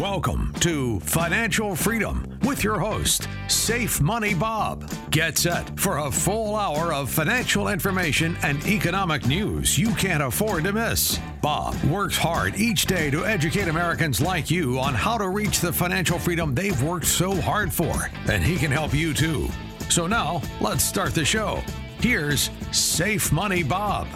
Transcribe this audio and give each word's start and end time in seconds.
Welcome 0.00 0.52
to 0.58 0.98
Financial 1.00 1.76
Freedom 1.76 2.36
with 2.42 2.64
your 2.64 2.80
host, 2.80 3.28
Safe 3.46 4.00
Money 4.00 4.34
Bob. 4.34 4.90
Get 5.10 5.38
set 5.38 5.78
for 5.78 5.98
a 5.98 6.10
full 6.10 6.56
hour 6.56 6.92
of 6.92 7.08
financial 7.08 7.68
information 7.68 8.36
and 8.42 8.60
economic 8.66 9.24
news 9.24 9.78
you 9.78 9.94
can't 9.94 10.22
afford 10.22 10.64
to 10.64 10.72
miss. 10.72 11.20
Bob 11.40 11.80
works 11.84 12.16
hard 12.16 12.56
each 12.56 12.86
day 12.86 13.08
to 13.08 13.24
educate 13.24 13.68
Americans 13.68 14.20
like 14.20 14.50
you 14.50 14.80
on 14.80 14.94
how 14.94 15.16
to 15.16 15.28
reach 15.28 15.60
the 15.60 15.72
financial 15.72 16.18
freedom 16.18 16.56
they've 16.56 16.82
worked 16.82 17.06
so 17.06 17.40
hard 17.40 17.72
for, 17.72 18.10
and 18.28 18.42
he 18.42 18.56
can 18.56 18.72
help 18.72 18.94
you 18.94 19.14
too. 19.14 19.48
So 19.90 20.08
now, 20.08 20.42
let's 20.60 20.82
start 20.82 21.14
the 21.14 21.24
show. 21.24 21.62
Here's 22.00 22.50
Safe 22.72 23.30
Money 23.30 23.62
Bob. 23.62 24.08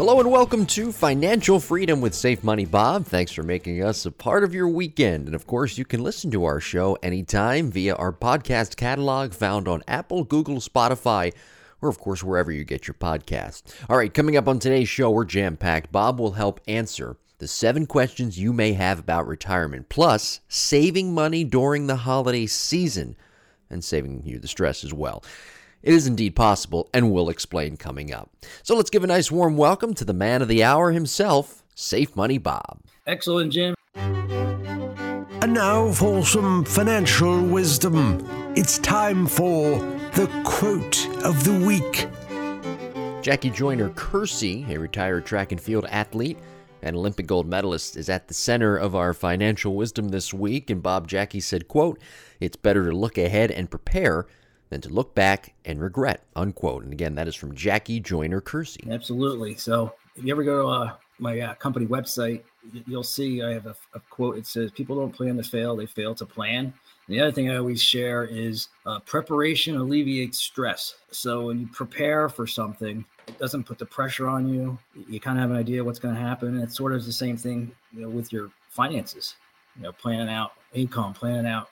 Hello 0.00 0.18
and 0.18 0.30
welcome 0.30 0.64
to 0.64 0.92
Financial 0.92 1.60
Freedom 1.60 2.00
with 2.00 2.14
Safe 2.14 2.42
Money 2.42 2.64
Bob. 2.64 3.04
Thanks 3.04 3.32
for 3.32 3.42
making 3.42 3.84
us 3.84 4.06
a 4.06 4.10
part 4.10 4.44
of 4.44 4.54
your 4.54 4.66
weekend. 4.66 5.26
And 5.26 5.34
of 5.34 5.46
course, 5.46 5.76
you 5.76 5.84
can 5.84 6.02
listen 6.02 6.30
to 6.30 6.46
our 6.46 6.58
show 6.58 6.96
anytime 7.02 7.70
via 7.70 7.94
our 7.96 8.10
podcast 8.10 8.76
catalog 8.76 9.34
found 9.34 9.68
on 9.68 9.82
Apple, 9.86 10.24
Google, 10.24 10.56
Spotify, 10.56 11.34
or 11.82 11.90
of 11.90 11.98
course, 11.98 12.24
wherever 12.24 12.50
you 12.50 12.64
get 12.64 12.88
your 12.88 12.94
podcasts. 12.94 13.74
All 13.90 13.98
right, 13.98 14.14
coming 14.14 14.38
up 14.38 14.48
on 14.48 14.58
today's 14.58 14.88
show, 14.88 15.10
we're 15.10 15.26
jam 15.26 15.58
packed. 15.58 15.92
Bob 15.92 16.18
will 16.18 16.32
help 16.32 16.62
answer 16.66 17.18
the 17.36 17.46
seven 17.46 17.84
questions 17.84 18.38
you 18.38 18.54
may 18.54 18.72
have 18.72 19.00
about 19.00 19.26
retirement, 19.26 19.90
plus 19.90 20.40
saving 20.48 21.12
money 21.12 21.44
during 21.44 21.88
the 21.88 21.96
holiday 21.96 22.46
season 22.46 23.16
and 23.68 23.84
saving 23.84 24.22
you 24.24 24.38
the 24.38 24.48
stress 24.48 24.82
as 24.82 24.94
well. 24.94 25.22
It 25.82 25.94
is 25.94 26.06
indeed 26.06 26.36
possible, 26.36 26.90
and 26.92 27.10
we'll 27.10 27.30
explain 27.30 27.78
coming 27.78 28.12
up. 28.12 28.28
So 28.62 28.76
let's 28.76 28.90
give 28.90 29.02
a 29.02 29.06
nice 29.06 29.30
warm 29.30 29.56
welcome 29.56 29.94
to 29.94 30.04
the 30.04 30.12
man 30.12 30.42
of 30.42 30.48
the 30.48 30.62
hour 30.62 30.92
himself, 30.92 31.62
Safe 31.74 32.14
Money 32.14 32.36
Bob. 32.36 32.80
Excellent, 33.06 33.50
Jim. 33.50 33.74
And 33.94 35.54
now 35.54 35.90
for 35.90 36.22
some 36.22 36.66
financial 36.66 37.42
wisdom. 37.42 38.22
It's 38.54 38.76
time 38.78 39.26
for 39.26 39.78
the 40.12 40.28
quote 40.44 41.08
of 41.24 41.44
the 41.44 41.58
week. 41.66 42.08
Jackie 43.22 43.48
Joyner 43.48 43.88
Kersee, 43.90 44.68
a 44.68 44.78
retired 44.78 45.24
track 45.24 45.50
and 45.50 45.60
field 45.60 45.86
athlete 45.86 46.36
and 46.82 46.94
Olympic 46.94 47.26
gold 47.26 47.46
medalist, 47.46 47.96
is 47.96 48.10
at 48.10 48.28
the 48.28 48.34
center 48.34 48.76
of 48.76 48.94
our 48.94 49.14
financial 49.14 49.74
wisdom 49.74 50.10
this 50.10 50.34
week. 50.34 50.68
And 50.68 50.82
Bob 50.82 51.08
Jackie 51.08 51.40
said, 51.40 51.68
quote, 51.68 51.98
It's 52.38 52.56
better 52.56 52.84
to 52.84 52.92
look 52.92 53.16
ahead 53.16 53.50
and 53.50 53.70
prepare 53.70 54.26
than 54.70 54.80
to 54.80 54.88
look 54.88 55.14
back 55.14 55.52
and 55.64 55.80
regret, 55.80 56.24
unquote. 56.34 56.84
And 56.84 56.92
again, 56.92 57.16
that 57.16 57.28
is 57.28 57.34
from 57.34 57.54
Jackie 57.54 58.00
Joyner 58.00 58.40
Kersee. 58.40 58.90
Absolutely. 58.90 59.56
So 59.56 59.92
if 60.16 60.24
you 60.24 60.32
ever 60.32 60.44
go 60.44 60.62
to 60.62 60.68
uh, 60.68 60.92
my 61.18 61.40
uh, 61.40 61.54
company 61.54 61.86
website, 61.86 62.42
you'll 62.86 63.02
see 63.02 63.42
I 63.42 63.52
have 63.52 63.66
a, 63.66 63.76
a, 63.94 64.00
quote. 64.10 64.38
It 64.38 64.46
says, 64.46 64.70
People 64.70 64.96
don't 64.96 65.12
plan 65.12 65.36
to 65.36 65.42
fail, 65.42 65.76
they 65.76 65.86
fail 65.86 66.14
to 66.14 66.24
plan. 66.24 66.66
And 66.66 67.16
the 67.16 67.20
other 67.20 67.32
thing 67.32 67.50
I 67.50 67.56
always 67.56 67.82
share 67.82 68.24
is 68.24 68.68
uh, 68.86 69.00
preparation 69.00 69.76
alleviates 69.76 70.38
stress. 70.38 70.94
So 71.10 71.46
when 71.46 71.60
you 71.60 71.66
prepare 71.66 72.28
for 72.28 72.46
something, 72.46 73.04
it 73.26 73.38
doesn't 73.38 73.64
put 73.64 73.78
the 73.78 73.86
pressure 73.86 74.28
on 74.28 74.48
you. 74.48 74.78
You 75.08 75.18
kind 75.18 75.36
of 75.36 75.42
have 75.42 75.50
an 75.50 75.56
idea 75.56 75.82
what's 75.82 75.98
going 75.98 76.14
to 76.14 76.20
happen. 76.20 76.48
And 76.48 76.62
it's 76.62 76.76
sort 76.76 76.92
of 76.92 77.04
the 77.04 77.12
same 77.12 77.36
thing 77.36 77.72
you 77.92 78.02
know, 78.02 78.08
with 78.08 78.32
your 78.32 78.50
finances, 78.68 79.34
you 79.76 79.82
know, 79.82 79.92
planning 79.92 80.28
out 80.28 80.52
income, 80.72 81.12
planning 81.12 81.46
out 81.46 81.70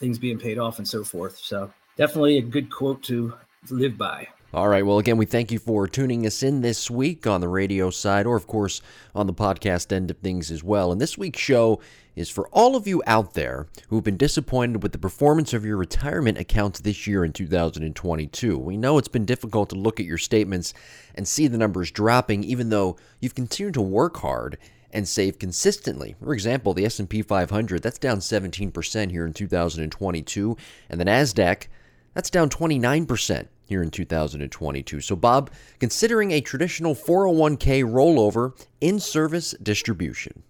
things 0.00 0.18
being 0.18 0.38
paid 0.38 0.58
off 0.58 0.78
and 0.78 0.88
so 0.88 1.04
forth. 1.04 1.38
So 1.38 1.72
definitely 2.00 2.38
a 2.38 2.42
good 2.42 2.70
quote 2.70 3.02
to 3.02 3.34
live 3.68 3.98
by. 3.98 4.26
All 4.54 4.68
right. 4.68 4.84
Well, 4.84 4.98
again, 4.98 5.18
we 5.18 5.26
thank 5.26 5.52
you 5.52 5.58
for 5.58 5.86
tuning 5.86 6.24
us 6.24 6.42
in 6.42 6.62
this 6.62 6.90
week 6.90 7.26
on 7.26 7.42
the 7.42 7.48
radio 7.48 7.90
side, 7.90 8.24
or 8.24 8.36
of 8.36 8.46
course 8.46 8.80
on 9.14 9.26
the 9.26 9.34
podcast 9.34 9.92
end 9.92 10.10
of 10.10 10.16
things 10.16 10.50
as 10.50 10.64
well. 10.64 10.92
And 10.92 10.98
this 11.00 11.18
week's 11.18 11.40
show 11.40 11.78
is 12.16 12.30
for 12.30 12.48
all 12.52 12.74
of 12.74 12.88
you 12.88 13.02
out 13.06 13.34
there 13.34 13.66
who've 13.88 14.02
been 14.02 14.16
disappointed 14.16 14.82
with 14.82 14.92
the 14.92 14.98
performance 14.98 15.52
of 15.52 15.66
your 15.66 15.76
retirement 15.76 16.38
accounts 16.38 16.80
this 16.80 17.06
year 17.06 17.22
in 17.22 17.34
2022. 17.34 18.56
We 18.56 18.78
know 18.78 18.96
it's 18.96 19.06
been 19.06 19.26
difficult 19.26 19.68
to 19.68 19.76
look 19.76 20.00
at 20.00 20.06
your 20.06 20.18
statements 20.18 20.72
and 21.14 21.28
see 21.28 21.48
the 21.48 21.58
numbers 21.58 21.90
dropping, 21.90 22.44
even 22.44 22.70
though 22.70 22.96
you've 23.20 23.34
continued 23.34 23.74
to 23.74 23.82
work 23.82 24.16
hard 24.16 24.56
and 24.90 25.06
save 25.06 25.38
consistently. 25.38 26.16
For 26.22 26.32
example, 26.32 26.72
the 26.72 26.86
S&P 26.86 27.20
500 27.20 27.82
that's 27.82 27.98
down 27.98 28.20
17% 28.20 29.10
here 29.10 29.26
in 29.26 29.34
2022, 29.34 30.56
and 30.88 30.98
the 30.98 31.04
Nasdaq 31.04 31.66
that's 32.14 32.30
down 32.30 32.50
29% 32.50 33.48
here 33.66 33.82
in 33.82 33.90
2022. 33.90 35.00
So, 35.00 35.16
Bob, 35.16 35.50
considering 35.78 36.32
a 36.32 36.40
traditional 36.40 36.94
401k 36.94 37.84
rollover 37.84 38.52
in 38.80 38.98
service 38.98 39.54
distribution. 39.62 40.42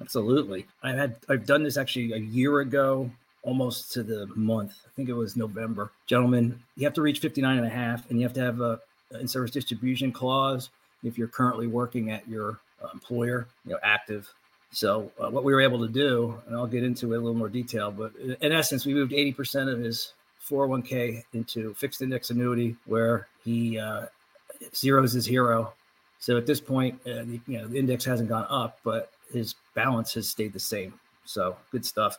Absolutely. 0.00 0.66
I 0.82 0.92
had 0.92 1.16
I've 1.28 1.46
done 1.46 1.62
this 1.62 1.76
actually 1.76 2.12
a 2.12 2.18
year 2.18 2.60
ago, 2.60 3.10
almost 3.42 3.92
to 3.92 4.02
the 4.02 4.26
month. 4.34 4.74
I 4.86 4.90
think 4.96 5.08
it 5.08 5.14
was 5.14 5.36
November. 5.36 5.92
Gentlemen, 6.06 6.60
you 6.76 6.84
have 6.84 6.94
to 6.94 7.02
reach 7.02 7.20
59 7.20 7.58
and 7.58 7.66
a 7.66 7.70
half 7.70 8.10
and 8.10 8.18
you 8.18 8.26
have 8.26 8.34
to 8.34 8.40
have 8.40 8.60
a 8.60 8.80
in 9.12 9.28
service 9.28 9.52
distribution 9.52 10.10
clause 10.10 10.70
if 11.04 11.16
you're 11.18 11.28
currently 11.28 11.66
working 11.66 12.10
at 12.10 12.26
your 12.26 12.58
uh, 12.82 12.88
employer, 12.92 13.46
you 13.64 13.72
know, 13.72 13.78
active. 13.82 14.32
So 14.72 15.12
uh, 15.20 15.30
what 15.30 15.44
we 15.44 15.52
were 15.52 15.60
able 15.60 15.86
to 15.86 15.92
do, 15.92 16.42
and 16.46 16.56
I'll 16.56 16.66
get 16.66 16.82
into 16.82 17.12
it 17.12 17.16
a 17.16 17.20
little 17.20 17.34
more 17.34 17.48
detail, 17.48 17.92
but 17.92 18.16
in 18.16 18.50
essence, 18.50 18.84
we 18.84 18.94
moved 18.94 19.12
80% 19.12 19.72
of 19.72 19.78
his 19.78 20.14
401k 20.48 21.24
into 21.32 21.74
fixed 21.74 22.02
index 22.02 22.30
annuity 22.30 22.76
where 22.86 23.28
he 23.44 23.78
uh, 23.78 24.06
zeros 24.74 25.12
his 25.12 25.26
hero. 25.26 25.72
So 26.18 26.36
at 26.36 26.46
this 26.46 26.60
point, 26.60 27.00
uh, 27.06 27.24
you 27.24 27.40
know, 27.48 27.66
the 27.66 27.78
index 27.78 28.04
hasn't 28.04 28.28
gone 28.28 28.46
up, 28.48 28.78
but 28.84 29.12
his 29.32 29.54
balance 29.74 30.14
has 30.14 30.28
stayed 30.28 30.52
the 30.52 30.60
same. 30.60 30.94
So 31.24 31.56
good 31.70 31.84
stuff. 31.84 32.18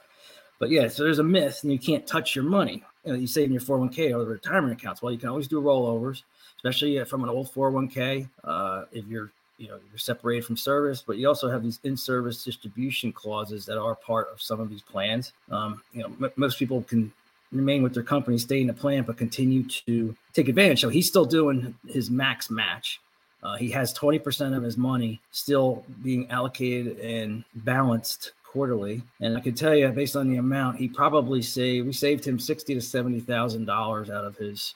But 0.59 0.69
yeah, 0.69 0.87
so 0.87 1.03
there's 1.03 1.19
a 1.19 1.23
myth, 1.23 1.59
and 1.63 1.71
you 1.71 1.79
can't 1.79 2.07
touch 2.07 2.35
your 2.35 2.45
money. 2.45 2.83
You 3.03 3.13
know, 3.13 3.19
you 3.19 3.27
save 3.27 3.47
in 3.47 3.53
your 3.53 3.61
401k 3.61 4.15
or 4.15 4.19
the 4.19 4.31
retirement 4.31 4.73
accounts. 4.73 5.01
Well, 5.01 5.11
you 5.11 5.17
can 5.17 5.29
always 5.29 5.47
do 5.47 5.61
rollovers, 5.61 6.23
especially 6.57 7.03
from 7.05 7.23
an 7.23 7.29
old 7.29 7.53
401k. 7.53 8.29
Uh, 8.43 8.85
if 8.91 9.05
you're 9.07 9.31
you 9.57 9.67
know 9.69 9.79
you're 9.89 9.97
separated 9.97 10.43
from 10.43 10.57
service 10.57 11.01
but 11.05 11.17
you 11.17 11.27
also 11.27 11.49
have 11.49 11.63
these 11.63 11.79
in-service 11.85 12.43
distribution 12.43 13.13
clauses 13.13 13.65
that 13.65 13.77
are 13.77 13.95
part 13.95 14.27
of 14.31 14.41
some 14.41 14.59
of 14.59 14.69
these 14.69 14.81
plans 14.81 15.31
um, 15.49 15.81
you 15.93 16.01
know 16.01 16.07
m- 16.21 16.31
most 16.35 16.59
people 16.59 16.83
can 16.83 17.11
remain 17.55 17.83
with 17.83 17.93
their 17.93 18.03
company, 18.03 18.37
stay 18.37 18.61
in 18.61 18.67
the 18.67 18.73
plan, 18.73 19.03
but 19.03 19.17
continue 19.17 19.63
to 19.63 20.15
take 20.33 20.47
advantage. 20.47 20.81
So 20.81 20.89
he's 20.89 21.07
still 21.07 21.25
doing 21.25 21.75
his 21.87 22.09
max 22.09 22.49
match. 22.49 22.99
Uh, 23.43 23.55
he 23.55 23.69
has 23.69 23.93
20% 23.93 24.55
of 24.55 24.63
his 24.63 24.77
money 24.77 25.19
still 25.31 25.83
being 26.03 26.29
allocated 26.31 26.97
and 26.99 27.43
balanced 27.55 28.31
quarterly. 28.43 29.03
And 29.19 29.37
I 29.37 29.39
can 29.39 29.53
tell 29.53 29.75
you, 29.75 29.87
based 29.89 30.15
on 30.15 30.29
the 30.29 30.37
amount, 30.37 30.77
he 30.77 30.87
probably 30.87 31.41
saved, 31.41 31.85
we 31.85 31.93
saved 31.93 32.25
him 32.25 32.39
60 32.39 32.73
to 32.73 32.79
$70,000 32.79 34.09
out 34.09 34.25
of 34.25 34.35
his, 34.37 34.73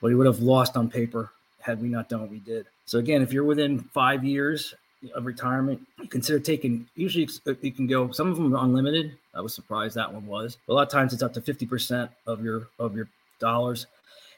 what 0.00 0.08
he 0.08 0.14
would 0.14 0.26
have 0.26 0.40
lost 0.40 0.76
on 0.76 0.90
paper 0.90 1.30
had 1.60 1.80
we 1.80 1.88
not 1.88 2.08
done 2.08 2.22
what 2.22 2.30
we 2.30 2.38
did. 2.38 2.66
So 2.86 2.98
again, 2.98 3.22
if 3.22 3.32
you're 3.32 3.44
within 3.44 3.80
five 3.80 4.24
years 4.24 4.74
of 5.14 5.26
retirement, 5.26 5.80
consider 6.08 6.40
taking. 6.40 6.88
Usually, 6.96 7.28
you 7.60 7.72
can 7.72 7.86
go. 7.86 8.10
Some 8.12 8.30
of 8.30 8.36
them 8.36 8.54
are 8.54 8.64
unlimited. 8.64 9.16
I 9.38 9.40
was 9.40 9.54
surprised 9.54 9.94
that 9.94 10.12
one 10.12 10.26
was. 10.26 10.58
a 10.68 10.72
lot 10.72 10.82
of 10.82 10.88
times, 10.88 11.12
it's 11.12 11.22
up 11.22 11.32
to 11.34 11.40
fifty 11.40 11.64
percent 11.64 12.10
of 12.26 12.42
your 12.42 12.68
of 12.78 12.96
your 12.96 13.08
dollars, 13.38 13.86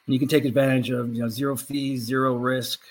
and 0.05 0.13
you 0.13 0.19
can 0.19 0.27
take 0.27 0.45
advantage 0.45 0.91
of 0.91 1.13
you 1.13 1.21
know 1.21 1.27
zero 1.27 1.55
fees, 1.55 2.03
zero 2.03 2.35
risk, 2.35 2.81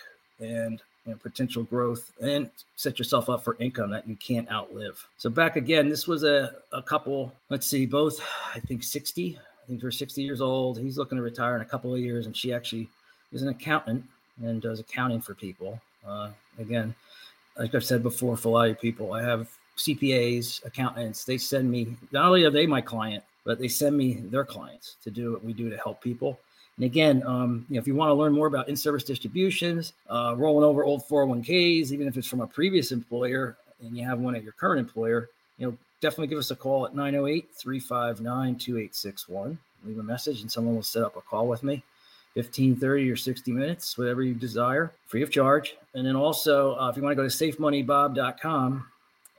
and 0.41 0.82
you 1.06 1.12
know, 1.12 1.19
potential 1.19 1.62
growth, 1.62 2.12
and 2.21 2.50
set 2.75 2.98
yourself 2.98 3.31
up 3.31 3.44
for 3.44 3.56
income 3.60 3.91
that 3.91 4.09
you 4.09 4.16
can't 4.16 4.50
outlive. 4.50 5.07
So 5.18 5.30
back 5.30 5.54
again, 5.57 5.89
this 5.89 6.09
was 6.09 6.24
a 6.24 6.57
a 6.72 6.83
couple. 6.83 7.33
Let's 7.48 7.66
see, 7.66 7.86
both 7.86 8.21
I 8.54 8.59
think 8.60 8.83
sixty. 8.83 9.39
I 9.39 9.66
think 9.68 9.80
they're 9.80 9.92
sixty 9.92 10.22
years 10.22 10.41
old. 10.41 10.78
He's 10.78 10.98
looking 10.98 11.16
to 11.16 11.22
retire 11.22 11.54
in 11.54 11.62
a 11.62 11.66
couple 11.66 11.95
of 11.95 12.01
years, 12.01 12.27
and 12.27 12.36
she 12.36 12.53
actually 12.53 12.89
is 13.33 13.42
an 13.42 13.48
accountant 13.48 14.04
and 14.42 14.60
does 14.60 14.80
accounting 14.80 15.21
for 15.21 15.34
people. 15.34 15.80
Uh, 16.07 16.30
again, 16.59 16.95
like 17.57 17.74
I've 17.74 17.84
said 17.84 18.03
before, 18.03 18.36
for 18.36 18.48
a 18.48 18.53
lot 18.53 18.71
of 18.71 18.80
people, 18.80 19.12
I 19.12 19.22
have 19.22 19.48
CPAs, 19.80 20.65
accountants. 20.65 21.24
They 21.24 21.38
send 21.38 21.71
me 21.71 21.97
not 22.12 22.27
only 22.27 22.44
are 22.44 22.50
they 22.50 22.66
my 22.66 22.80
client, 22.80 23.24
but 23.44 23.59
they 23.59 23.68
send 23.68 23.97
me 23.97 24.15
their 24.15 24.44
clients 24.44 24.97
to 25.03 25.10
do 25.10 25.32
what 25.32 25.44
we 25.44 25.53
do 25.53 25.71
to 25.71 25.77
help 25.77 26.03
people. 26.03 26.38
And 26.77 26.84
again, 26.84 27.22
um, 27.27 27.66
you 27.68 27.74
know, 27.74 27.80
if 27.80 27.86
you 27.86 27.94
want 27.94 28.10
to 28.10 28.15
learn 28.15 28.32
more 28.32 28.47
about 28.47 28.68
in-service 28.68 29.04
distributions, 29.04 29.92
uh, 30.09 30.34
rolling 30.36 30.65
over 30.65 30.84
old 30.84 31.06
401ks, 31.09 31.92
even 31.92 32.06
if 32.06 32.16
it's 32.16 32.27
from 32.27 32.41
a 32.41 32.47
previous 32.47 32.92
employer 32.92 33.56
and 33.82 33.94
you 33.97 34.04
have 34.04 34.18
one 34.18 34.36
at 34.36 34.42
your 34.42 34.53
current 34.53 34.80
employer, 34.80 35.28
you 35.59 35.66
know, 35.66 35.77
definitely 36.00 36.28
give 36.28 36.38
us 36.38 36.50
a 36.50 36.56
call 36.56 36.86
at 36.86 36.94
908-359-2861. 36.94 39.59
Leave 39.84 39.98
a 39.98 40.03
message 40.03 40.42
and 40.42 40.53
someone 40.53 40.74
will 40.74 40.83
set 40.83 41.03
up 41.03 41.16
a 41.16 41.21
call 41.21 41.47
with 41.47 41.62
me. 41.62 41.83
15, 42.34 42.76
30, 42.76 43.10
or 43.10 43.16
60 43.16 43.53
minutes, 43.53 43.98
whatever 43.98 44.22
you 44.22 44.34
desire, 44.34 44.92
free 45.06 45.22
of 45.22 45.30
charge. 45.30 45.76
And 45.94 46.06
then 46.06 46.15
also, 46.15 46.76
uh, 46.76 46.88
if 46.88 46.97
you 46.97 47.03
want 47.03 47.12
to 47.12 47.16
go 47.16 47.28
to 47.28 47.28
safemoneybob.com 47.28 48.86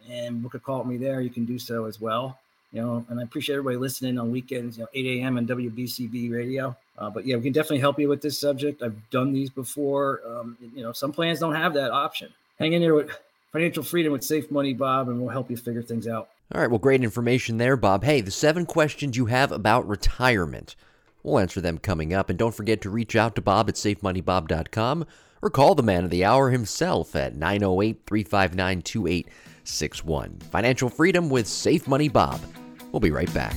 and 0.10 0.42
book 0.42 0.54
a 0.54 0.60
call 0.60 0.80
with 0.80 0.88
me 0.88 0.98
there, 0.98 1.22
you 1.22 1.30
can 1.30 1.46
do 1.46 1.60
so 1.60 1.86
as 1.86 2.00
well. 2.00 2.40
You 2.72 2.82
know, 2.82 3.06
and 3.10 3.20
I 3.20 3.24
appreciate 3.24 3.56
everybody 3.56 3.78
listening 3.78 4.18
on 4.18 4.32
weekends, 4.32 4.78
you 4.78 4.84
know, 4.84 4.90
8 4.94 5.20
a.m. 5.20 5.38
on 5.38 5.46
WBCB 5.46 6.32
radio. 6.32 6.76
Uh, 6.98 7.10
but 7.10 7.26
yeah, 7.26 7.36
we 7.36 7.44
can 7.44 7.52
definitely 7.52 7.80
help 7.80 8.00
you 8.00 8.08
with 8.08 8.22
this 8.22 8.40
subject. 8.40 8.82
I've 8.82 9.10
done 9.10 9.34
these 9.34 9.50
before. 9.50 10.22
Um, 10.26 10.58
you 10.74 10.82
know, 10.82 10.94
some 10.94 11.12
plans 11.12 11.40
don't 11.40 11.56
have 11.56 11.74
that 11.74 11.92
option. 11.92 12.30
Hang 12.60 12.74
in 12.74 12.82
there 12.82 12.96
with 12.96 13.12
financial 13.52 13.84
freedom 13.84 14.14
with 14.14 14.24
Safe 14.24 14.50
Money 14.52 14.74
Bob, 14.74 15.10
and 15.10 15.20
we'll 15.20 15.30
help 15.30 15.52
you 15.52 15.58
figure 15.58 15.82
things 15.82 16.08
out. 16.08 16.30
All 16.54 16.62
right, 16.62 16.70
well, 16.70 16.80
great 16.80 17.04
information 17.04 17.58
there, 17.58 17.76
Bob. 17.76 18.04
Hey, 18.04 18.22
the 18.22 18.32
seven 18.32 18.66
questions 18.66 19.18
you 19.18 19.26
have 19.26 19.52
about 19.52 19.88
retirement. 19.88 20.76
We'll 21.24 21.40
answer 21.40 21.62
them 21.62 21.78
coming 21.78 22.14
up. 22.14 22.30
And 22.30 22.38
don't 22.38 22.56
forget 22.56 22.82
to 22.82 22.90
reach 22.90 23.16
out 23.16 23.36
to 23.36 23.42
Bob 23.42 23.70
at 23.70 23.76
safemoneybob.com 23.76 25.06
or 25.42 25.50
call 25.50 25.76
the 25.76 25.84
man 25.84 26.04
of 26.04 26.10
the 26.10 26.26
hour 26.26 26.50
himself 26.50 27.16
at 27.16 27.36
908 27.36 28.02
359 28.06 28.82
2861. 29.66 30.40
Financial 30.52 30.90
freedom 30.90 31.30
with 31.30 31.48
Safe 31.48 31.88
Money 31.88 32.10
Bob. 32.10 32.42
We'll 32.92 33.00
be 33.00 33.12
right 33.12 33.32
back. 33.34 33.56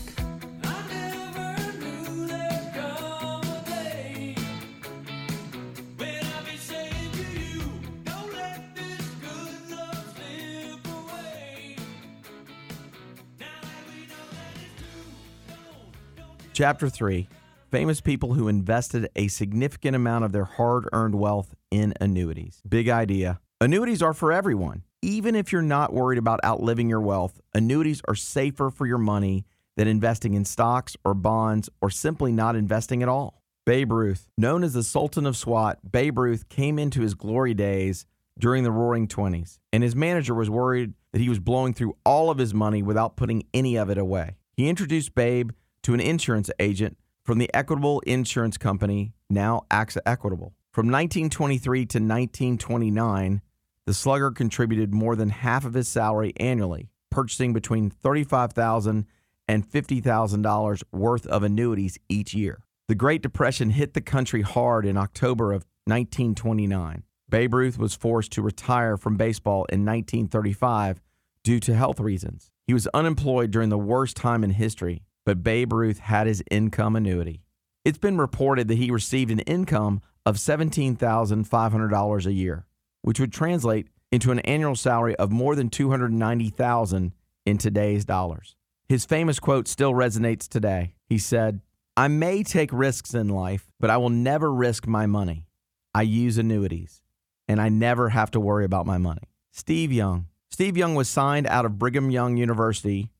Chapter 16.52 16.88
3 16.88 17.28
Famous 17.72 18.00
people 18.00 18.34
who 18.34 18.46
invested 18.46 19.08
a 19.16 19.26
significant 19.26 19.96
amount 19.96 20.24
of 20.24 20.30
their 20.30 20.44
hard 20.44 20.88
earned 20.92 21.16
wealth 21.16 21.56
in 21.72 21.92
annuities. 22.00 22.62
Big 22.68 22.88
idea. 22.88 23.40
Annuities 23.60 24.00
are 24.00 24.14
for 24.14 24.30
everyone. 24.30 24.84
Even 25.04 25.34
if 25.34 25.52
you're 25.52 25.60
not 25.60 25.92
worried 25.92 26.16
about 26.16 26.40
outliving 26.42 26.88
your 26.88 27.02
wealth, 27.02 27.38
annuities 27.52 28.00
are 28.08 28.14
safer 28.14 28.70
for 28.70 28.86
your 28.86 28.96
money 28.96 29.44
than 29.76 29.86
investing 29.86 30.32
in 30.32 30.46
stocks 30.46 30.96
or 31.04 31.12
bonds 31.12 31.68
or 31.82 31.90
simply 31.90 32.32
not 32.32 32.56
investing 32.56 33.02
at 33.02 33.08
all. 33.10 33.42
Babe 33.66 33.92
Ruth, 33.92 34.30
known 34.38 34.64
as 34.64 34.72
the 34.72 34.82
Sultan 34.82 35.26
of 35.26 35.36
SWAT, 35.36 35.92
Babe 35.92 36.18
Ruth 36.18 36.48
came 36.48 36.78
into 36.78 37.02
his 37.02 37.12
glory 37.12 37.52
days 37.52 38.06
during 38.38 38.64
the 38.64 38.70
roaring 38.70 39.06
20s, 39.06 39.58
and 39.74 39.82
his 39.82 39.94
manager 39.94 40.32
was 40.32 40.48
worried 40.48 40.94
that 41.12 41.20
he 41.20 41.28
was 41.28 41.38
blowing 41.38 41.74
through 41.74 41.98
all 42.06 42.30
of 42.30 42.38
his 42.38 42.54
money 42.54 42.82
without 42.82 43.14
putting 43.14 43.44
any 43.52 43.76
of 43.76 43.90
it 43.90 43.98
away. 43.98 44.36
He 44.54 44.70
introduced 44.70 45.14
Babe 45.14 45.50
to 45.82 45.92
an 45.92 46.00
insurance 46.00 46.48
agent 46.58 46.96
from 47.24 47.36
the 47.36 47.50
Equitable 47.52 48.00
Insurance 48.06 48.56
Company, 48.56 49.12
now 49.28 49.66
AXA 49.70 49.98
Equitable. 50.06 50.54
From 50.72 50.86
1923 50.86 51.80
to 51.80 51.98
1929, 51.98 53.42
the 53.86 53.94
slugger 53.94 54.30
contributed 54.30 54.92
more 54.92 55.16
than 55.16 55.30
half 55.30 55.64
of 55.64 55.74
his 55.74 55.88
salary 55.88 56.32
annually, 56.38 56.90
purchasing 57.10 57.52
between 57.52 57.90
$35,000 57.90 59.04
and 59.46 59.68
$50,000 59.68 60.82
worth 60.92 61.26
of 61.26 61.42
annuities 61.42 61.98
each 62.08 62.34
year. 62.34 62.60
The 62.88 62.94
Great 62.94 63.22
Depression 63.22 63.70
hit 63.70 63.94
the 63.94 64.00
country 64.00 64.42
hard 64.42 64.86
in 64.86 64.96
October 64.96 65.52
of 65.52 65.66
1929. 65.86 67.02
Babe 67.28 67.54
Ruth 67.54 67.78
was 67.78 67.94
forced 67.94 68.32
to 68.32 68.42
retire 68.42 68.96
from 68.96 69.16
baseball 69.16 69.64
in 69.66 69.84
1935 69.84 71.00
due 71.42 71.60
to 71.60 71.74
health 71.74 72.00
reasons. 72.00 72.50
He 72.66 72.74
was 72.74 72.86
unemployed 72.94 73.50
during 73.50 73.68
the 73.68 73.78
worst 73.78 74.16
time 74.16 74.44
in 74.44 74.50
history 74.50 75.02
but 75.24 75.42
Babe 75.42 75.72
Ruth 75.72 75.98
had 75.98 76.26
his 76.26 76.42
income 76.50 76.96
annuity. 76.96 77.42
It's 77.84 77.98
been 77.98 78.18
reported 78.18 78.68
that 78.68 78.78
he 78.78 78.90
received 78.90 79.30
an 79.30 79.40
income 79.40 80.02
of 80.24 80.36
$17,500 80.36 82.26
a 82.26 82.32
year, 82.32 82.66
which 83.04 83.20
would 83.20 83.32
translate 83.32 83.88
into 84.10 84.30
an 84.30 84.38
annual 84.40 84.74
salary 84.74 85.14
of 85.16 85.30
more 85.30 85.54
than 85.54 85.68
290,000 85.68 87.12
in 87.44 87.58
today's 87.58 88.06
dollars. 88.06 88.56
His 88.88 89.04
famous 89.04 89.38
quote 89.38 89.68
still 89.68 89.92
resonates 89.92 90.48
today. 90.48 90.94
He 91.06 91.18
said, 91.18 91.60
"I 91.98 92.08
may 92.08 92.42
take 92.42 92.72
risks 92.72 93.12
in 93.12 93.28
life, 93.28 93.70
but 93.78 93.90
I 93.90 93.98
will 93.98 94.08
never 94.08 94.52
risk 94.52 94.86
my 94.86 95.04
money. 95.04 95.46
I 95.94 96.02
use 96.02 96.38
annuities, 96.38 97.02
and 97.46 97.60
I 97.60 97.68
never 97.68 98.08
have 98.08 98.30
to 98.30 98.40
worry 98.40 98.64
about 98.64 98.86
my 98.86 98.96
money." 98.96 99.28
Steve 99.50 99.92
Young. 99.92 100.26
Steve 100.50 100.76
Young 100.76 100.94
was 100.94 101.08
signed 101.08 101.46
out 101.48 101.66
of 101.66 101.78
Brigham 101.78 102.10
Young 102.10 102.38
University 102.38 103.10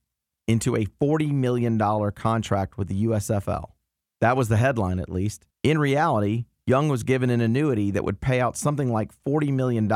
into 0.46 0.76
a 0.76 0.86
$40 0.86 1.30
million 1.30 1.78
contract 2.12 2.78
with 2.78 2.88
the 2.88 3.04
USFL. 3.04 3.74
That 4.20 4.36
was 4.36 4.48
the 4.48 4.56
headline, 4.56 4.98
at 4.98 5.10
least. 5.10 5.46
In 5.62 5.78
reality, 5.78 6.46
Young 6.66 6.88
was 6.88 7.02
given 7.02 7.28
an 7.28 7.42
annuity 7.42 7.90
that 7.90 8.04
would 8.04 8.22
pay 8.22 8.40
out 8.40 8.56
something 8.56 8.90
like 8.90 9.12
$40 9.26 9.52
million 9.52 9.90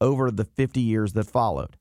over 0.00 0.30
the 0.32 0.44
50 0.44 0.80
years 0.80 1.12
that 1.12 1.30
followed. 1.30 1.76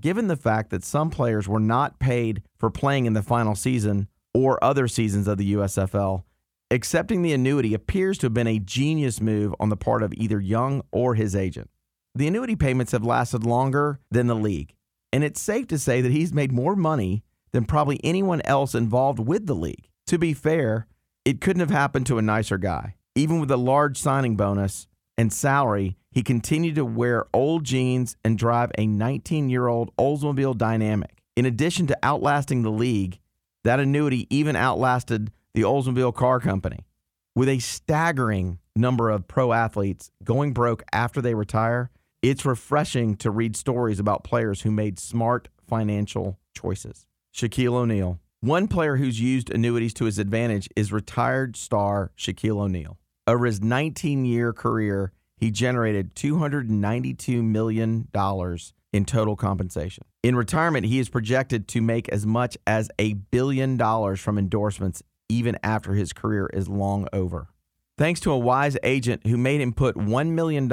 Given 0.00 0.28
the 0.28 0.36
fact 0.36 0.70
that 0.70 0.82
some 0.82 1.10
players 1.10 1.46
were 1.46 1.60
not 1.60 1.98
paid 1.98 2.42
for 2.58 2.70
playing 2.70 3.04
in 3.04 3.12
the 3.12 3.22
final 3.22 3.54
season 3.54 4.08
or 4.32 4.62
other 4.64 4.88
seasons 4.88 5.28
of 5.28 5.36
the 5.36 5.52
USFL, 5.52 6.22
accepting 6.70 7.20
the 7.20 7.34
annuity 7.34 7.74
appears 7.74 8.16
to 8.18 8.26
have 8.26 8.34
been 8.34 8.46
a 8.46 8.58
genius 8.58 9.20
move 9.20 9.54
on 9.60 9.68
the 9.68 9.76
part 9.76 10.02
of 10.02 10.14
either 10.14 10.40
Young 10.40 10.82
or 10.90 11.14
his 11.14 11.36
agent. 11.36 11.68
The 12.14 12.26
annuity 12.26 12.56
payments 12.56 12.92
have 12.92 13.04
lasted 13.04 13.44
longer 13.44 14.00
than 14.10 14.26
the 14.26 14.34
league, 14.34 14.74
and 15.12 15.22
it's 15.22 15.40
safe 15.40 15.66
to 15.66 15.78
say 15.78 16.00
that 16.00 16.12
he's 16.12 16.32
made 16.32 16.50
more 16.50 16.74
money 16.74 17.24
than 17.52 17.66
probably 17.66 18.00
anyone 18.02 18.40
else 18.46 18.74
involved 18.74 19.18
with 19.18 19.46
the 19.46 19.54
league. 19.54 19.88
To 20.06 20.18
be 20.18 20.32
fair, 20.32 20.86
it 21.26 21.42
couldn't 21.42 21.60
have 21.60 21.70
happened 21.70 22.06
to 22.06 22.16
a 22.16 22.22
nicer 22.22 22.56
guy. 22.56 22.96
Even 23.14 23.40
with 23.40 23.50
a 23.50 23.58
large 23.58 23.98
signing 23.98 24.36
bonus 24.36 24.86
and 25.18 25.30
salary, 25.30 25.98
he 26.10 26.22
continued 26.22 26.76
to 26.76 26.84
wear 26.84 27.26
old 27.34 27.62
jeans 27.64 28.16
and 28.24 28.38
drive 28.38 28.72
a 28.78 28.86
19 28.86 29.50
year 29.50 29.68
old 29.68 29.94
Oldsmobile 29.96 30.56
Dynamic. 30.56 31.22
In 31.36 31.44
addition 31.44 31.86
to 31.88 31.98
outlasting 32.02 32.62
the 32.62 32.70
league, 32.70 33.18
that 33.64 33.80
annuity 33.80 34.26
even 34.34 34.56
outlasted 34.56 35.30
the 35.52 35.62
Oldsmobile 35.62 36.14
Car 36.14 36.40
Company. 36.40 36.86
With 37.34 37.50
a 37.50 37.58
staggering 37.58 38.58
number 38.74 39.10
of 39.10 39.28
pro 39.28 39.52
athletes 39.52 40.10
going 40.24 40.54
broke 40.54 40.82
after 40.92 41.20
they 41.20 41.34
retire, 41.34 41.90
it's 42.22 42.46
refreshing 42.46 43.16
to 43.16 43.30
read 43.30 43.56
stories 43.56 43.98
about 43.98 44.24
players 44.24 44.62
who 44.62 44.70
made 44.70 44.98
smart 44.98 45.48
financial 45.68 46.38
choices. 46.54 47.06
Shaquille 47.34 47.74
O'Neal. 47.74 48.20
One 48.40 48.68
player 48.68 48.96
who's 48.96 49.20
used 49.20 49.50
annuities 49.50 49.94
to 49.94 50.06
his 50.06 50.18
advantage 50.18 50.68
is 50.76 50.92
retired 50.92 51.56
star 51.56 52.10
Shaquille 52.16 52.60
O'Neal. 52.60 52.98
Over 53.26 53.46
his 53.46 53.60
19 53.60 54.24
year 54.24 54.52
career, 54.52 55.12
he 55.36 55.50
generated 55.50 56.14
$292 56.14 57.42
million 57.42 58.08
in 58.92 59.04
total 59.04 59.36
compensation. 59.36 60.04
In 60.22 60.36
retirement, 60.36 60.86
he 60.86 60.98
is 60.98 61.08
projected 61.08 61.68
to 61.68 61.80
make 61.80 62.08
as 62.08 62.26
much 62.26 62.58
as 62.66 62.90
a 62.98 63.14
billion 63.14 63.76
dollars 63.76 64.20
from 64.20 64.38
endorsements 64.38 65.02
even 65.28 65.56
after 65.62 65.94
his 65.94 66.12
career 66.12 66.50
is 66.52 66.68
long 66.68 67.06
over. 67.12 67.48
Thanks 67.96 68.20
to 68.20 68.32
a 68.32 68.38
wise 68.38 68.76
agent 68.82 69.26
who 69.26 69.36
made 69.36 69.60
him 69.60 69.72
put 69.72 69.96
$1 69.96 70.30
million 70.30 70.70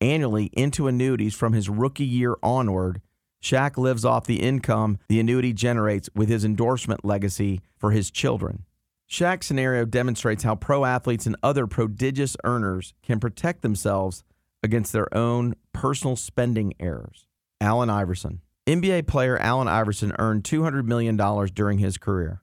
annually 0.00 0.50
into 0.52 0.86
annuities 0.86 1.34
from 1.34 1.52
his 1.52 1.68
rookie 1.68 2.04
year 2.04 2.36
onward, 2.42 3.00
Shaq 3.42 3.76
lives 3.76 4.04
off 4.04 4.26
the 4.26 4.40
income 4.42 4.98
the 5.08 5.20
annuity 5.20 5.52
generates 5.52 6.08
with 6.14 6.28
his 6.28 6.44
endorsement 6.44 7.04
legacy 7.04 7.60
for 7.76 7.90
his 7.90 8.10
children. 8.10 8.64
Shaq's 9.08 9.46
scenario 9.46 9.84
demonstrates 9.84 10.42
how 10.42 10.56
pro 10.56 10.84
athletes 10.84 11.26
and 11.26 11.36
other 11.42 11.66
prodigious 11.66 12.36
earners 12.44 12.94
can 13.02 13.20
protect 13.20 13.62
themselves 13.62 14.24
against 14.62 14.92
their 14.92 15.14
own 15.16 15.54
personal 15.72 16.16
spending 16.16 16.74
errors. 16.80 17.26
Allen 17.60 17.88
Iverson. 17.88 18.40
NBA 18.66 19.06
player 19.06 19.38
Allen 19.38 19.68
Iverson 19.68 20.12
earned 20.18 20.42
$200 20.42 20.84
million 20.84 21.16
during 21.54 21.78
his 21.78 21.98
career, 21.98 22.42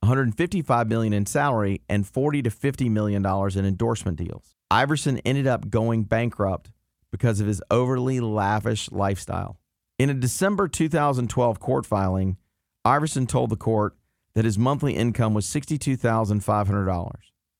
155 0.00 0.88
million 0.88 1.12
in 1.12 1.26
salary, 1.26 1.80
and 1.88 2.04
40 2.04 2.42
to 2.42 2.50
$50 2.50 2.90
million 2.90 3.24
in 3.24 3.64
endorsement 3.64 4.18
deals. 4.18 4.56
Iverson 4.68 5.18
ended 5.18 5.46
up 5.46 5.70
going 5.70 6.02
bankrupt 6.02 6.72
because 7.12 7.40
of 7.40 7.46
his 7.46 7.62
overly 7.70 8.18
lavish 8.18 8.90
lifestyle. 8.90 9.60
In 9.96 10.10
a 10.10 10.14
December 10.14 10.66
2012 10.66 11.60
court 11.60 11.86
filing, 11.86 12.36
Iverson 12.84 13.28
told 13.28 13.50
the 13.50 13.56
court 13.56 13.94
that 14.34 14.44
his 14.44 14.58
monthly 14.58 14.94
income 14.94 15.34
was 15.34 15.46
$62,500, 15.46 17.12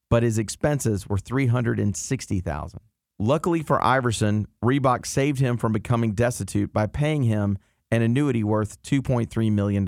but 0.09 0.23
his 0.23 0.39
expenses 0.39 1.09
were 1.09 1.19
$360,000. 1.19 2.79
Luckily 3.19 3.63
for 3.63 3.85
Iverson, 3.85 4.47
Reebok 4.65 5.05
saved 5.05 5.41
him 5.41 5.57
from 5.59 5.73
becoming 5.73 6.13
destitute 6.13 6.73
by 6.73 6.87
paying 6.87 7.25
him 7.25 7.59
an 7.91 8.03
annuity 8.03 8.43
worth 8.43 8.81
$2.3 8.83 9.53
million. 9.53 9.87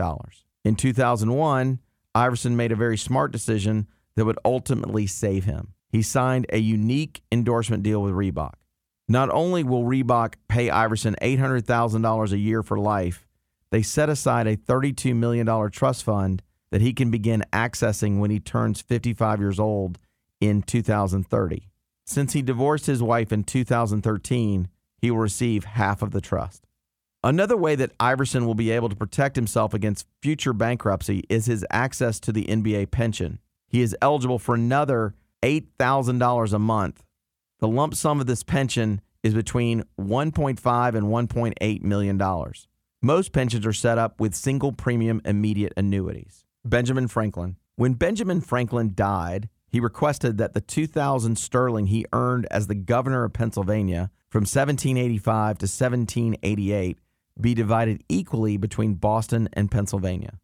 In 0.64 0.76
2001, 0.76 1.78
Iverson 2.14 2.56
made 2.56 2.72
a 2.72 2.76
very 2.76 2.98
smart 2.98 3.32
decision 3.32 3.88
that 4.16 4.24
would 4.26 4.38
ultimately 4.44 5.06
save 5.06 5.44
him. 5.44 5.72
He 5.88 6.02
signed 6.02 6.46
a 6.50 6.58
unique 6.58 7.22
endorsement 7.32 7.82
deal 7.82 8.02
with 8.02 8.12
Reebok. 8.12 8.54
Not 9.08 9.30
only 9.30 9.64
will 9.64 9.84
Reebok 9.84 10.34
pay 10.48 10.70
Iverson 10.70 11.16
$800,000 11.22 12.32
a 12.32 12.38
year 12.38 12.62
for 12.62 12.78
life, 12.78 13.26
they 13.70 13.82
set 13.82 14.08
aside 14.08 14.46
a 14.46 14.56
$32 14.56 15.16
million 15.16 15.70
trust 15.70 16.04
fund 16.04 16.42
that 16.72 16.80
he 16.80 16.92
can 16.92 17.10
begin 17.10 17.44
accessing 17.52 18.18
when 18.18 18.30
he 18.30 18.40
turns 18.40 18.80
55 18.80 19.38
years 19.38 19.60
old 19.60 19.98
in 20.40 20.62
2030. 20.62 21.68
Since 22.04 22.32
he 22.32 22.42
divorced 22.42 22.86
his 22.86 23.02
wife 23.02 23.30
in 23.30 23.44
2013, 23.44 24.68
he 24.96 25.10
will 25.10 25.18
receive 25.18 25.64
half 25.64 26.00
of 26.02 26.10
the 26.10 26.22
trust. 26.22 26.66
Another 27.22 27.56
way 27.56 27.76
that 27.76 27.92
Iverson 28.00 28.46
will 28.46 28.54
be 28.54 28.70
able 28.70 28.88
to 28.88 28.96
protect 28.96 29.36
himself 29.36 29.74
against 29.74 30.08
future 30.22 30.54
bankruptcy 30.54 31.24
is 31.28 31.46
his 31.46 31.64
access 31.70 32.18
to 32.20 32.32
the 32.32 32.46
NBA 32.46 32.90
pension. 32.90 33.38
He 33.68 33.82
is 33.82 33.94
eligible 34.00 34.38
for 34.38 34.54
another 34.54 35.14
$8,000 35.42 36.52
a 36.52 36.58
month. 36.58 37.04
The 37.60 37.68
lump 37.68 37.94
sum 37.94 38.18
of 38.18 38.26
this 38.26 38.42
pension 38.42 39.02
is 39.22 39.34
between 39.34 39.84
1.5 40.00 40.94
and 40.94 41.06
1.8 41.06 41.82
million 41.82 42.18
dollars. 42.18 42.66
Most 43.02 43.32
pensions 43.32 43.66
are 43.66 43.72
set 43.72 43.98
up 43.98 44.20
with 44.20 44.34
single 44.34 44.72
premium 44.72 45.20
immediate 45.24 45.72
annuities. 45.76 46.44
Benjamin 46.64 47.08
Franklin. 47.08 47.56
When 47.74 47.94
Benjamin 47.94 48.40
Franklin 48.40 48.92
died, 48.94 49.48
he 49.68 49.80
requested 49.80 50.38
that 50.38 50.54
the 50.54 50.60
2000 50.60 51.36
sterling 51.36 51.86
he 51.86 52.06
earned 52.12 52.46
as 52.50 52.66
the 52.66 52.74
governor 52.74 53.24
of 53.24 53.32
Pennsylvania 53.32 54.10
from 54.28 54.42
1785 54.42 55.58
to 55.58 55.64
1788 55.64 56.98
be 57.40 57.54
divided 57.54 58.04
equally 58.08 58.56
between 58.56 58.94
Boston 58.94 59.48
and 59.54 59.70
Pennsylvania. 59.70 60.38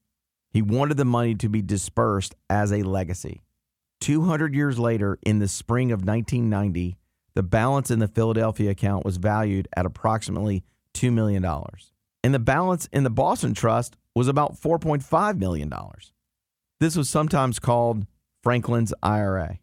He 0.51 0.63
wanted 0.63 0.97
the 0.97 1.05
money 1.05 1.35
to 1.37 1.49
be 1.49 1.63
dispersed 1.63 2.35
as 2.49 2.73
a 2.73 2.83
legacy. 2.83 3.43
200 4.01 4.55
years 4.55 4.79
later, 4.79 5.19
in 5.25 5.39
the 5.39 5.49
spring 5.49 5.93
of 5.93 6.01
1990, 6.01 6.97
the 7.35 7.43
balance 7.43 7.91
in 7.91 7.99
the 7.99 8.09
Philadelphia 8.09 8.71
account 8.71 9.05
was 9.05 9.19
valued 9.19 9.69
at 9.77 9.87
approximately 9.87 10.65
$2 10.95 11.13
million. 11.13 11.45
And 12.29 12.35
the 12.35 12.39
balance 12.39 12.91
in 12.93 13.05
the 13.05 13.11
Boston 13.11 13.55
Trust 13.55 13.97
was 14.15 14.29
about 14.29 14.61
$4.5 14.61 15.39
million. 15.39 15.73
This 16.79 16.95
was 16.95 17.09
sometimes 17.09 17.59
called 17.59 18.05
Franklin's 18.43 18.93
IRA. 19.03 19.61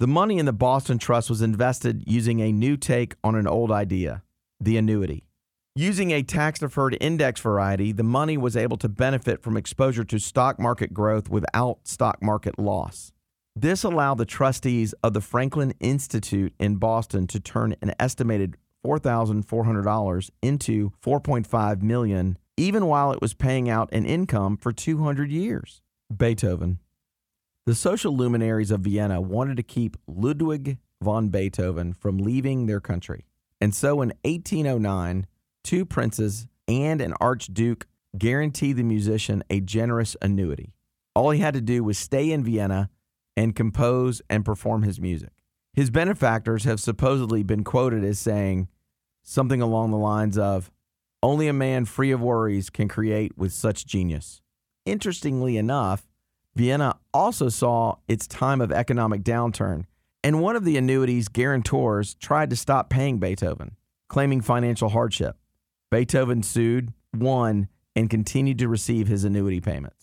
The 0.00 0.08
money 0.08 0.38
in 0.38 0.46
the 0.46 0.52
Boston 0.52 0.98
Trust 0.98 1.30
was 1.30 1.42
invested 1.42 2.02
using 2.04 2.40
a 2.40 2.50
new 2.50 2.76
take 2.76 3.14
on 3.22 3.36
an 3.36 3.46
old 3.46 3.70
idea 3.70 4.24
the 4.58 4.76
annuity. 4.76 5.28
Using 5.76 6.10
a 6.10 6.24
tax 6.24 6.58
deferred 6.58 6.98
index 7.00 7.38
annuity, 7.38 7.92
the 7.92 8.02
money 8.02 8.36
was 8.36 8.56
able 8.56 8.78
to 8.78 8.88
benefit 8.88 9.40
from 9.40 9.56
exposure 9.56 10.02
to 10.02 10.18
stock 10.18 10.58
market 10.58 10.92
growth 10.92 11.28
without 11.28 11.86
stock 11.86 12.20
market 12.20 12.58
loss. 12.58 13.12
This 13.54 13.84
allowed 13.84 14.18
the 14.18 14.24
trustees 14.24 14.92
of 15.04 15.12
the 15.12 15.20
Franklin 15.20 15.72
Institute 15.78 16.52
in 16.58 16.78
Boston 16.78 17.28
to 17.28 17.38
turn 17.38 17.76
an 17.80 17.94
estimated 18.00 18.56
$4,400 18.84 20.30
into 20.42 20.92
4.5 21.02 21.82
million 21.82 22.38
even 22.56 22.86
while 22.86 23.12
it 23.12 23.20
was 23.20 23.34
paying 23.34 23.68
out 23.68 23.88
an 23.92 24.04
income 24.04 24.56
for 24.56 24.72
200 24.72 25.30
years. 25.30 25.80
Beethoven. 26.14 26.78
The 27.64 27.74
social 27.74 28.16
luminaries 28.16 28.70
of 28.70 28.80
Vienna 28.80 29.20
wanted 29.20 29.56
to 29.56 29.62
keep 29.62 29.96
Ludwig 30.06 30.78
von 31.00 31.28
Beethoven 31.28 31.92
from 31.94 32.18
leaving 32.18 32.66
their 32.66 32.80
country. 32.80 33.26
And 33.60 33.74
so 33.74 34.02
in 34.02 34.12
1809, 34.24 35.26
two 35.62 35.86
princes, 35.86 36.46
and 36.68 37.00
an 37.00 37.14
archduke 37.20 37.86
guaranteed 38.18 38.76
the 38.76 38.82
musician 38.82 39.42
a 39.48 39.60
generous 39.60 40.16
annuity. 40.20 40.74
All 41.14 41.30
he 41.30 41.40
had 41.40 41.54
to 41.54 41.60
do 41.60 41.84
was 41.84 41.98
stay 41.98 42.30
in 42.30 42.44
Vienna 42.44 42.90
and 43.36 43.56
compose 43.56 44.20
and 44.28 44.44
perform 44.44 44.82
his 44.82 45.00
music. 45.00 45.41
His 45.74 45.90
benefactors 45.90 46.64
have 46.64 46.80
supposedly 46.80 47.42
been 47.42 47.64
quoted 47.64 48.04
as 48.04 48.18
saying 48.18 48.68
something 49.22 49.62
along 49.62 49.90
the 49.90 49.96
lines 49.96 50.36
of, 50.36 50.70
Only 51.22 51.48
a 51.48 51.52
man 51.52 51.86
free 51.86 52.10
of 52.10 52.20
worries 52.20 52.68
can 52.68 52.88
create 52.88 53.38
with 53.38 53.52
such 53.52 53.86
genius. 53.86 54.42
Interestingly 54.84 55.56
enough, 55.56 56.06
Vienna 56.54 56.98
also 57.14 57.48
saw 57.48 57.96
its 58.06 58.26
time 58.26 58.60
of 58.60 58.70
economic 58.70 59.22
downturn, 59.22 59.86
and 60.22 60.42
one 60.42 60.56
of 60.56 60.64
the 60.64 60.76
annuity's 60.76 61.28
guarantors 61.28 62.14
tried 62.16 62.50
to 62.50 62.56
stop 62.56 62.90
paying 62.90 63.18
Beethoven, 63.18 63.76
claiming 64.08 64.42
financial 64.42 64.90
hardship. 64.90 65.36
Beethoven 65.90 66.42
sued, 66.42 66.92
won, 67.14 67.68
and 67.96 68.10
continued 68.10 68.58
to 68.58 68.68
receive 68.68 69.06
his 69.06 69.24
annuity 69.24 69.60
payments. 69.60 70.01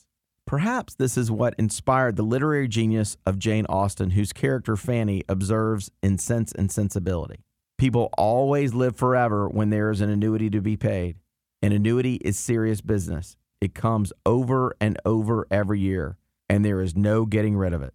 Perhaps 0.49 0.95
this 0.95 1.15
is 1.15 1.29
what 1.29 1.53
inspired 1.59 2.15
the 2.15 2.23
literary 2.23 2.67
genius 2.67 3.17
of 3.23 3.37
Jane 3.37 3.67
Austen, 3.69 4.09
whose 4.09 4.33
character 4.33 4.75
Fanny 4.75 5.23
observes 5.29 5.91
in 6.01 6.17
Sense 6.17 6.51
and 6.51 6.71
Sensibility. 6.71 7.45
People 7.77 8.09
always 8.17 8.73
live 8.73 8.95
forever 8.95 9.47
when 9.47 9.69
there 9.69 9.91
is 9.91 10.01
an 10.01 10.09
annuity 10.09 10.49
to 10.49 10.59
be 10.59 10.75
paid. 10.75 11.17
An 11.61 11.71
annuity 11.71 12.15
is 12.15 12.39
serious 12.39 12.81
business. 12.81 13.37
It 13.61 13.75
comes 13.75 14.11
over 14.25 14.75
and 14.81 14.97
over 15.05 15.45
every 15.51 15.81
year, 15.81 16.17
and 16.49 16.65
there 16.65 16.81
is 16.81 16.95
no 16.95 17.27
getting 17.27 17.55
rid 17.55 17.71
of 17.71 17.83
it. 17.83 17.93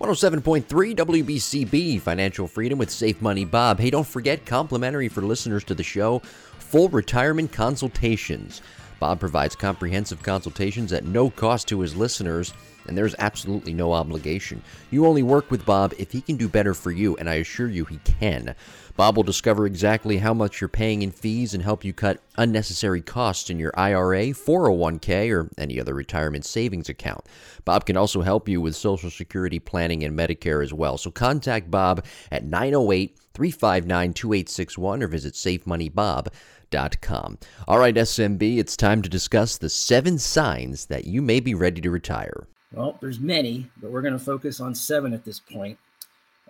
107.3 0.00 0.96
WBCB 0.96 2.00
Financial 2.00 2.48
Freedom 2.48 2.76
with 2.76 2.90
Safe 2.90 3.22
Money 3.22 3.44
Bob. 3.44 3.78
Hey, 3.78 3.90
don't 3.90 4.04
forget, 4.04 4.44
complimentary 4.44 5.06
for 5.06 5.22
listeners 5.22 5.62
to 5.62 5.76
the 5.76 5.84
show, 5.84 6.18
full 6.58 6.88
retirement 6.88 7.52
consultations. 7.52 8.62
Bob 9.04 9.20
provides 9.20 9.54
comprehensive 9.54 10.22
consultations 10.22 10.90
at 10.90 11.04
no 11.04 11.28
cost 11.28 11.68
to 11.68 11.80
his 11.80 11.94
listeners, 11.94 12.54
and 12.86 12.96
there's 12.96 13.14
absolutely 13.18 13.74
no 13.74 13.92
obligation. 13.92 14.62
You 14.90 15.04
only 15.04 15.22
work 15.22 15.50
with 15.50 15.66
Bob 15.66 15.92
if 15.98 16.10
he 16.10 16.22
can 16.22 16.38
do 16.38 16.48
better 16.48 16.72
for 16.72 16.90
you, 16.90 17.14
and 17.18 17.28
I 17.28 17.34
assure 17.34 17.68
you 17.68 17.84
he 17.84 17.98
can. 17.98 18.54
Bob 18.96 19.16
will 19.16 19.22
discover 19.22 19.66
exactly 19.66 20.16
how 20.16 20.32
much 20.32 20.58
you're 20.58 20.68
paying 20.68 21.02
in 21.02 21.10
fees 21.10 21.52
and 21.52 21.62
help 21.62 21.84
you 21.84 21.92
cut 21.92 22.22
unnecessary 22.38 23.02
costs 23.02 23.50
in 23.50 23.58
your 23.58 23.72
IRA, 23.78 24.28
401k, 24.28 25.30
or 25.30 25.50
any 25.58 25.78
other 25.78 25.92
retirement 25.92 26.46
savings 26.46 26.88
account. 26.88 27.26
Bob 27.66 27.84
can 27.84 27.98
also 27.98 28.22
help 28.22 28.48
you 28.48 28.62
with 28.62 28.74
Social 28.74 29.10
Security 29.10 29.58
planning 29.58 30.02
and 30.02 30.18
Medicare 30.18 30.64
as 30.64 30.72
well. 30.72 30.96
So 30.96 31.10
contact 31.10 31.70
Bob 31.70 32.06
at 32.32 32.42
908 32.42 33.18
359 33.34 34.14
2861 34.14 35.02
or 35.02 35.08
visit 35.08 35.34
safemoneybob.com. 35.34 36.32
All 37.68 37.78
right, 37.78 37.94
SMB, 37.94 38.58
it's 38.58 38.76
time 38.76 39.02
to 39.02 39.08
discuss 39.08 39.58
the 39.58 39.68
seven 39.68 40.18
signs 40.18 40.86
that 40.86 41.04
you 41.04 41.22
may 41.22 41.40
be 41.40 41.54
ready 41.54 41.80
to 41.80 41.90
retire. 41.90 42.46
Well, 42.72 42.98
there's 43.00 43.20
many, 43.20 43.70
but 43.80 43.90
we're 43.90 44.02
going 44.02 44.18
to 44.18 44.24
focus 44.24 44.60
on 44.60 44.74
seven 44.74 45.12
at 45.12 45.24
this 45.24 45.40
point. 45.40 45.78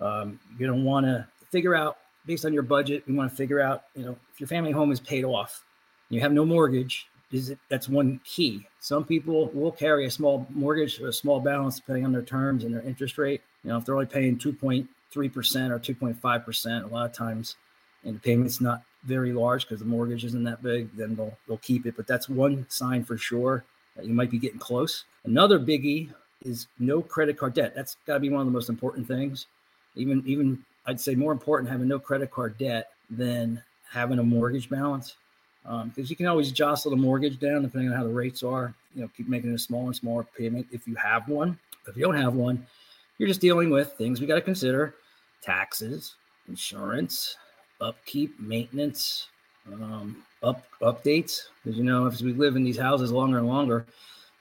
Um, 0.00 0.40
you're 0.58 0.68
going 0.68 0.80
to 0.80 0.86
want 0.86 1.06
to 1.06 1.26
figure 1.50 1.74
out 1.74 1.98
based 2.26 2.44
on 2.44 2.52
your 2.52 2.62
budget, 2.62 3.04
you 3.06 3.14
want 3.14 3.30
to 3.30 3.36
figure 3.36 3.60
out, 3.60 3.84
you 3.94 4.04
know, 4.04 4.16
if 4.32 4.40
your 4.40 4.48
family 4.48 4.70
home 4.70 4.90
is 4.90 5.00
paid 5.00 5.24
off, 5.24 5.64
you 6.08 6.20
have 6.20 6.32
no 6.32 6.44
mortgage, 6.44 7.06
is 7.32 7.50
it 7.50 7.58
that's 7.68 7.88
one 7.88 8.20
key. 8.24 8.66
Some 8.80 9.04
people 9.04 9.50
will 9.52 9.72
carry 9.72 10.06
a 10.06 10.10
small 10.10 10.46
mortgage 10.50 11.00
or 11.00 11.08
a 11.08 11.12
small 11.12 11.40
balance 11.40 11.76
depending 11.76 12.04
on 12.04 12.12
their 12.12 12.22
terms 12.22 12.64
and 12.64 12.72
their 12.72 12.82
interest 12.82 13.18
rate. 13.18 13.42
You 13.62 13.70
know, 13.70 13.78
if 13.78 13.84
they're 13.84 13.94
only 13.94 14.06
paying 14.06 14.38
2.3% 14.38 14.86
or 15.16 15.78
2.5%, 15.78 16.84
a 16.84 16.86
lot 16.86 17.06
of 17.06 17.12
times, 17.12 17.56
and 18.04 18.16
the 18.16 18.20
payment's 18.20 18.60
not 18.60 18.82
very 19.04 19.32
large 19.32 19.66
because 19.66 19.80
the 19.80 19.86
mortgage 19.86 20.24
isn't 20.24 20.44
that 20.44 20.62
big, 20.62 20.94
then 20.96 21.14
they'll 21.14 21.36
they'll 21.46 21.58
keep 21.58 21.86
it. 21.86 21.96
But 21.96 22.06
that's 22.06 22.28
one 22.28 22.66
sign 22.68 23.04
for 23.04 23.16
sure 23.16 23.64
that 23.96 24.06
you 24.06 24.14
might 24.14 24.30
be 24.30 24.38
getting 24.38 24.58
close. 24.58 25.04
Another 25.24 25.58
biggie 25.58 26.10
is 26.44 26.66
no 26.78 27.00
credit 27.00 27.38
card 27.38 27.54
debt. 27.54 27.74
That's 27.74 27.96
got 28.06 28.14
to 28.14 28.20
be 28.20 28.30
one 28.30 28.40
of 28.40 28.46
the 28.46 28.52
most 28.52 28.68
important 28.68 29.06
things. 29.06 29.46
Even 29.94 30.22
even 30.26 30.64
I'd 30.86 31.00
say 31.00 31.14
more 31.14 31.32
important 31.32 31.70
having 31.70 31.88
no 31.88 31.98
credit 31.98 32.30
card 32.30 32.58
debt 32.58 32.90
than 33.10 33.62
having 33.90 34.18
a 34.18 34.24
mortgage 34.24 34.68
balance 34.68 35.16
because 35.62 35.82
um, 35.82 35.92
you 35.96 36.16
can 36.16 36.26
always 36.26 36.52
jostle 36.52 36.90
the 36.90 36.96
mortgage 36.96 37.38
down 37.38 37.62
depending 37.62 37.90
on 37.90 37.96
how 37.96 38.04
the 38.04 38.12
rates 38.12 38.42
are. 38.42 38.74
You 38.94 39.02
know, 39.02 39.10
keep 39.16 39.28
making 39.28 39.52
a 39.54 39.58
smaller 39.58 39.86
and 39.86 39.96
smaller 39.96 40.26
payment 40.36 40.66
if 40.70 40.86
you 40.86 40.94
have 40.96 41.28
one. 41.28 41.58
If 41.86 41.96
you 41.96 42.02
don't 42.02 42.16
have 42.16 42.34
one, 42.34 42.66
you're 43.18 43.28
just 43.28 43.40
dealing 43.40 43.70
with 43.70 43.92
things 43.92 44.20
we 44.20 44.26
got 44.26 44.34
to 44.34 44.40
consider: 44.40 44.94
taxes, 45.42 46.16
insurance, 46.48 47.36
upkeep, 47.80 48.38
maintenance, 48.40 49.28
um, 49.72 50.22
up 50.42 50.62
updates. 50.80 51.42
Because 51.62 51.78
you 51.78 51.84
know, 51.84 52.06
as 52.06 52.22
we 52.22 52.32
live 52.32 52.56
in 52.56 52.64
these 52.64 52.78
houses 52.78 53.12
longer 53.12 53.38
and 53.38 53.48
longer, 53.48 53.86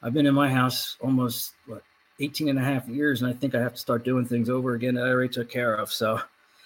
I've 0.01 0.13
been 0.13 0.25
in 0.25 0.35
my 0.35 0.49
house 0.49 0.97
almost 1.01 1.53
what 1.65 1.83
18 2.19 2.49
and 2.49 2.59
a 2.59 2.63
half 2.63 2.87
years, 2.87 3.21
and 3.21 3.29
I 3.29 3.33
think 3.33 3.55
I 3.55 3.59
have 3.61 3.73
to 3.73 3.79
start 3.79 4.03
doing 4.03 4.25
things 4.25 4.49
over 4.49 4.75
again 4.75 4.95
that 4.95 5.05
I 5.05 5.09
already 5.09 5.33
took 5.33 5.49
care 5.49 5.75
of. 5.75 5.91
So 5.91 6.19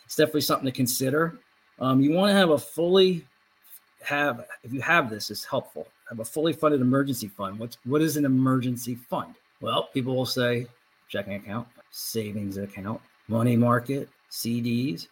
it's 0.06 0.16
definitely 0.16 0.42
something 0.42 0.66
to 0.66 0.72
consider. 0.72 1.38
Um, 1.80 2.02
you 2.02 2.12
want 2.12 2.32
to 2.32 2.36
have 2.36 2.50
a 2.50 2.58
fully 2.58 3.26
have 4.04 4.46
if 4.64 4.74
you 4.74 4.82
have 4.82 5.10
this, 5.10 5.30
it's 5.32 5.44
helpful. 5.44 5.88
Have 6.10 6.20
a 6.20 6.26
fully 6.26 6.54
funded 6.54 6.82
emergency 6.82 7.28
fund. 7.28 7.60
What's 7.60 7.78
what 7.84 8.02
is 8.02 8.18
an 8.18 8.26
emergency 8.26 8.96
fund? 8.96 9.36
Well, 9.62 9.90
people 9.94 10.16
will 10.16 10.26
say 10.26 10.68
checking 11.10 11.34
account, 11.34 11.68
savings 11.92 12.58
account, 12.58 13.02
money 13.28 13.58
market, 13.58 14.10
CDs. 14.32 15.08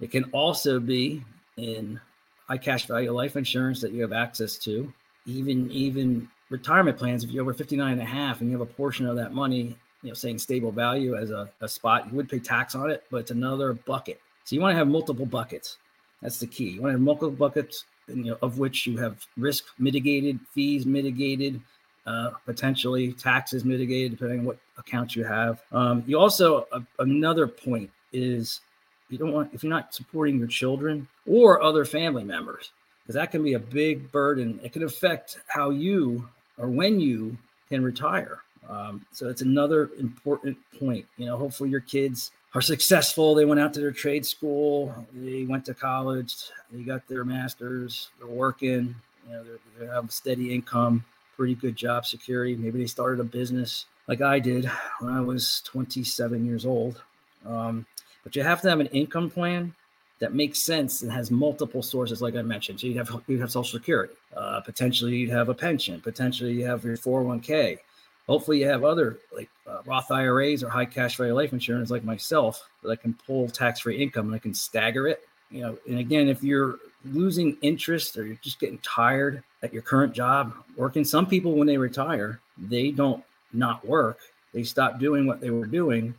It 0.00 0.10
can 0.10 0.24
also 0.32 0.78
be 0.80 1.24
in 1.56 2.00
high 2.48 2.58
cash 2.58 2.86
value 2.86 3.12
life 3.12 3.36
insurance 3.36 3.80
that 3.80 3.92
you 3.92 4.02
have 4.02 4.12
access 4.12 4.56
to, 4.58 4.92
even 5.26 5.70
even 5.70 6.28
retirement 6.50 6.96
plans. 6.96 7.24
If 7.24 7.30
you're 7.30 7.42
over 7.42 7.54
59 7.54 7.92
and 7.92 8.00
a 8.00 8.04
half 8.04 8.40
and 8.40 8.50
you 8.50 8.58
have 8.58 8.68
a 8.68 8.72
portion 8.72 9.06
of 9.06 9.16
that 9.16 9.32
money, 9.32 9.76
you 10.02 10.08
know, 10.08 10.14
saying 10.14 10.38
stable 10.38 10.72
value 10.72 11.16
as 11.16 11.30
a, 11.30 11.50
a 11.60 11.68
spot, 11.68 12.08
you 12.10 12.16
would 12.16 12.28
pay 12.28 12.38
tax 12.38 12.74
on 12.74 12.90
it, 12.90 13.04
but 13.10 13.18
it's 13.18 13.30
another 13.30 13.72
bucket. 13.72 14.20
So 14.44 14.54
you 14.56 14.62
want 14.62 14.72
to 14.72 14.78
have 14.78 14.88
multiple 14.88 15.26
buckets. 15.26 15.78
That's 16.22 16.38
the 16.38 16.46
key. 16.46 16.70
You 16.70 16.82
want 16.82 16.90
to 16.90 16.92
have 16.92 17.00
multiple 17.00 17.30
buckets, 17.30 17.84
you 18.08 18.24
know, 18.24 18.38
of 18.40 18.58
which 18.58 18.86
you 18.86 18.96
have 18.98 19.26
risk 19.36 19.64
mitigated, 19.78 20.40
fees 20.52 20.86
mitigated, 20.86 21.60
uh, 22.06 22.30
potentially 22.46 23.12
taxes 23.12 23.64
mitigated 23.64 24.12
depending 24.12 24.40
on 24.40 24.44
what 24.46 24.58
accounts 24.78 25.14
you 25.14 25.24
have. 25.24 25.62
Um, 25.72 26.02
you 26.06 26.18
also 26.18 26.66
uh, 26.72 26.80
another 26.98 27.46
point 27.46 27.90
is 28.12 28.60
you 29.10 29.18
don't 29.18 29.32
want 29.32 29.52
if 29.52 29.62
you're 29.62 29.70
not 29.70 29.94
supporting 29.94 30.38
your 30.38 30.48
children 30.48 31.08
or 31.26 31.62
other 31.62 31.84
family 31.84 32.24
members 32.24 32.70
because 33.02 33.14
that 33.14 33.30
can 33.30 33.42
be 33.42 33.54
a 33.54 33.58
big 33.58 34.10
burden. 34.12 34.60
It 34.62 34.72
can 34.72 34.82
affect 34.82 35.38
how 35.46 35.70
you 35.70 36.28
or 36.58 36.68
when 36.68 37.00
you 37.00 37.36
can 37.68 37.82
retire. 37.82 38.42
Um, 38.68 39.06
so 39.12 39.28
it's 39.28 39.40
another 39.40 39.90
important 39.98 40.58
point. 40.78 41.06
You 41.16 41.26
know, 41.26 41.36
hopefully 41.38 41.70
your 41.70 41.80
kids 41.80 42.32
are 42.54 42.60
successful. 42.60 43.34
They 43.34 43.46
went 43.46 43.60
out 43.60 43.72
to 43.74 43.80
their 43.80 43.92
trade 43.92 44.26
school, 44.26 44.94
they 45.14 45.44
went 45.44 45.64
to 45.66 45.74
college, 45.74 46.36
they 46.70 46.82
got 46.82 47.06
their 47.08 47.24
masters, 47.24 48.10
they're 48.18 48.28
working, 48.28 48.94
you 49.26 49.32
know, 49.32 49.44
they 49.78 49.86
have 49.86 50.10
steady 50.12 50.54
income, 50.54 51.04
pretty 51.36 51.54
good 51.54 51.76
job 51.76 52.04
security. 52.04 52.56
Maybe 52.56 52.78
they 52.78 52.86
started 52.86 53.20
a 53.20 53.24
business 53.24 53.86
like 54.06 54.20
I 54.20 54.38
did 54.38 54.70
when 55.00 55.12
I 55.12 55.20
was 55.20 55.62
27 55.62 56.44
years 56.44 56.66
old. 56.66 57.02
Um, 57.46 57.86
but 58.24 58.36
you 58.36 58.42
have 58.42 58.60
to 58.62 58.70
have 58.70 58.80
an 58.80 58.86
income 58.88 59.30
plan 59.30 59.74
that 60.18 60.34
makes 60.34 60.60
sense 60.60 61.02
and 61.02 61.12
has 61.12 61.30
multiple 61.30 61.82
sources, 61.82 62.20
like 62.20 62.34
I 62.34 62.42
mentioned. 62.42 62.80
So 62.80 62.88
you'd 62.88 62.96
have 62.96 63.10
you 63.28 63.40
have 63.40 63.50
Social 63.50 63.78
Security, 63.78 64.14
uh, 64.36 64.60
potentially 64.60 65.16
you'd 65.16 65.30
have 65.30 65.48
a 65.48 65.54
pension, 65.54 66.00
potentially 66.00 66.52
you 66.52 66.66
have 66.66 66.84
your 66.84 66.96
401k, 66.96 67.78
hopefully 68.26 68.60
you 68.60 68.68
have 68.68 68.84
other 68.84 69.18
like 69.34 69.48
uh, 69.66 69.78
Roth 69.86 70.10
IRAs 70.10 70.62
or 70.62 70.68
high 70.68 70.84
cash 70.84 71.16
value 71.16 71.34
life 71.34 71.52
insurance 71.52 71.90
like 71.90 72.04
myself 72.04 72.68
that 72.82 72.90
I 72.90 72.96
can 72.96 73.14
pull 73.26 73.48
tax 73.48 73.80
free 73.80 74.00
income 74.00 74.26
and 74.26 74.34
I 74.34 74.38
can 74.38 74.54
stagger 74.54 75.08
it. 75.08 75.26
You 75.50 75.62
know, 75.62 75.78
and 75.88 75.98
again, 75.98 76.28
if 76.28 76.42
you're 76.42 76.76
losing 77.04 77.56
interest 77.62 78.16
or 78.16 78.26
you're 78.26 78.36
just 78.42 78.60
getting 78.60 78.78
tired 78.78 79.42
at 79.62 79.72
your 79.72 79.82
current 79.82 80.12
job 80.12 80.52
working, 80.76 81.04
some 81.04 81.26
people 81.26 81.52
when 81.52 81.66
they 81.66 81.78
retire, 81.78 82.40
they 82.58 82.90
don't 82.90 83.24
not 83.52 83.86
work. 83.86 84.18
They 84.52 84.62
stop 84.62 84.98
doing 84.98 85.26
what 85.26 85.40
they 85.40 85.50
were 85.50 85.66
doing, 85.66 86.14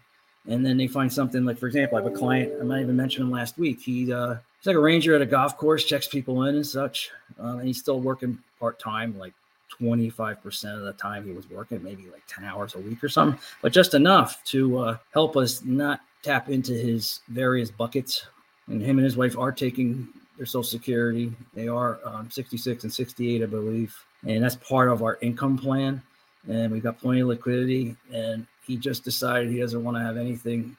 and 0.50 0.66
then 0.66 0.78
they 0.78 0.88
find 0.88 1.12
something 1.12 1.46
like, 1.46 1.58
for 1.58 1.68
example, 1.68 1.98
I 1.98 2.02
have 2.02 2.12
a 2.12 2.16
client. 2.16 2.54
I 2.60 2.64
might 2.64 2.82
even 2.82 2.96
mention 2.96 3.22
him 3.22 3.32
last 3.32 3.58
week. 3.58 3.80
He 3.82 4.12
uh, 4.12 4.36
he's 4.60 4.68
like 4.68 4.76
a 4.76 4.80
ranger 4.80 5.16
at 5.16 5.22
a 5.22 5.26
golf 5.26 5.58
course, 5.58 5.86
checks 5.86 6.08
people 6.08 6.44
in 6.44 6.56
and 6.56 6.66
such, 6.66 7.12
uh, 7.42 7.58
and 7.58 7.68
he's 7.68 7.80
still 7.80 8.00
working 8.00 8.38
part 8.60 8.80
time, 8.80 9.18
like 9.18 9.34
25% 9.80 10.76
of 10.76 10.82
the 10.82 10.94
time 10.94 11.26
he 11.26 11.32
was 11.32 11.50
working, 11.50 11.82
maybe 11.84 12.04
like 12.12 12.24
10 12.28 12.44
hours 12.44 12.76
a 12.76 12.80
week 12.80 13.04
or 13.04 13.10
something, 13.10 13.40
but 13.62 13.72
just 13.72 13.94
enough 13.94 14.44
to 14.46 14.78
uh, 14.80 14.98
help 15.14 15.38
us 15.38 15.64
not 15.64 16.02
tap 16.24 16.50
into 16.50 16.74
his 16.74 17.22
various 17.30 17.72
buckets. 17.72 18.26
And 18.68 18.82
him 18.82 18.98
and 18.98 19.06
his 19.06 19.18
wife 19.18 19.38
are 19.38 19.52
taking 19.52 20.08
their 20.38 20.46
Social 20.46 20.64
Security. 20.64 21.32
They 21.54 21.68
are 21.68 22.00
um, 22.06 22.30
66 22.30 22.84
and 22.84 22.94
68, 22.94 23.42
I 23.42 23.46
believe. 23.46 23.96
And 24.28 24.44
that's 24.44 24.56
part 24.56 24.90
of 24.90 25.02
our 25.02 25.18
income 25.22 25.58
plan. 25.58 26.02
And 26.48 26.72
we've 26.72 26.84
got 26.84 27.00
plenty 27.00 27.22
of 27.22 27.28
liquidity. 27.30 27.96
And 28.14 28.46
he 28.70 28.78
just 28.78 29.04
decided 29.04 29.50
he 29.50 29.60
doesn't 29.60 29.84
want 29.84 29.98
to 29.98 30.04
have 30.04 30.16
anything 30.16 30.78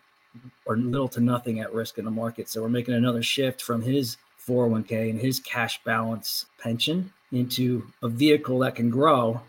or 0.65 0.77
little 0.77 1.09
to 1.09 1.21
nothing 1.21 1.59
at 1.59 1.75
risk 1.75 1.99
in 1.99 2.05
the 2.05 2.11
market. 2.11 2.49
So 2.49 2.63
we're 2.63 2.69
making 2.69 2.95
another 2.95 3.21
shift 3.21 3.63
from 3.63 3.83
his 3.83 4.17
401k 4.47 5.11
and 5.11 5.21
his 5.21 5.41
cash 5.41 5.83
balance 5.83 6.47
pension 6.63 7.13
into 7.33 7.85
a 8.05 8.09
vehicle 8.09 8.61
that 8.61 8.77
can 8.77 8.91
grow 8.91 9.41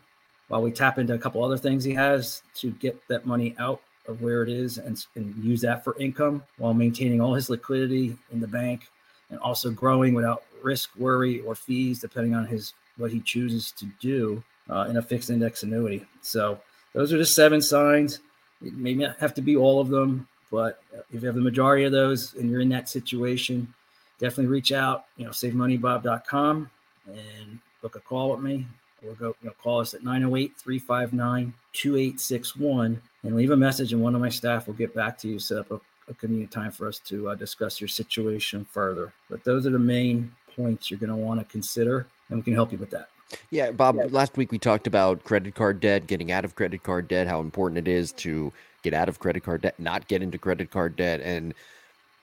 while 0.48 0.64
we 0.64 0.72
tap 0.72 0.98
into 0.98 1.14
a 1.14 1.20
couple 1.20 1.44
other 1.44 1.58
things 1.58 1.84
he 1.84 1.94
has 1.94 2.42
to 2.56 2.72
get 2.72 3.00
that 3.10 3.28
money 3.28 3.56
out 3.60 3.80
of 4.08 4.24
where 4.24 4.42
it 4.42 4.50
is 4.50 4.80
and, 4.80 5.06
and 5.14 5.36
use 5.44 5.62
that 5.62 5.84
for 5.84 5.96
income 6.00 6.42
while 6.58 6.74
maintaining 6.74 7.22
all 7.22 7.36
his 7.36 7.48
liquidity 7.48 8.18
in 8.32 8.40
the 8.40 8.48
bank 8.48 8.88
and 9.30 9.40
also 9.40 9.70
growing 9.70 10.16
without 10.16 10.44
risk, 10.64 10.90
worry, 10.98 11.42
or 11.42 11.54
fees, 11.54 12.00
depending 12.00 12.34
on 12.34 12.48
his 12.48 12.74
what 12.98 13.12
he 13.12 13.20
chooses 13.20 13.72
to 13.72 13.86
do 14.00 14.44
uh, 14.68 14.88
in 14.90 14.98
a 14.98 15.02
fixed 15.02 15.30
index 15.30 15.62
annuity. 15.62 16.04
So 16.22 16.60
those 16.94 17.14
are 17.14 17.18
the 17.18 17.26
seven 17.26 17.62
signs. 17.62 18.20
It 18.64 18.74
may 18.74 18.94
not 18.94 19.18
have 19.20 19.34
to 19.36 19.42
be 19.42 19.56
all 19.56 19.80
of 19.80 19.90
them, 19.90 20.28
but 20.52 20.82
if 21.12 21.22
you 21.22 21.28
have 21.28 21.36
the 21.36 21.42
majority 21.42 21.86
of 21.86 21.92
those 21.92 22.34
and 22.36 22.50
you're 22.50 22.62
in 22.62 22.70
that 22.70 22.90
situation, 22.90 23.72
definitely 24.20 24.48
reach 24.48 24.72
out. 24.72 25.06
You 25.18 25.26
know, 25.26 25.32
safemoneybob.com 25.32 26.70
and 27.08 27.60
book 27.82 27.96
a 27.96 28.00
call 28.00 28.32
with 28.32 28.42
me 28.42 28.66
or 29.08 29.14
go 29.14 29.36
you 29.42 29.50
know, 29.50 29.54
call 29.62 29.80
us 29.80 29.94
at 29.94 30.02
908-359-2861 30.02 32.98
and 33.24 33.36
leave 33.36 33.52
a 33.52 33.58
message 33.58 33.94
and 33.94 34.02
one 34.02 34.16
of 34.16 34.22
my 34.22 34.30
staff 34.30 34.66
will 34.68 34.74
get 34.74 34.94
back 34.94 35.18
to 35.18 35.28
you 35.28 35.40
set 35.40 35.58
up 35.58 35.72
a, 35.72 35.82
a 36.10 36.14
convenient 36.14 36.52
time 36.52 36.72
for 36.72 36.88
us 36.88 37.00
to 37.00 37.30
uh, 37.30 37.36
discuss 37.36 37.82
your 37.82 37.88
situation 37.88 38.66
further 38.66 39.12
but 39.30 39.44
those 39.44 39.66
are 39.66 39.72
the 39.72 39.80
main 39.80 40.32
points 40.56 40.92
you're 40.92 41.00
going 41.00 41.10
to 41.10 41.16
want 41.16 41.40
to 41.40 41.46
consider 41.46 42.06
and 42.30 42.38
we 42.38 42.44
can 42.44 42.54
help 42.54 42.72
you 42.72 42.78
with 42.78 42.92
that 42.92 43.10
yeah 43.50 43.72
bob 43.72 43.96
yeah. 43.96 44.06
last 44.10 44.38
week 44.38 44.52
we 44.52 44.60
talked 44.60 44.88
about 44.88 45.24
credit 45.24 45.56
card 45.56 45.80
debt 45.80 46.08
getting 46.08 46.32
out 46.32 46.46
of 46.46 46.56
credit 46.56 46.84
card 46.84 47.08
debt 47.08 47.28
how 47.28 47.40
important 47.40 47.78
it 47.78 47.90
is 47.90 48.12
to 48.12 48.52
get 48.84 48.94
out 48.94 49.10
of 49.10 49.20
credit 49.20 49.44
card 49.44 49.62
debt 49.62 49.80
not 49.80 50.08
get 50.08 50.22
into 50.22 50.38
credit 50.38 50.72
card 50.72 50.96
debt 50.96 51.22
and 51.22 51.54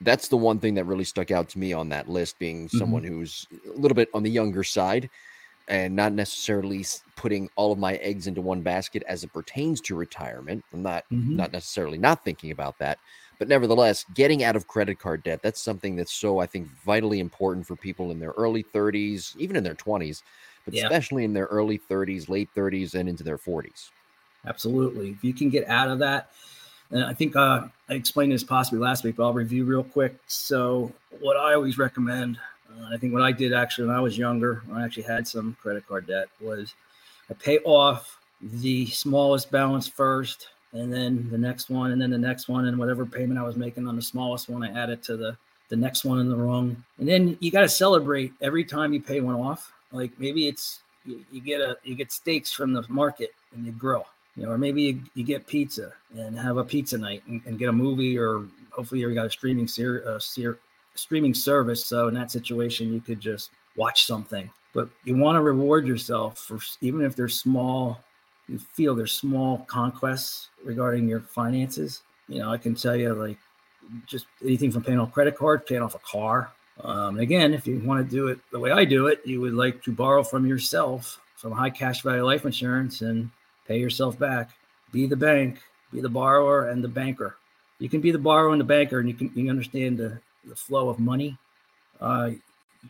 that's 0.01 0.29
the 0.29 0.37
one 0.37 0.59
thing 0.59 0.75
that 0.75 0.85
really 0.85 1.03
stuck 1.03 1.29
out 1.29 1.49
to 1.49 1.59
me 1.59 1.73
on 1.73 1.89
that 1.89 2.07
list 2.07 2.39
being 2.39 2.67
mm-hmm. 2.67 2.77
someone 2.77 3.03
who's 3.03 3.47
a 3.75 3.79
little 3.79 3.95
bit 3.95 4.09
on 4.13 4.23
the 4.23 4.29
younger 4.29 4.63
side 4.63 5.09
and 5.69 5.95
not 5.95 6.13
necessarily 6.13 6.83
putting 7.15 7.47
all 7.55 7.71
of 7.71 7.77
my 7.77 7.95
eggs 7.97 8.25
into 8.25 8.41
one 8.41 8.61
basket 8.61 9.03
as 9.07 9.23
it 9.23 9.31
pertains 9.31 9.79
to 9.79 9.95
retirement. 9.95 10.65
I'm 10.73 10.81
not 10.81 11.05
mm-hmm. 11.11 11.35
not 11.35 11.53
necessarily 11.53 11.99
not 11.99 12.25
thinking 12.25 12.51
about 12.51 12.79
that, 12.79 12.97
but 13.37 13.47
nevertheless, 13.47 14.03
getting 14.15 14.43
out 14.43 14.55
of 14.55 14.67
credit 14.67 14.99
card 14.99 15.23
debt, 15.23 15.41
that's 15.43 15.61
something 15.61 15.95
that's 15.95 16.13
so 16.13 16.39
I 16.39 16.47
think 16.47 16.67
vitally 16.83 17.19
important 17.19 17.67
for 17.67 17.75
people 17.75 18.11
in 18.11 18.19
their 18.19 18.31
early 18.31 18.63
30s, 18.63 19.37
even 19.37 19.55
in 19.55 19.63
their 19.63 19.75
20s, 19.75 20.23
but 20.69 20.77
yeah. 20.77 20.85
especially 20.85 21.23
in 21.23 21.33
their 21.33 21.45
early 21.45 21.79
30s, 21.79 22.29
late 22.29 22.49
30s 22.55 22.93
and 22.93 23.09
into 23.09 23.23
their 23.23 23.37
40s. 23.37 23.89
Absolutely. 24.45 25.09
If 25.11 25.23
you 25.23 25.33
can 25.33 25.49
get 25.49 25.67
out 25.67 25.89
of 25.89 25.99
that, 25.99 26.31
and 26.91 27.03
I 27.03 27.13
think 27.13 27.35
uh, 27.35 27.67
I 27.87 27.93
explained 27.93 28.31
this 28.31 28.43
possibly 28.43 28.79
last 28.79 29.03
week, 29.03 29.17
but 29.17 29.23
I'll 29.23 29.33
review 29.33 29.63
real 29.65 29.83
quick. 29.83 30.15
So, 30.27 30.91
what 31.19 31.37
I 31.37 31.53
always 31.53 31.77
recommend 31.77 32.39
uh, 32.69 32.93
I 32.93 32.97
think 32.97 33.13
what 33.13 33.21
I 33.21 33.31
did 33.31 33.53
actually 33.53 33.87
when 33.87 33.95
I 33.95 34.01
was 34.01 34.17
younger, 34.17 34.61
when 34.65 34.79
I 34.79 34.85
actually 34.85 35.03
had 35.03 35.27
some 35.27 35.55
credit 35.61 35.87
card 35.87 36.07
debt, 36.07 36.27
was 36.39 36.73
I 37.29 37.33
pay 37.33 37.59
off 37.59 38.19
the 38.41 38.85
smallest 38.87 39.51
balance 39.51 39.87
first, 39.87 40.49
and 40.71 40.93
then 40.93 41.27
the 41.31 41.37
next 41.37 41.69
one, 41.69 41.91
and 41.91 42.01
then 42.01 42.11
the 42.11 42.17
next 42.17 42.47
one, 42.47 42.65
and 42.65 42.77
whatever 42.77 43.05
payment 43.05 43.39
I 43.39 43.43
was 43.43 43.55
making 43.55 43.87
on 43.87 43.95
the 43.95 44.01
smallest 44.01 44.49
one, 44.49 44.63
I 44.63 44.71
add 44.71 44.89
it 44.89 45.03
to 45.03 45.17
the 45.17 45.37
the 45.69 45.75
next 45.75 46.03
one 46.03 46.19
in 46.19 46.29
the 46.29 46.35
rung. 46.35 46.83
And 46.97 47.07
then 47.07 47.37
you 47.39 47.51
got 47.51 47.61
to 47.61 47.69
celebrate 47.69 48.33
every 48.41 48.63
time 48.63 48.91
you 48.91 49.01
pay 49.01 49.21
one 49.21 49.35
off. 49.35 49.71
Like 49.91 50.11
maybe 50.19 50.47
it's 50.47 50.81
you, 51.05 51.23
you, 51.31 51.41
get 51.41 51.61
a 51.61 51.77
you 51.83 51.95
get 51.95 52.11
steaks 52.11 52.51
from 52.51 52.73
the 52.73 52.83
market 52.89 53.33
and 53.53 53.65
you 53.65 53.71
grill, 53.71 54.05
you 54.35 54.43
know, 54.43 54.51
or 54.51 54.57
maybe 54.57 54.83
you, 54.83 55.01
you 55.15 55.23
get 55.23 55.47
pizza 55.47 55.93
and 56.15 56.37
have 56.37 56.57
a 56.57 56.63
pizza 56.63 56.97
night 56.97 57.23
and, 57.27 57.41
and 57.45 57.57
get 57.57 57.69
a 57.69 57.73
movie, 57.73 58.17
or 58.17 58.45
hopefully 58.71 59.01
you 59.01 59.13
got 59.13 59.25
a 59.25 59.29
streaming 59.31 59.67
ser- 59.67 60.03
uh, 60.07 60.19
ser- 60.19 60.59
streaming 60.95 61.33
service. 61.33 61.85
So 61.85 62.07
in 62.07 62.13
that 62.15 62.31
situation, 62.31 62.93
you 62.93 63.01
could 63.01 63.19
just 63.19 63.51
watch 63.75 64.05
something. 64.05 64.49
But 64.73 64.89
you 65.03 65.17
want 65.17 65.35
to 65.35 65.41
reward 65.41 65.87
yourself 65.87 66.37
for 66.37 66.59
even 66.81 67.01
if 67.01 67.15
they're 67.15 67.27
small, 67.27 67.99
you 68.47 68.59
feel 68.59 68.93
they're 68.93 69.07
small 69.07 69.59
conquests 69.67 70.49
regarding 70.63 71.07
your 71.07 71.21
finances. 71.21 72.03
You 72.27 72.39
know, 72.39 72.51
I 72.51 72.57
can 72.57 72.75
tell 72.75 72.95
you 72.95 73.13
like 73.13 73.37
just 74.05 74.27
anything 74.43 74.71
from 74.71 74.83
paying 74.83 74.99
off 74.99 75.11
credit 75.11 75.35
card, 75.35 75.65
paying 75.65 75.81
off 75.81 75.95
a 75.95 75.99
car. 75.99 76.51
Um, 76.83 77.19
again, 77.19 77.53
if 77.53 77.67
you 77.67 77.79
want 77.79 78.07
to 78.07 78.15
do 78.15 78.27
it 78.27 78.39
the 78.51 78.59
way 78.59 78.71
I 78.71 78.85
do 78.85 79.07
it, 79.07 79.21
you 79.25 79.41
would 79.41 79.53
like 79.53 79.83
to 79.83 79.91
borrow 79.91 80.23
from 80.23 80.45
yourself 80.45 81.19
some 81.35 81.51
high 81.51 81.69
cash 81.69 82.01
value 82.01 82.23
life 82.23 82.45
insurance 82.45 83.01
and 83.01 83.29
pay 83.67 83.79
yourself 83.79 84.17
back. 84.17 84.51
Be 84.91 85.05
the 85.05 85.15
bank, 85.15 85.59
be 85.91 86.01
the 86.01 86.09
borrower 86.09 86.69
and 86.69 86.83
the 86.83 86.87
banker. 86.87 87.37
You 87.79 87.89
can 87.89 88.01
be 88.01 88.11
the 88.11 88.19
borrower 88.19 88.51
and 88.51 88.59
the 88.59 88.65
banker, 88.65 88.99
and 88.99 89.07
you 89.07 89.15
can 89.15 89.31
you 89.35 89.49
understand 89.49 89.97
the 89.97 90.19
the 90.45 90.55
flow 90.55 90.89
of 90.89 90.99
money. 90.99 91.37
Uh, 91.99 92.31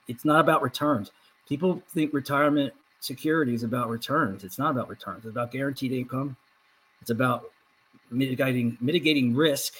it's 0.07 0.25
not 0.25 0.39
about 0.39 0.61
returns. 0.61 1.11
People 1.47 1.81
think 1.89 2.13
retirement 2.13 2.73
security 2.99 3.53
is 3.53 3.63
about 3.63 3.89
returns. 3.89 4.43
It's 4.43 4.59
not 4.59 4.71
about 4.71 4.89
returns. 4.89 5.25
It's 5.25 5.31
about 5.31 5.51
guaranteed 5.51 5.91
income. 5.91 6.35
It's 7.01 7.09
about 7.09 7.51
mitigating 8.11 8.77
mitigating 8.81 9.35
risk 9.35 9.73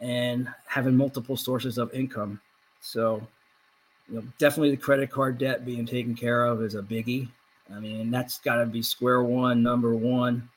and 0.00 0.48
having 0.66 0.96
multiple 0.96 1.36
sources 1.36 1.78
of 1.78 1.92
income. 1.92 2.40
So, 2.80 3.26
you 4.08 4.16
know, 4.16 4.22
definitely 4.38 4.70
the 4.70 4.76
credit 4.76 5.10
card 5.10 5.38
debt 5.38 5.64
being 5.64 5.86
taken 5.86 6.14
care 6.14 6.46
of 6.46 6.62
is 6.62 6.74
a 6.74 6.82
biggie. 6.82 7.28
I 7.74 7.78
mean, 7.80 8.10
that's 8.10 8.38
got 8.38 8.56
to 8.56 8.66
be 8.66 8.82
square 8.82 9.22
one, 9.22 9.62
number 9.62 9.94
one. 9.94 10.48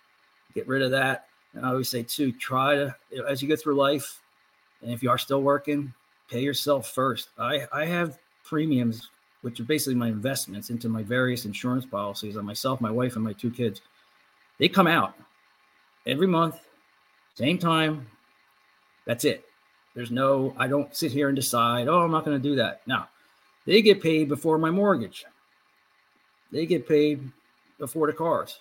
Get 0.55 0.67
rid 0.67 0.81
of 0.81 0.91
that. 0.91 1.27
And 1.53 1.65
I 1.65 1.69
always 1.69 1.89
say, 1.89 2.03
too, 2.03 2.31
try 2.31 2.75
to, 2.75 2.95
as 3.27 3.41
you 3.41 3.49
go 3.49 3.55
through 3.55 3.75
life, 3.75 4.21
and 4.81 4.91
if 4.91 5.03
you 5.03 5.09
are 5.09 5.17
still 5.17 5.41
working, 5.41 5.93
pay 6.29 6.41
yourself 6.41 6.91
first. 6.91 7.29
I, 7.37 7.67
I 7.73 7.85
have 7.85 8.17
premiums, 8.45 9.09
which 9.41 9.59
are 9.59 9.65
basically 9.65 9.95
my 9.95 10.07
investments 10.07 10.69
into 10.69 10.87
my 10.87 11.03
various 11.03 11.45
insurance 11.45 11.85
policies 11.85 12.37
on 12.37 12.45
myself, 12.45 12.79
my 12.79 12.91
wife, 12.91 13.15
and 13.15 13.23
my 13.23 13.33
two 13.33 13.51
kids. 13.51 13.81
They 14.57 14.69
come 14.69 14.87
out 14.87 15.15
every 16.05 16.27
month, 16.27 16.55
same 17.35 17.57
time. 17.57 18.07
That's 19.05 19.25
it. 19.25 19.45
There's 19.93 20.11
no, 20.11 20.53
I 20.57 20.67
don't 20.67 20.95
sit 20.95 21.11
here 21.11 21.27
and 21.27 21.35
decide, 21.35 21.87
oh, 21.87 21.99
I'm 22.01 22.11
not 22.11 22.23
going 22.25 22.41
to 22.41 22.49
do 22.49 22.55
that. 22.55 22.81
Now, 22.87 23.09
they 23.65 23.81
get 23.81 24.01
paid 24.01 24.29
before 24.29 24.57
my 24.57 24.71
mortgage. 24.71 25.25
They 26.51 26.65
get 26.65 26.87
paid 26.87 27.21
before 27.77 28.07
the 28.07 28.13
cars. 28.13 28.59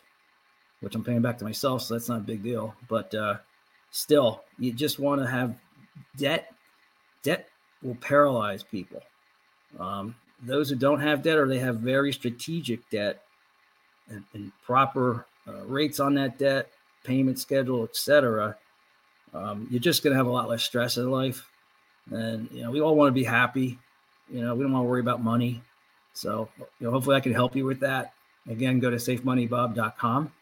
which 0.80 0.94
I'm 0.94 1.04
paying 1.04 1.22
back 1.22 1.38
to 1.38 1.44
myself, 1.44 1.82
so 1.82 1.94
that's 1.94 2.08
not 2.08 2.18
a 2.18 2.24
big 2.24 2.42
deal. 2.42 2.74
But 2.88 3.14
uh, 3.14 3.36
still, 3.90 4.42
you 4.58 4.72
just 4.72 4.98
want 4.98 5.20
to 5.20 5.26
have 5.26 5.54
debt. 6.16 6.52
Debt 7.22 7.48
will 7.82 7.96
paralyze 7.96 8.62
people. 8.62 9.02
Um, 9.78 10.14
those 10.42 10.70
who 10.70 10.76
don't 10.76 11.00
have 11.00 11.22
debt 11.22 11.36
or 11.38 11.46
they 11.46 11.58
have 11.58 11.76
very 11.76 12.12
strategic 12.12 12.88
debt 12.90 13.22
and, 14.08 14.24
and 14.32 14.50
proper 14.64 15.26
uh, 15.46 15.64
rates 15.64 16.00
on 16.00 16.14
that 16.14 16.38
debt, 16.38 16.70
payment 17.04 17.38
schedule, 17.38 17.84
etc., 17.84 18.56
um, 19.34 19.68
you're 19.70 19.80
just 19.80 20.02
going 20.02 20.12
to 20.12 20.16
have 20.16 20.26
a 20.26 20.30
lot 20.30 20.48
less 20.48 20.62
stress 20.62 20.96
in 20.96 21.10
life. 21.10 21.48
And 22.10 22.48
you 22.52 22.62
know, 22.62 22.70
we 22.70 22.80
all 22.80 22.96
want 22.96 23.08
to 23.08 23.12
be 23.12 23.24
happy. 23.24 23.78
You 24.32 24.42
know, 24.42 24.54
we 24.54 24.62
don't 24.62 24.72
want 24.72 24.84
to 24.84 24.88
worry 24.88 25.00
about 25.00 25.22
money. 25.22 25.62
So, 26.12 26.48
you 26.58 26.86
know, 26.86 26.90
hopefully, 26.90 27.16
I 27.16 27.20
can 27.20 27.32
help 27.32 27.54
you 27.54 27.64
with 27.64 27.80
that. 27.80 28.12
Again, 28.48 28.80
go 28.80 28.90
to 28.90 28.96
safemoneybob.com, 28.96 30.32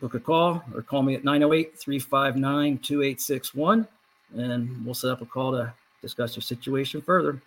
book 0.00 0.14
a 0.14 0.20
call, 0.20 0.62
or 0.74 0.82
call 0.82 1.02
me 1.02 1.14
at 1.14 1.24
908 1.24 1.78
359 1.78 2.78
2861, 2.78 3.88
and 4.36 4.84
we'll 4.84 4.94
set 4.94 5.10
up 5.10 5.20
a 5.20 5.26
call 5.26 5.52
to 5.52 5.72
discuss 6.00 6.36
your 6.36 6.42
situation 6.42 7.00
further. 7.00 7.40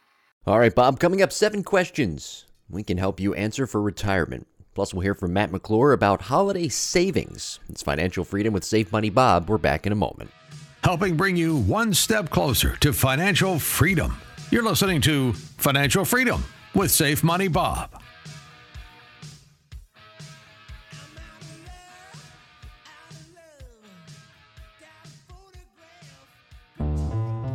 All 0.45 0.59
right, 0.59 0.73
Bob, 0.73 0.99
coming 0.99 1.21
up, 1.21 1.31
seven 1.31 1.63
questions 1.63 2.45
we 2.69 2.83
can 2.83 2.97
help 2.97 3.19
you 3.19 3.33
answer 3.33 3.65
for 3.65 3.81
retirement. 3.81 4.47
Plus, 4.79 4.93
we'll 4.93 5.01
hear 5.01 5.13
from 5.13 5.33
Matt 5.33 5.51
McClure 5.51 5.91
about 5.91 6.21
holiday 6.21 6.69
savings. 6.69 7.59
It's 7.67 7.83
Financial 7.83 8.23
Freedom 8.23 8.53
with 8.53 8.63
Safe 8.63 8.89
Money 8.93 9.09
Bob. 9.09 9.49
We're 9.49 9.57
back 9.57 9.85
in 9.85 9.91
a 9.91 9.95
moment. 9.95 10.31
Helping 10.85 11.17
bring 11.17 11.35
you 11.35 11.57
one 11.57 11.93
step 11.93 12.29
closer 12.29 12.77
to 12.77 12.93
financial 12.93 13.59
freedom. 13.59 14.15
You're 14.51 14.63
listening 14.63 15.01
to 15.01 15.33
Financial 15.33 16.05
Freedom 16.05 16.45
with 16.73 16.91
Safe 16.91 17.25
Money 17.25 17.49
Bob. 17.49 18.01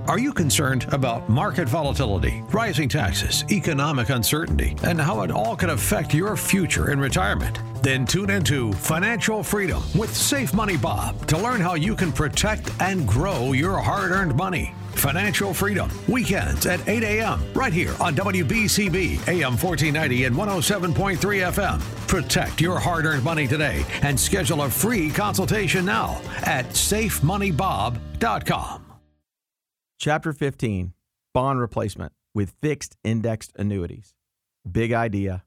Are 0.07 0.19
you 0.19 0.35
concerned 0.35 0.85
about 0.93 1.31
market 1.31 1.67
volatility, 1.67 2.43
rising 2.51 2.91
taxes, 2.91 3.43
economic 3.51 4.11
uncertainty, 4.11 4.77
and 4.83 5.01
how 5.01 5.23
it 5.23 5.31
all 5.31 5.57
can 5.57 5.71
affect 5.71 6.13
your 6.13 6.37
future 6.37 6.93
in 6.93 7.01
retirement? 7.01 7.59
Then 7.83 8.05
tune 8.05 8.29
into 8.29 8.71
Financial 8.75 9.43
Freedom 9.43 9.83
with 9.97 10.15
Safe 10.15 10.53
Money 10.53 10.77
Bob 10.77 11.27
to 11.29 11.39
learn 11.39 11.59
how 11.59 11.75
you 11.75 11.97
can 11.97 12.13
protect 12.13 12.71
and 12.81 13.09
grow 13.09 13.53
your 13.53 13.79
hard 13.79 14.11
earned 14.11 14.37
money. 14.37 14.75
Financial 14.93 15.55
Freedom, 15.55 15.89
weekends 16.07 16.67
at 16.67 16.87
8 16.87 17.03
a.m., 17.03 17.43
right 17.55 17.73
here 17.73 17.95
on 17.99 18.15
WBCB, 18.15 19.27
AM 19.27 19.57
1490 19.57 20.25
and 20.25 20.37
107.3 20.37 21.17
FM. 21.17 21.81
Protect 22.09 22.61
your 22.61 22.79
hard 22.79 23.07
earned 23.07 23.25
money 23.25 23.47
today 23.47 23.87
and 24.03 24.21
schedule 24.21 24.65
a 24.65 24.71
free 24.71 25.09
consultation 25.09 25.87
now 25.87 26.21
at 26.45 26.69
safemoneybob.com. 26.69 28.84
Chapter 30.05 30.35
15 30.35 30.93
Bond 31.33 31.61
Replacement 31.61 32.13
with 32.35 32.53
Fixed 32.61 32.95
Indexed 33.05 33.53
Annuities. 33.57 34.13
Big 34.71 34.93
idea. 34.93 35.45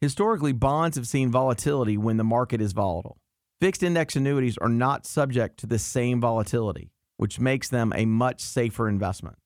Historically, 0.00 0.52
bonds 0.52 0.96
have 0.96 1.06
seen 1.06 1.30
volatility 1.30 1.96
when 1.96 2.16
the 2.16 2.24
market 2.24 2.60
is 2.60 2.72
volatile. 2.72 3.20
Fixed 3.60 3.84
index 3.84 4.16
annuities 4.16 4.58
are 4.58 4.68
not 4.68 5.06
subject 5.06 5.60
to 5.60 5.68
the 5.68 5.78
same 5.78 6.20
volatility, 6.20 6.90
which 7.18 7.38
makes 7.38 7.68
them 7.68 7.92
a 7.94 8.04
much 8.04 8.40
safer 8.40 8.88
investment. 8.88 9.36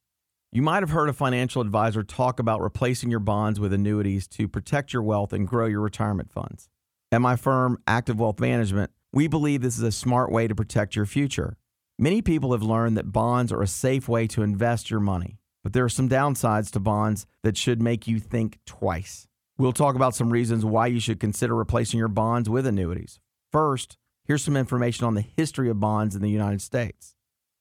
You 0.50 0.62
might 0.62 0.82
have 0.82 0.88
heard 0.88 1.10
a 1.10 1.12
financial 1.12 1.60
advisor 1.60 2.02
talk 2.02 2.40
about 2.40 2.62
replacing 2.62 3.10
your 3.10 3.20
bonds 3.20 3.60
with 3.60 3.74
annuities 3.74 4.26
to 4.28 4.48
protect 4.48 4.94
your 4.94 5.02
wealth 5.02 5.34
and 5.34 5.46
grow 5.46 5.66
your 5.66 5.82
retirement 5.82 6.32
funds. 6.32 6.70
At 7.12 7.20
my 7.20 7.36
firm, 7.36 7.82
Active 7.86 8.18
Wealth 8.18 8.40
Management, 8.40 8.92
we 9.12 9.28
believe 9.28 9.60
this 9.60 9.76
is 9.76 9.84
a 9.84 9.92
smart 9.92 10.32
way 10.32 10.48
to 10.48 10.54
protect 10.54 10.96
your 10.96 11.04
future. 11.04 11.58
Many 11.98 12.22
people 12.22 12.50
have 12.50 12.62
learned 12.62 12.96
that 12.96 13.12
bonds 13.12 13.52
are 13.52 13.62
a 13.62 13.68
safe 13.68 14.08
way 14.08 14.26
to 14.28 14.42
invest 14.42 14.90
your 14.90 14.98
money, 14.98 15.38
but 15.62 15.72
there 15.72 15.84
are 15.84 15.88
some 15.88 16.08
downsides 16.08 16.72
to 16.72 16.80
bonds 16.80 17.24
that 17.44 17.56
should 17.56 17.80
make 17.80 18.08
you 18.08 18.18
think 18.18 18.58
twice. 18.66 19.28
We'll 19.58 19.72
talk 19.72 19.94
about 19.94 20.16
some 20.16 20.30
reasons 20.30 20.64
why 20.64 20.88
you 20.88 20.98
should 20.98 21.20
consider 21.20 21.54
replacing 21.54 21.98
your 21.98 22.08
bonds 22.08 22.50
with 22.50 22.66
annuities. 22.66 23.20
First, 23.52 23.96
here's 24.24 24.42
some 24.42 24.56
information 24.56 25.06
on 25.06 25.14
the 25.14 25.24
history 25.36 25.70
of 25.70 25.78
bonds 25.78 26.16
in 26.16 26.22
the 26.22 26.30
United 26.30 26.62
States. 26.62 27.14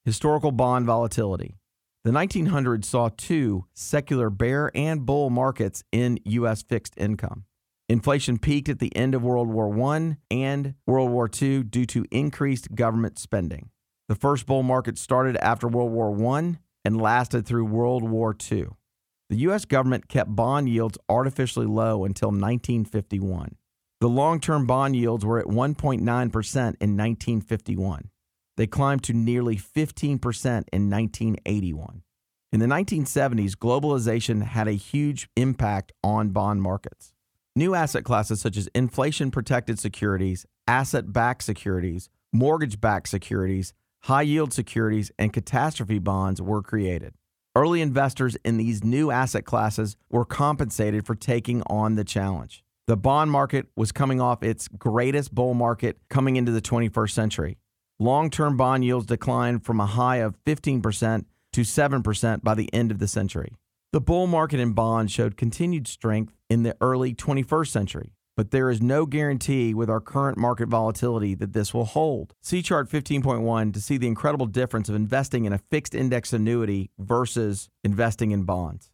Historical 0.04 0.52
bond 0.52 0.88
volatility. 0.88 1.60
The 2.04 2.10
1900s 2.10 2.86
saw 2.86 3.10
two 3.16 3.66
secular 3.76 4.32
bear 4.32 4.72
and 4.74 5.06
bull 5.06 5.30
markets 5.30 5.84
in 5.92 6.18
U.S. 6.26 6.64
fixed 6.64 6.96
income. 6.98 7.46
Inflation 7.88 8.40
peaked 8.40 8.68
at 8.68 8.80
the 8.80 8.96
end 8.96 9.14
of 9.14 9.22
World 9.22 9.50
War 9.50 9.72
I 9.94 10.18
and 10.32 10.74
World 10.88 11.12
War 11.12 11.30
II 11.40 11.62
due 11.64 11.86
to 11.86 12.06
increased 12.10 12.74
government 12.74 13.20
spending. 13.20 13.70
The 14.10 14.16
first 14.16 14.46
bull 14.46 14.64
market 14.64 14.98
started 14.98 15.38
after 15.38 15.68
World 15.68 15.92
War 15.92 16.38
I 16.38 16.58
and 16.84 17.02
lasted 17.02 17.46
through 17.46 17.66
World 17.66 18.04
War 18.04 18.36
II. 18.52 18.68
The 19.30 19.38
U.S. 19.38 19.66
government 19.66 20.10
kept 20.10 20.36
bond 20.36 20.68
yields 20.68 20.98
artificially 21.08 21.66
low 21.66 22.04
until 22.04 22.30
1951. 22.30 23.56
The 24.02 24.10
long 24.10 24.42
term 24.42 24.68
bond 24.68 24.96
yields 24.96 25.26
were 25.26 25.40
at 25.40 25.46
1.9% 25.46 26.02
in 26.02 26.10
1951. 26.10 28.10
They 28.58 28.68
climbed 28.68 29.04
to 29.06 29.14
nearly 29.14 29.56
15% 29.56 30.20
in 30.72 30.90
1981. 30.90 32.04
In 32.52 32.60
the 32.60 32.68
1970s, 32.68 33.54
globalization 33.54 34.44
had 34.44 34.68
a 34.68 34.74
huge 34.74 35.30
impact 35.36 35.92
on 36.04 36.30
bond 36.30 36.62
markets. 36.62 37.14
New 37.56 37.74
asset 37.74 38.04
classes 38.04 38.42
such 38.42 38.58
as 38.58 38.68
inflation 38.76 39.32
protected 39.32 39.80
securities, 39.80 40.46
asset 40.68 41.14
backed 41.14 41.44
securities, 41.44 42.10
mortgage 42.32 42.82
backed 42.82 43.10
securities, 43.10 43.74
high 44.04 44.22
yield 44.22 44.54
securities, 44.54 45.12
and 45.18 45.32
catastrophe 45.32 46.00
bonds 46.00 46.42
were 46.42 46.62
created. 46.62 47.14
Early 47.56 47.82
investors 47.82 48.36
in 48.44 48.58
these 48.58 48.84
new 48.84 49.12
asset 49.12 49.46
classes 49.46 49.96
were 50.10 50.26
compensated 50.26 51.06
for 51.06 51.16
taking 51.16 51.62
on 51.68 51.96
the 51.96 52.04
challenge. 52.04 52.64
The 52.88 52.98
bond 52.98 53.32
market 53.32 53.68
was 53.78 53.92
coming 53.92 54.20
off 54.20 54.44
its 54.44 54.68
greatest 54.68 55.34
bull 55.34 55.54
market 55.54 56.00
coming 56.10 56.36
into 56.36 56.52
the 56.52 56.62
21st 56.62 57.12
century. 57.12 57.58
Long 58.00 58.30
term 58.30 58.58
bond 58.58 58.84
yields 58.84 59.06
declined 59.06 59.64
from 59.64 59.80
a 59.80 59.86
high 59.86 60.18
of 60.18 60.36
15% 60.46 61.26
to 61.54 61.62
7% 61.62 62.44
by 62.44 62.56
the 62.56 62.74
end 62.74 62.92
of 62.92 63.00
the 63.00 63.08
century. 63.08 63.56
The 63.94 64.02
bull 64.02 64.28
market 64.28 64.60
in 64.60 64.74
bonds 64.74 65.12
showed 65.12 65.38
continued 65.38 65.88
strength 65.88 66.34
in 66.50 66.64
the 66.64 66.76
early 66.82 67.14
21st 67.14 67.68
century 67.68 68.12
but 68.36 68.52
there 68.52 68.70
is 68.70 68.82
no 68.82 69.06
guarantee 69.06 69.74
with 69.74 69.90
our 69.90 70.02
current 70.02 70.38
market 70.38 70.68
volatility 70.68 71.36
that 71.36 71.54
this 71.54 71.74
will 71.74 71.86
hold. 71.86 72.34
See 72.42 72.62
chart 72.62 72.90
15.1 72.90 73.74
to 73.74 73.82
see 73.82 73.98
the 73.98 74.08
incredible 74.08 74.46
difference 74.46 74.90
of 74.90 74.96
investing 74.96 75.46
in 75.46 75.54
a 75.54 75.58
fixed 75.58 75.94
index 75.94 76.34
annuity 76.34 76.90
versus 76.98 77.70
investing 77.84 78.32
in 78.32 78.44
bonds. 78.44 78.90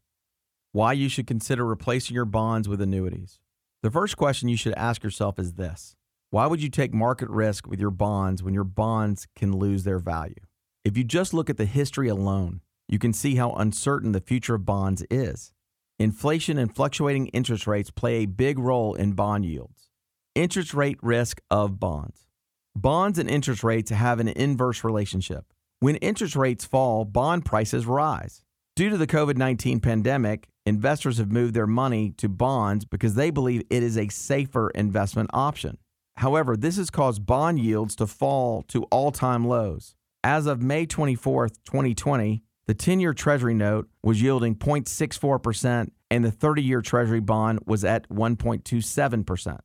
Why 0.72 0.94
you 0.94 1.10
should 1.10 1.28
consider 1.28 1.66
replacing 1.66 2.14
your 2.14 2.26
bonds 2.26 2.68
with 2.68 2.82
annuities. 2.82 3.40
The 3.82 3.92
first 3.92 4.18
question 4.18 4.50
you 4.50 4.58
should 4.58 4.74
ask 4.76 5.04
yourself 5.04 5.40
is 5.40 5.54
this 5.54 5.96
Why 6.30 6.46
would 6.46 6.62
you 6.62 6.70
take 6.70 6.94
market 6.94 7.30
risk 7.30 7.66
with 7.66 7.80
your 7.80 7.92
bonds 7.92 8.44
when 8.44 8.54
your 8.54 8.66
bonds 8.66 9.28
can 9.36 9.58
lose 9.58 9.84
their 9.84 10.00
value? 10.00 10.36
If 10.84 10.98
you 10.98 11.04
just 11.04 11.34
look 11.34 11.50
at 11.50 11.58
the 11.58 11.66
history 11.66 12.10
alone, 12.10 12.62
you 12.88 13.00
can 13.00 13.14
see 13.14 13.36
how 13.36 13.52
uncertain 13.52 14.12
the 14.12 14.20
future 14.20 14.56
of 14.56 14.66
bonds 14.66 15.04
is. 15.10 15.54
Inflation 16.02 16.58
and 16.58 16.74
fluctuating 16.74 17.28
interest 17.28 17.68
rates 17.68 17.92
play 17.92 18.24
a 18.24 18.26
big 18.26 18.58
role 18.58 18.94
in 18.94 19.12
bond 19.12 19.46
yields. 19.46 19.90
Interest 20.34 20.74
rate 20.74 20.98
risk 21.02 21.42
of 21.52 21.78
bonds. 21.78 22.26
Bonds 22.74 23.20
and 23.20 23.30
interest 23.30 23.66
rates 23.66 23.92
have 23.92 24.22
an 24.22 24.30
inverse 24.30 24.86
relationship. 24.86 25.52
When 25.82 25.98
interest 25.98 26.38
rates 26.38 26.64
fall, 26.64 27.04
bond 27.04 27.44
prices 27.44 27.86
rise. 27.86 28.44
Due 28.78 28.90
to 28.90 28.96
the 28.96 29.08
COVID 29.08 29.36
19 29.36 29.82
pandemic, 29.82 30.48
investors 30.66 31.18
have 31.18 31.34
moved 31.34 31.54
their 31.54 31.68
money 31.68 32.12
to 32.12 32.30
bonds 32.30 32.86
because 32.86 33.16
they 33.16 33.30
believe 33.30 33.64
it 33.70 33.84
is 33.84 33.98
a 33.98 34.08
safer 34.08 34.70
investment 34.70 35.30
option. 35.34 35.80
However, 36.16 36.56
this 36.56 36.78
has 36.78 36.90
caused 36.90 37.26
bond 37.26 37.60
yields 37.60 37.94
to 37.98 38.08
fall 38.08 38.62
to 38.70 38.84
all 38.84 39.12
time 39.12 39.46
lows. 39.46 39.96
As 40.24 40.46
of 40.46 40.62
May 40.62 40.86
24, 40.86 41.50
2020, 41.50 42.42
the 42.70 42.76
10 42.76 43.00
year 43.00 43.16
Treasury 43.16 43.56
note 43.56 43.90
was 44.04 44.22
yielding 44.22 44.56
0.64%, 44.56 45.90
and 46.12 46.24
the 46.24 46.30
30 46.30 46.62
year 46.62 46.84
Treasury 46.84 47.20
bond 47.20 47.62
was 47.66 47.84
at 47.84 48.08
1.27%. 48.10 49.60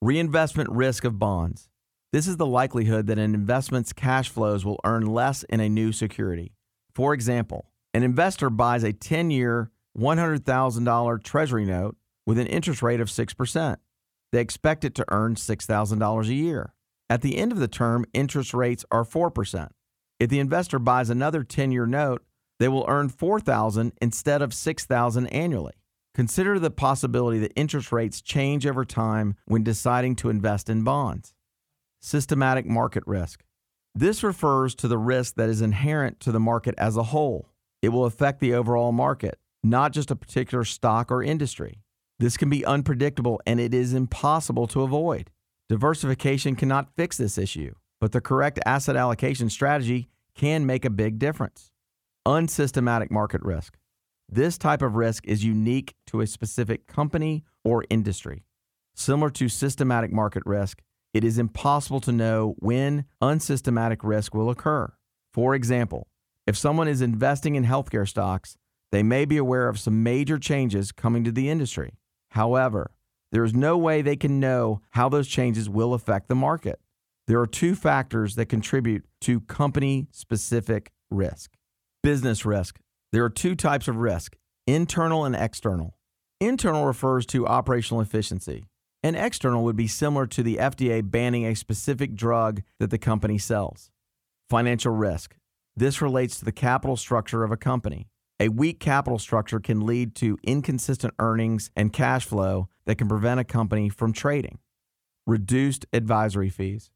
Reinvestment 0.00 0.70
risk 0.70 1.02
of 1.02 1.18
bonds. 1.18 1.68
This 2.12 2.28
is 2.28 2.36
the 2.36 2.46
likelihood 2.46 3.08
that 3.08 3.18
an 3.18 3.34
investment's 3.34 3.92
cash 3.92 4.28
flows 4.28 4.64
will 4.64 4.78
earn 4.84 5.04
less 5.04 5.42
in 5.42 5.58
a 5.58 5.68
new 5.68 5.90
security. 5.90 6.52
For 6.94 7.12
example, 7.12 7.72
an 7.92 8.04
investor 8.04 8.50
buys 8.50 8.84
a 8.84 8.92
10 8.92 9.32
year, 9.32 9.72
$100,000 9.98 11.24
Treasury 11.24 11.64
note 11.64 11.96
with 12.24 12.38
an 12.38 12.46
interest 12.46 12.82
rate 12.82 13.00
of 13.00 13.08
6%. 13.08 13.76
They 14.30 14.40
expect 14.40 14.84
it 14.84 14.94
to 14.94 15.04
earn 15.08 15.34
$6,000 15.34 16.28
a 16.28 16.34
year. 16.34 16.72
At 17.10 17.22
the 17.22 17.36
end 17.36 17.50
of 17.50 17.58
the 17.58 17.66
term, 17.66 18.04
interest 18.14 18.54
rates 18.54 18.84
are 18.92 19.02
4%. 19.02 19.70
If 20.20 20.30
the 20.30 20.38
investor 20.38 20.78
buys 20.78 21.10
another 21.10 21.42
10 21.42 21.72
year 21.72 21.86
note 21.86 22.22
they 22.58 22.68
will 22.68 22.84
earn 22.88 23.08
4000 23.08 23.92
instead 24.00 24.42
of 24.42 24.52
6000 24.54 25.26
annually. 25.28 25.74
Consider 26.14 26.58
the 26.58 26.70
possibility 26.70 27.38
that 27.38 27.52
interest 27.54 27.92
rates 27.92 28.20
change 28.20 28.66
over 28.66 28.84
time 28.84 29.36
when 29.46 29.62
deciding 29.62 30.16
to 30.16 30.30
invest 30.30 30.68
in 30.68 30.82
bonds. 30.82 31.34
systematic 32.00 32.66
market 32.66 33.02
risk. 33.06 33.42
This 33.94 34.22
refers 34.22 34.74
to 34.76 34.88
the 34.88 34.98
risk 34.98 35.34
that 35.34 35.48
is 35.48 35.60
inherent 35.60 36.20
to 36.20 36.32
the 36.32 36.40
market 36.40 36.74
as 36.78 36.96
a 36.96 37.02
whole. 37.04 37.48
It 37.82 37.88
will 37.88 38.04
affect 38.04 38.40
the 38.40 38.54
overall 38.54 38.92
market, 38.92 39.38
not 39.62 39.92
just 39.92 40.10
a 40.10 40.16
particular 40.16 40.64
stock 40.64 41.10
or 41.10 41.22
industry. 41.22 41.82
This 42.18 42.36
can 42.36 42.50
be 42.50 42.64
unpredictable 42.64 43.40
and 43.46 43.60
it 43.60 43.74
is 43.74 43.94
impossible 43.94 44.66
to 44.68 44.82
avoid. 44.82 45.30
Diversification 45.68 46.56
cannot 46.56 46.94
fix 46.96 47.16
this 47.16 47.38
issue, 47.38 47.74
but 48.00 48.12
the 48.12 48.20
correct 48.20 48.58
asset 48.64 48.96
allocation 48.96 49.50
strategy 49.50 50.08
can 50.34 50.66
make 50.66 50.84
a 50.84 50.90
big 50.90 51.18
difference. 51.18 51.72
Unsystematic 52.28 53.10
market 53.10 53.40
risk. 53.42 53.78
This 54.28 54.58
type 54.58 54.82
of 54.82 54.96
risk 54.96 55.26
is 55.26 55.46
unique 55.46 55.94
to 56.08 56.20
a 56.20 56.26
specific 56.26 56.86
company 56.86 57.42
or 57.64 57.86
industry. 57.88 58.44
Similar 58.94 59.30
to 59.30 59.48
systematic 59.48 60.12
market 60.12 60.42
risk, 60.44 60.82
it 61.14 61.24
is 61.24 61.38
impossible 61.38 62.00
to 62.00 62.12
know 62.12 62.54
when 62.58 63.06
unsystematic 63.22 64.04
risk 64.04 64.34
will 64.34 64.50
occur. 64.50 64.92
For 65.32 65.54
example, 65.54 66.06
if 66.46 66.54
someone 66.54 66.86
is 66.86 67.00
investing 67.00 67.54
in 67.54 67.64
healthcare 67.64 68.06
stocks, 68.06 68.58
they 68.92 69.02
may 69.02 69.24
be 69.24 69.38
aware 69.38 69.66
of 69.66 69.80
some 69.80 70.02
major 70.02 70.38
changes 70.38 70.92
coming 70.92 71.24
to 71.24 71.32
the 71.32 71.48
industry. 71.48 71.94
However, 72.32 72.90
there 73.32 73.44
is 73.44 73.54
no 73.54 73.78
way 73.78 74.02
they 74.02 74.16
can 74.16 74.38
know 74.38 74.82
how 74.90 75.08
those 75.08 75.28
changes 75.28 75.70
will 75.70 75.94
affect 75.94 76.28
the 76.28 76.34
market. 76.34 76.78
There 77.26 77.40
are 77.40 77.46
two 77.46 77.74
factors 77.74 78.34
that 78.34 78.50
contribute 78.50 79.06
to 79.22 79.40
company 79.40 80.08
specific 80.10 80.92
risk. 81.10 81.52
Business 82.08 82.46
risk. 82.46 82.80
There 83.12 83.22
are 83.22 83.28
two 83.28 83.54
types 83.54 83.86
of 83.86 83.96
risk 83.96 84.34
internal 84.66 85.26
and 85.26 85.36
external. 85.36 85.98
Internal 86.40 86.86
refers 86.86 87.26
to 87.26 87.46
operational 87.46 88.00
efficiency, 88.00 88.64
and 89.02 89.14
external 89.14 89.62
would 89.64 89.76
be 89.76 89.88
similar 89.88 90.26
to 90.28 90.42
the 90.42 90.56
FDA 90.56 91.02
banning 91.02 91.44
a 91.44 91.54
specific 91.54 92.14
drug 92.14 92.62
that 92.80 92.88
the 92.88 92.96
company 92.96 93.36
sells. 93.36 93.90
Financial 94.48 94.90
risk. 94.90 95.36
This 95.76 96.00
relates 96.00 96.38
to 96.38 96.46
the 96.46 96.50
capital 96.50 96.96
structure 96.96 97.44
of 97.44 97.52
a 97.52 97.58
company. 97.58 98.08
A 98.40 98.48
weak 98.48 98.80
capital 98.80 99.18
structure 99.18 99.60
can 99.60 99.84
lead 99.84 100.14
to 100.14 100.38
inconsistent 100.42 101.12
earnings 101.18 101.70
and 101.76 101.92
cash 101.92 102.24
flow 102.24 102.70
that 102.86 102.96
can 102.96 103.08
prevent 103.10 103.38
a 103.38 103.44
company 103.44 103.90
from 103.90 104.14
trading. 104.14 104.60
Reduced 105.26 105.84
advisory 105.92 106.48
fees. 106.48 106.90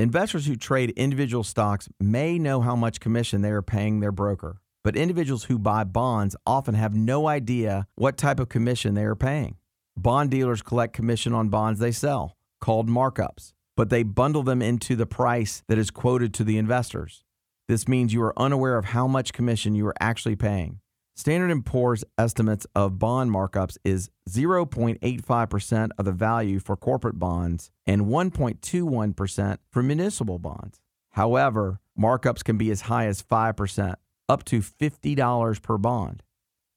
Investors 0.00 0.46
who 0.46 0.56
trade 0.56 0.94
individual 0.96 1.44
stocks 1.44 1.86
may 2.00 2.38
know 2.38 2.62
how 2.62 2.74
much 2.74 3.00
commission 3.00 3.42
they 3.42 3.50
are 3.50 3.60
paying 3.60 4.00
their 4.00 4.10
broker, 4.10 4.56
but 4.82 4.96
individuals 4.96 5.44
who 5.44 5.58
buy 5.58 5.84
bonds 5.84 6.34
often 6.46 6.74
have 6.74 6.94
no 6.94 7.28
idea 7.28 7.86
what 7.96 8.16
type 8.16 8.40
of 8.40 8.48
commission 8.48 8.94
they 8.94 9.04
are 9.04 9.14
paying. 9.14 9.56
Bond 9.98 10.30
dealers 10.30 10.62
collect 10.62 10.94
commission 10.94 11.34
on 11.34 11.50
bonds 11.50 11.80
they 11.80 11.92
sell, 11.92 12.38
called 12.62 12.88
markups, 12.88 13.52
but 13.76 13.90
they 13.90 14.02
bundle 14.02 14.42
them 14.42 14.62
into 14.62 14.96
the 14.96 15.04
price 15.04 15.62
that 15.68 15.76
is 15.76 15.90
quoted 15.90 16.32
to 16.32 16.44
the 16.44 16.56
investors. 16.56 17.22
This 17.68 17.86
means 17.86 18.14
you 18.14 18.22
are 18.22 18.38
unaware 18.38 18.78
of 18.78 18.86
how 18.86 19.06
much 19.06 19.34
commission 19.34 19.74
you 19.74 19.86
are 19.86 19.94
actually 20.00 20.34
paying. 20.34 20.80
Standard 21.20 21.64
& 21.64 21.66
Poor's 21.66 22.02
estimates 22.16 22.66
of 22.74 22.98
bond 22.98 23.30
markups 23.30 23.76
is 23.84 24.08
0.85% 24.30 25.90
of 25.98 26.06
the 26.06 26.12
value 26.12 26.58
for 26.58 26.78
corporate 26.78 27.18
bonds 27.18 27.70
and 27.86 28.06
1.21% 28.06 29.58
for 29.70 29.82
municipal 29.82 30.38
bonds. 30.38 30.80
However, 31.10 31.78
markups 32.00 32.42
can 32.42 32.56
be 32.56 32.70
as 32.70 32.80
high 32.82 33.04
as 33.04 33.22
5%, 33.22 33.96
up 34.30 34.44
to 34.46 34.60
$50 34.62 35.62
per 35.62 35.76
bond. 35.76 36.22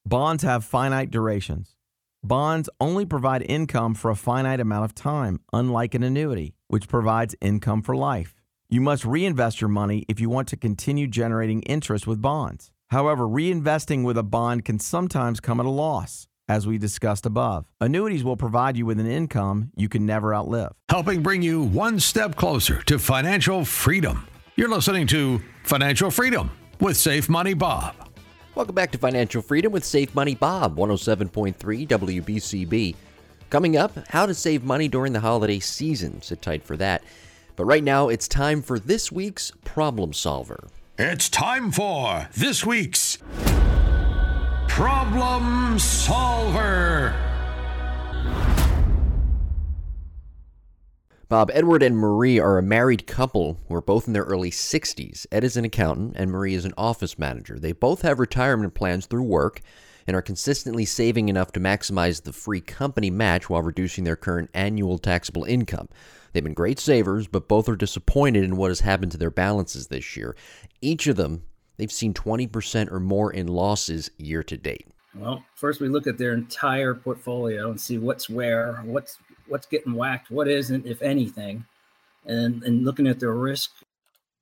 Bonds 0.05 0.43
have 0.43 0.65
finite 0.65 1.09
durations. 1.09 1.77
Bonds 2.21 2.69
only 2.81 3.05
provide 3.05 3.43
income 3.43 3.93
for 3.93 4.11
a 4.11 4.15
finite 4.17 4.59
amount 4.59 4.83
of 4.83 4.93
time, 4.93 5.39
unlike 5.53 5.95
an 5.95 6.03
annuity, 6.03 6.53
which 6.67 6.89
provides 6.89 7.33
income 7.39 7.81
for 7.81 7.95
life. 7.95 8.35
You 8.67 8.81
must 8.81 9.05
reinvest 9.05 9.61
your 9.61 9.69
money 9.69 10.03
if 10.09 10.19
you 10.19 10.29
want 10.29 10.49
to 10.49 10.57
continue 10.57 11.07
generating 11.07 11.61
interest 11.61 12.07
with 12.07 12.21
bonds. 12.21 12.72
However, 12.93 13.27
reinvesting 13.27 14.03
with 14.03 14.19
a 14.19 14.23
bond 14.23 14.65
can 14.65 14.77
sometimes 14.77 15.39
come 15.39 15.59
at 15.59 15.65
a 15.65 15.69
loss, 15.69 16.27
as 16.47 16.67
we 16.67 16.77
discussed 16.77 17.25
above. 17.25 17.65
Annuities 17.81 18.23
will 18.23 18.37
provide 18.37 18.77
you 18.77 18.85
with 18.85 18.99
an 18.99 19.07
income 19.07 19.71
you 19.75 19.89
can 19.89 20.05
never 20.05 20.31
outlive. 20.31 20.73
Helping 20.89 21.23
bring 21.23 21.41
you 21.41 21.63
one 21.63 21.99
step 21.99 22.35
closer 22.35 22.83
to 22.83 22.99
financial 22.99 23.65
freedom. 23.65 24.27
You're 24.57 24.69
listening 24.69 25.07
to 25.07 25.41
Financial 25.63 26.11
Freedom 26.11 26.51
with 26.81 26.95
Safe 26.95 27.27
Money 27.29 27.55
Bob. 27.55 27.95
Welcome 28.53 28.75
back 28.75 28.91
to 28.91 28.99
Financial 28.99 29.41
Freedom 29.41 29.71
with 29.71 29.83
Safe 29.83 30.13
Money 30.13 30.35
Bob, 30.35 30.77
107.3 30.77 31.87
WBCB. 31.87 32.95
Coming 33.49 33.75
up, 33.75 33.91
how 34.09 34.27
to 34.27 34.35
save 34.35 34.63
money 34.63 34.87
during 34.87 35.13
the 35.13 35.19
holiday 35.19 35.59
season. 35.59 36.21
Sit 36.21 36.43
tight 36.43 36.61
for 36.61 36.77
that. 36.77 37.03
But 37.55 37.65
right 37.65 37.83
now, 37.83 38.09
it's 38.09 38.27
time 38.27 38.61
for 38.61 38.77
this 38.77 39.11
week's 39.11 39.51
Problem 39.65 40.13
Solver. 40.13 40.67
It's 40.95 41.27
time 41.27 41.71
for 41.71 42.29
this 42.35 42.63
week's 42.63 43.17
Problem 44.67 45.79
Solver. 45.79 47.15
Bob, 51.27 51.49
Edward 51.51 51.81
and 51.81 51.97
Marie 51.97 52.37
are 52.37 52.59
a 52.59 52.61
married 52.61 53.07
couple 53.07 53.57
who 53.67 53.73
are 53.73 53.81
both 53.81 54.05
in 54.05 54.13
their 54.13 54.21
early 54.21 54.51
60s. 54.51 55.25
Ed 55.31 55.43
is 55.43 55.57
an 55.57 55.65
accountant 55.65 56.13
and 56.15 56.29
Marie 56.29 56.53
is 56.53 56.63
an 56.63 56.75
office 56.77 57.17
manager. 57.17 57.57
They 57.57 57.71
both 57.71 58.03
have 58.03 58.19
retirement 58.19 58.75
plans 58.75 59.07
through 59.07 59.23
work 59.23 59.61
and 60.05 60.15
are 60.15 60.21
consistently 60.21 60.85
saving 60.85 61.27
enough 61.27 61.51
to 61.53 61.59
maximize 61.59 62.21
the 62.21 62.33
free 62.33 62.61
company 62.61 63.09
match 63.09 63.49
while 63.49 63.63
reducing 63.63 64.03
their 64.03 64.15
current 64.15 64.51
annual 64.53 64.99
taxable 64.99 65.43
income. 65.45 65.89
They've 66.33 66.43
been 66.43 66.53
great 66.53 66.79
savers, 66.79 67.27
but 67.27 67.47
both 67.47 67.69
are 67.69 67.75
disappointed 67.75 68.43
in 68.43 68.57
what 68.57 68.71
has 68.71 68.81
happened 68.81 69.11
to 69.13 69.17
their 69.17 69.31
balances 69.31 69.87
this 69.87 70.17
year. 70.17 70.35
Each 70.81 71.07
of 71.07 71.15
them, 71.15 71.43
they've 71.77 71.91
seen 71.91 72.13
20% 72.13 72.91
or 72.91 72.99
more 72.99 73.31
in 73.31 73.47
losses 73.47 74.09
year 74.17 74.43
to 74.43 74.57
date. 74.57 74.87
Well, 75.15 75.43
first 75.55 75.79
we 75.79 75.89
look 75.89 76.07
at 76.07 76.17
their 76.17 76.33
entire 76.33 76.95
portfolio 76.95 77.69
and 77.69 77.79
see 77.79 77.99
what's 77.99 78.29
where, 78.29 78.73
what's 78.83 79.19
what's 79.47 79.67
getting 79.67 79.93
whacked, 79.93 80.31
what 80.31 80.47
isn't, 80.47 80.87
if 80.87 81.01
anything, 81.03 81.65
and 82.25 82.63
and 82.63 82.83
looking 82.83 83.07
at 83.07 83.19
their 83.19 83.33
risk 83.33 83.71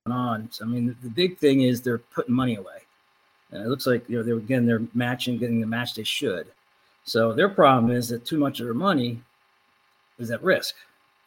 on. 0.08 0.49
So 0.51 0.63
I 0.63 0.67
mean, 0.69 0.95
the, 1.04 1.10
big 1.10 1.38
thing 1.38 1.62
is 1.62 1.82
they're 1.82 1.97
putting 1.97 2.34
money 2.34 2.56
away, 2.56 2.84
and 3.51 3.62
it 3.62 3.67
looks 3.67 3.86
like 3.86 4.10
you 4.10 4.17
know 4.17 4.23
they're 4.23 4.38
again 4.38 4.65
they're 4.65 4.84
matching, 4.93 5.38
getting 5.38 5.60
the 5.60 5.67
match 5.67 5.95
they 5.95 6.04
should. 6.04 6.47
So 7.04 7.34
their 7.34 7.49
problem 7.49 7.91
is 7.91 8.08
that 8.10 8.25
too 8.25 8.38
much 8.38 8.62
of 8.62 8.65
their 8.65 8.73
money 8.73 9.21
is 10.19 10.32
at 10.32 10.41
risk. 10.41 10.75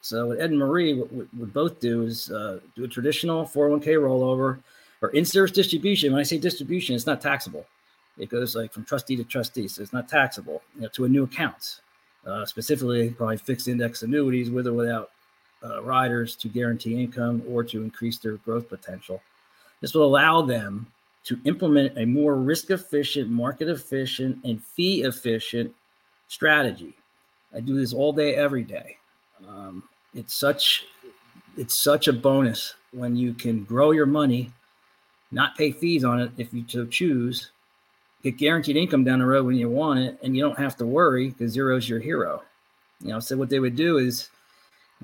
So 0.05 0.27
what 0.27 0.39
Ed 0.39 0.51
and 0.51 0.59
Marie 0.59 0.93
what 0.93 1.11
would 1.35 1.55
both 1.55 1.81
do 1.81 2.03
is 2.03 2.31
uh, 2.31 2.61
do 2.77 2.85
a 2.85 2.89
traditional 2.89 3.47
401k 3.47 3.97
rollover 3.97 4.59
or 5.01 5.09
in-service 5.09 5.53
distribution. 5.53 6.13
When 6.13 6.21
I 6.21 6.25
say 6.25 6.37
distribution, 6.37 6.95
it's 6.95 7.07
not 7.07 7.23
taxable. 7.23 7.65
It 8.19 8.29
goes 8.29 8.55
like 8.55 8.71
from 8.71 8.85
trustee 8.85 9.17
to 9.17 9.25
trustee, 9.25 9.67
so 9.67 9.81
it's 9.81 9.95
not 9.95 10.07
taxable. 10.07 10.61
You 10.75 10.83
know, 10.83 10.89
to 10.89 11.07
a 11.07 11.09
new 11.09 11.23
account, 11.23 11.81
uh, 12.27 12.45
specifically 12.45 13.13
probably 13.13 13.39
fixed 13.39 13.67
index 13.67 14.03
annuities 14.03 14.51
with 14.51 14.67
or 14.67 14.75
without 14.75 15.11
uh, 15.65 15.83
riders 15.83 16.37
to 16.37 16.49
guarantee 16.49 17.03
income 17.03 17.43
or 17.49 17.65
to 17.65 17.83
increase 17.83 18.19
their 18.19 18.37
growth 18.37 18.69
potential. 18.69 19.23
This 19.81 19.95
will 19.95 20.05
allow 20.05 20.43
them 20.43 20.87
to 21.25 21.41
implement 21.47 21.97
a 21.97 22.05
more 22.05 22.37
risk 22.37 22.69
efficient, 22.69 23.31
market 23.31 23.71
efficient, 23.71 24.45
and 24.45 24.63
fee 24.63 25.05
efficient 25.05 25.75
strategy. 26.29 26.95
I 27.55 27.61
do 27.61 27.75
this 27.75 27.95
all 27.95 28.13
day, 28.13 28.35
every 28.35 28.65
day. 28.65 28.99
Um, 29.49 29.83
it's 30.15 30.35
such 30.35 30.87
it's 31.57 31.81
such 31.81 32.09
a 32.09 32.13
bonus 32.13 32.75
when 32.93 33.17
you 33.17 33.33
can 33.33 33.65
grow 33.65 33.91
your 33.91 34.07
money, 34.07 34.53
not 35.31 35.57
pay 35.57 35.73
fees 35.73 36.05
on 36.05 36.21
it 36.21 36.31
if 36.37 36.53
you 36.53 36.65
so 36.67 36.85
choose, 36.87 37.51
get 38.23 38.37
guaranteed 38.37 38.77
income 38.77 39.05
down 39.05 39.21
the 39.21 39.27
road 39.27 39.47
when 39.47 39.57
you 39.57 39.69
want 39.69 40.01
it, 40.01 40.19
and 40.23 40.37
you 40.37 40.43
don't 40.43 40.59
have 40.59 40.77
to 40.77 40.87
worry 40.87 41.29
because 41.29 41.53
zero's 41.53 41.89
your 41.89 42.01
hero. 42.01 42.43
You 43.01 43.09
know, 43.09 43.21
so 43.21 43.37
what 43.37 43.51
they 43.51 43.61
would 43.61 43.77
do 43.77 43.99
is 43.99 44.31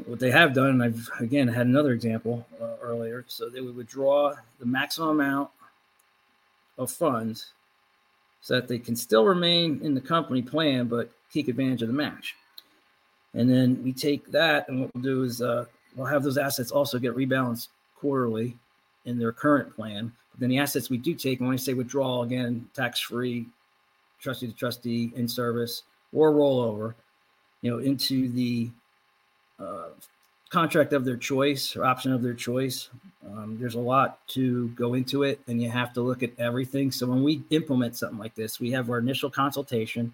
what 0.06 0.20
they 0.20 0.30
have 0.30 0.54
done, 0.54 0.70
and 0.70 0.82
I've 0.82 1.08
again 1.20 1.48
had 1.48 1.66
another 1.66 1.92
example 1.92 2.46
uh, 2.60 2.76
earlier. 2.80 3.24
So 3.28 3.48
they 3.48 3.60
would 3.60 3.76
withdraw 3.76 4.34
the 4.58 4.66
maximum 4.66 5.20
amount 5.20 5.50
of 6.78 6.90
funds 6.90 7.52
so 8.40 8.54
that 8.54 8.68
they 8.68 8.78
can 8.78 8.96
still 8.96 9.24
remain 9.24 9.80
in 9.82 9.94
the 9.94 10.00
company 10.00 10.40
plan 10.42 10.86
but 10.86 11.10
take 11.32 11.48
advantage 11.48 11.82
of 11.82 11.88
the 11.88 11.94
match. 11.94 12.34
And 13.34 13.48
then 13.48 13.82
we 13.82 13.92
take 13.92 14.26
that, 14.32 14.68
and 14.68 14.80
what 14.80 14.90
we'll 14.94 15.02
do 15.02 15.22
is 15.22 15.40
uh, 15.40 15.66
we'll 15.94 16.06
have 16.06 16.22
those 16.22 16.38
assets 16.38 16.70
also 16.70 16.98
get 16.98 17.16
rebalanced 17.16 17.68
quarterly 17.96 18.56
in 19.04 19.18
their 19.18 19.32
current 19.32 19.74
plan. 19.74 20.12
But 20.32 20.40
then 20.40 20.48
the 20.48 20.58
assets 20.58 20.90
we 20.90 20.98
do 20.98 21.14
take, 21.14 21.40
when 21.40 21.50
I 21.50 21.56
say 21.56 21.74
withdrawal, 21.74 22.22
again, 22.22 22.68
tax 22.74 23.00
free, 23.00 23.46
trustee 24.20 24.48
to 24.48 24.52
trustee, 24.52 25.12
in 25.14 25.28
service, 25.28 25.84
or 26.12 26.32
rollover, 26.32 26.94
you 27.62 27.70
know, 27.70 27.78
into 27.78 28.28
the 28.28 28.70
uh, 29.60 29.90
contract 30.48 30.92
of 30.92 31.04
their 31.04 31.16
choice 31.16 31.76
or 31.76 31.84
option 31.84 32.12
of 32.12 32.22
their 32.22 32.34
choice. 32.34 32.88
Um, 33.26 33.56
there's 33.60 33.76
a 33.76 33.80
lot 33.80 34.26
to 34.28 34.68
go 34.70 34.94
into 34.94 35.22
it, 35.22 35.40
and 35.46 35.62
you 35.62 35.70
have 35.70 35.92
to 35.94 36.00
look 36.00 36.22
at 36.22 36.32
everything. 36.38 36.90
So 36.90 37.06
when 37.06 37.22
we 37.22 37.42
implement 37.50 37.96
something 37.96 38.18
like 38.18 38.34
this, 38.34 38.58
we 38.58 38.72
have 38.72 38.90
our 38.90 38.98
initial 38.98 39.30
consultation 39.30 40.12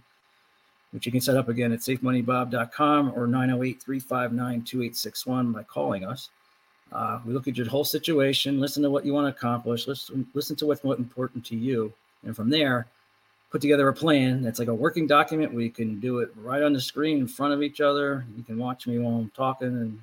which 0.97 1.05
you 1.05 1.13
can 1.13 1.21
set 1.21 1.37
up 1.37 1.51
again 1.51 1.73
at 1.73 1.81
safemoneybob.com 1.81 3.13
or 3.15 3.27
908 3.27 3.83
359 3.83 4.63
2861 4.63 5.53
by 5.53 5.63
calling 5.65 6.07
us. 6.07 6.31
Uh, 6.91 7.21
we 7.27 7.35
look 7.35 7.47
at 7.47 7.55
your 7.55 7.69
whole 7.69 7.85
situation, 7.85 8.59
listen 8.59 8.83
to 8.83 8.89
what 8.89 9.05
you 9.05 9.13
want 9.13 9.27
to 9.27 9.39
accomplish, 9.39 9.87
listen, 9.87 10.27
listen 10.33 10.57
to 10.57 10.65
what's 10.65 10.83
important 10.83 11.45
to 11.45 11.55
you. 11.55 11.93
And 12.25 12.35
from 12.35 12.49
there, 12.49 12.87
put 13.51 13.61
together 13.61 13.87
a 13.89 13.93
plan 13.93 14.43
that's 14.43 14.59
like 14.59 14.69
a 14.69 14.75
working 14.75 15.07
document. 15.07 15.53
We 15.53 15.69
can 15.69 16.01
do 16.01 16.21
it 16.21 16.31
right 16.35 16.63
on 16.63 16.73
the 16.73 16.81
screen 16.81 17.19
in 17.19 17.29
front 17.29 17.53
of 17.53 17.63
each 17.63 17.83
other. 17.83 18.25
You 18.35 18.43
can 18.43 18.57
watch 18.57 18.87
me 18.87 18.99
while 18.99 19.17
I'm 19.17 19.31
talking, 19.37 19.69
and 19.69 20.01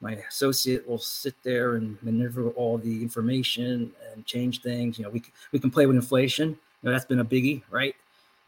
my 0.00 0.12
associate 0.28 0.88
will 0.88 0.98
sit 0.98 1.34
there 1.42 1.74
and 1.74 2.00
maneuver 2.04 2.50
all 2.50 2.78
the 2.78 3.02
information 3.02 3.90
and 4.12 4.24
change 4.26 4.62
things. 4.62 4.96
You 4.96 5.06
know, 5.06 5.10
we 5.10 5.24
we 5.50 5.58
can 5.58 5.72
play 5.72 5.86
with 5.86 5.96
inflation. 5.96 6.50
You 6.50 6.56
know, 6.84 6.92
that's 6.92 7.04
been 7.04 7.18
a 7.18 7.24
biggie, 7.24 7.62
right? 7.68 7.96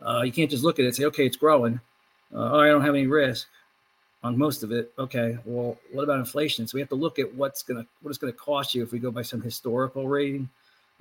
Uh, 0.05 0.23
you 0.23 0.33
can't 0.33 0.51
just 0.51 0.65
look 0.65 0.79
at 0.79 0.85
it 0.85 0.89
and 0.89 0.97
say, 0.97 1.05
okay, 1.05 1.27
it's 1.27 1.37
growing. 1.37 1.81
Uh, 2.35 2.53
oh, 2.53 2.61
I 2.61 2.69
don't 2.69 2.83
have 2.83 2.95
any 2.95 3.07
risk 3.07 3.49
on 4.23 4.39
most 4.39 4.63
of 4.63 4.73
it. 4.73 4.93
Okay, 4.99 5.39
well, 5.45 5.79
what 5.93 6.03
about 6.03 6.19
inflation? 6.19 6.67
So 6.67 6.77
we 6.77 6.81
have 6.81 6.89
to 6.91 6.95
look 6.95 7.19
at 7.19 7.33
what's 7.35 7.63
gonna 7.63 7.87
what 8.03 8.11
it's 8.11 8.19
gonna 8.19 8.33
cost 8.33 8.75
you 8.75 8.83
if 8.83 8.93
we 8.93 8.99
go 8.99 9.11
by 9.11 9.23
some 9.23 9.41
historical 9.41 10.09
rating, 10.09 10.49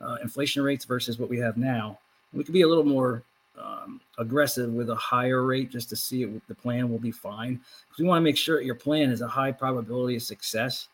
uh, 0.01 0.17
inflation 0.21 0.63
rates 0.63 0.85
versus 0.85 1.19
what 1.19 1.29
we 1.29 1.37
have 1.39 1.57
now. 1.57 1.99
We 2.33 2.43
could 2.43 2.53
be 2.53 2.61
a 2.61 2.67
little 2.67 2.83
more 2.83 3.23
um, 3.61 4.01
aggressive 4.17 4.71
with 4.71 4.89
a 4.89 4.95
higher 4.95 5.43
rate 5.43 5.69
just 5.69 5.89
to 5.89 5.95
see 5.95 6.23
if 6.23 6.29
the 6.47 6.55
plan 6.55 6.89
will 6.89 6.99
be 6.99 7.11
fine. 7.11 7.59
Because 7.87 7.99
we 7.99 8.05
want 8.05 8.19
to 8.19 8.23
make 8.23 8.37
sure 8.37 8.61
your 8.61 8.75
plan 8.75 9.11
is 9.11 9.21
a 9.21 9.27
high 9.27 9.51
probability 9.51 10.15
of 10.15 10.23
success, 10.23 10.87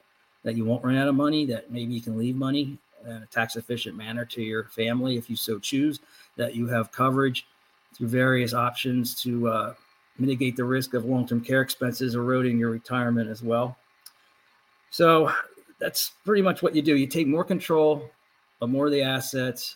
that 0.44 0.56
you 0.56 0.66
won't 0.66 0.84
run 0.84 0.98
out 0.98 1.08
of 1.08 1.16
money, 1.16 1.46
that 1.46 1.72
maybe 1.72 1.94
you 1.94 2.02
can 2.02 2.18
leave 2.18 2.36
money 2.36 2.78
in 3.06 3.12
a 3.12 3.26
tax 3.28 3.56
efficient 3.56 3.96
manner 3.96 4.26
to 4.26 4.42
your 4.42 4.66
family 4.66 5.18
if 5.18 5.30
you 5.30 5.36
so 5.36 5.60
choose, 5.60 6.00
that 6.36 6.56
you 6.56 6.68
have 6.68 6.92
coverage 6.92 7.46
through 7.96 8.08
various 8.08 8.54
options 8.54 9.20
to 9.22 9.48
uh, 9.48 9.74
mitigate 10.18 10.56
the 10.56 10.64
risk 10.64 10.94
of 10.94 11.06
long 11.06 11.28
term 11.28 11.42
care 11.42 11.62
expenses 11.62 12.16
eroding 12.16 12.58
your 12.58 12.72
retirement 12.72 13.30
as 13.30 13.42
well. 13.42 13.78
So 14.90 15.32
that's 15.80 16.12
pretty 16.26 16.42
much 16.42 16.62
what 16.62 16.76
you 16.76 16.82
do. 16.82 16.96
You 16.96 17.08
take 17.08 17.28
more 17.28 17.44
control 17.44 18.10
of 18.62 18.70
more 18.70 18.88
of 18.88 18.92
the 18.92 19.02
assets 19.02 19.76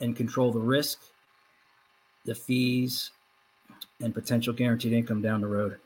and 0.00 0.16
control 0.16 0.52
the 0.52 0.58
risk 0.58 0.98
the 2.24 2.34
fees, 2.34 3.10
and 4.00 4.14
potential 4.14 4.52
guaranteed 4.52 4.92
income 4.92 5.22
down 5.22 5.40
the 5.40 5.46
road. 5.46 5.78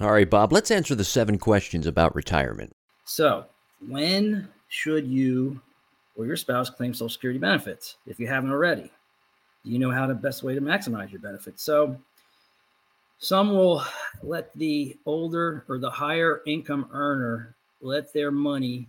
All 0.00 0.12
right, 0.12 0.28
Bob, 0.28 0.52
let's 0.52 0.70
answer 0.70 0.94
the 0.94 1.04
seven 1.04 1.38
questions 1.38 1.86
about 1.86 2.14
retirement. 2.14 2.74
So, 3.04 3.44
when 3.86 4.48
should 4.68 5.06
you 5.06 5.60
or 6.16 6.26
your 6.26 6.36
spouse 6.36 6.70
claim 6.70 6.94
Social 6.94 7.08
Security 7.08 7.38
benefits 7.38 7.96
if 8.06 8.18
you 8.18 8.26
haven't 8.26 8.50
already? 8.50 8.90
You 9.64 9.78
know 9.78 9.90
how 9.90 10.06
the 10.06 10.14
best 10.14 10.42
way 10.42 10.54
to 10.54 10.60
maximize 10.60 11.10
your 11.10 11.20
benefits? 11.20 11.62
So, 11.62 11.96
some 13.18 13.52
will 13.54 13.84
let 14.22 14.52
the 14.54 14.96
older 15.06 15.64
or 15.68 15.78
the 15.78 15.90
higher 15.90 16.42
income 16.46 16.88
earner 16.92 17.54
let 17.80 18.12
their 18.12 18.32
money 18.32 18.88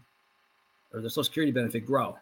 or 0.91 1.01
their 1.01 1.09
Social 1.09 1.25
Security 1.25 1.51
benefit 1.51 1.85
grow. 1.85 2.17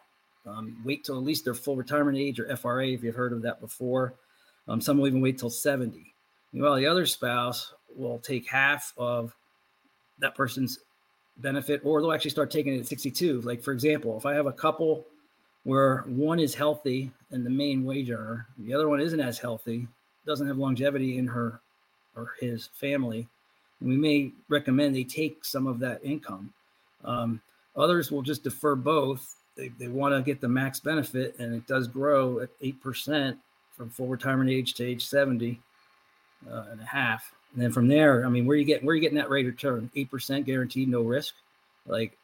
Um, 0.46 0.76
wait 0.84 1.04
till 1.04 1.16
at 1.16 1.24
least 1.24 1.44
their 1.44 1.54
full 1.54 1.76
retirement 1.76 2.18
age 2.18 2.40
or 2.40 2.56
FRA 2.56 2.88
if 2.88 3.02
you've 3.02 3.14
heard 3.14 3.32
of 3.32 3.42
that 3.42 3.60
before. 3.60 4.14
Um, 4.68 4.80
some 4.80 4.98
will 4.98 5.06
even 5.06 5.20
wait 5.20 5.38
till 5.38 5.50
70. 5.50 6.12
Well, 6.52 6.76
the 6.76 6.86
other 6.86 7.06
spouse 7.06 7.72
will 7.96 8.18
take 8.18 8.48
half 8.48 8.92
of 8.98 9.34
that 10.18 10.34
person's 10.34 10.80
benefit, 11.38 11.80
or 11.84 12.00
they'll 12.00 12.12
actually 12.12 12.30
start 12.30 12.50
taking 12.50 12.74
it 12.74 12.80
at 12.80 12.86
62. 12.86 13.40
Like, 13.42 13.62
for 13.62 13.72
example, 13.72 14.16
if 14.18 14.26
I 14.26 14.34
have 14.34 14.46
a 14.46 14.52
couple 14.52 15.06
where 15.64 15.98
one 16.06 16.40
is 16.40 16.54
healthy 16.54 17.10
and 17.30 17.46
the 17.46 17.50
main 17.50 17.84
wage 17.84 18.10
earner, 18.10 18.46
the 18.58 18.74
other 18.74 18.88
one 18.88 19.00
isn't 19.00 19.20
as 19.20 19.38
healthy, 19.38 19.86
doesn't 20.26 20.46
have 20.46 20.58
longevity 20.58 21.18
in 21.18 21.26
her 21.26 21.60
or 22.16 22.34
his 22.40 22.68
family, 22.74 23.28
we 23.80 23.96
may 23.96 24.32
recommend 24.48 24.94
they 24.94 25.04
take 25.04 25.44
some 25.44 25.66
of 25.66 25.78
that 25.80 26.04
income. 26.04 26.52
Um, 27.04 27.40
others 27.76 28.10
will 28.10 28.22
just 28.22 28.44
defer 28.44 28.74
both. 28.74 29.36
They, 29.56 29.68
they 29.68 29.88
want 29.88 30.14
to 30.14 30.22
get 30.22 30.40
the 30.40 30.48
max 30.48 30.80
benefit, 30.80 31.34
and 31.38 31.54
it 31.54 31.66
does 31.66 31.88
grow 31.88 32.40
at 32.40 32.60
8% 32.60 33.36
from 33.72 33.90
full 33.90 34.06
retirement 34.06 34.50
age 34.50 34.74
to 34.74 34.84
age 34.84 35.06
70 35.06 35.60
uh, 36.50 36.64
and 36.70 36.80
a 36.80 36.84
half. 36.84 37.32
And 37.52 37.62
then 37.62 37.72
from 37.72 37.88
there, 37.88 38.24
I 38.24 38.28
mean, 38.28 38.46
where 38.46 38.56
you 38.56 38.64
get 38.64 38.82
where 38.82 38.94
you 38.94 39.00
getting 39.00 39.18
that 39.18 39.28
rate 39.28 39.46
of 39.46 39.52
return? 39.52 39.90
Eight 39.94 40.10
percent 40.10 40.46
guaranteed, 40.46 40.88
no 40.88 41.02
risk. 41.02 41.34
Like, 41.86 42.16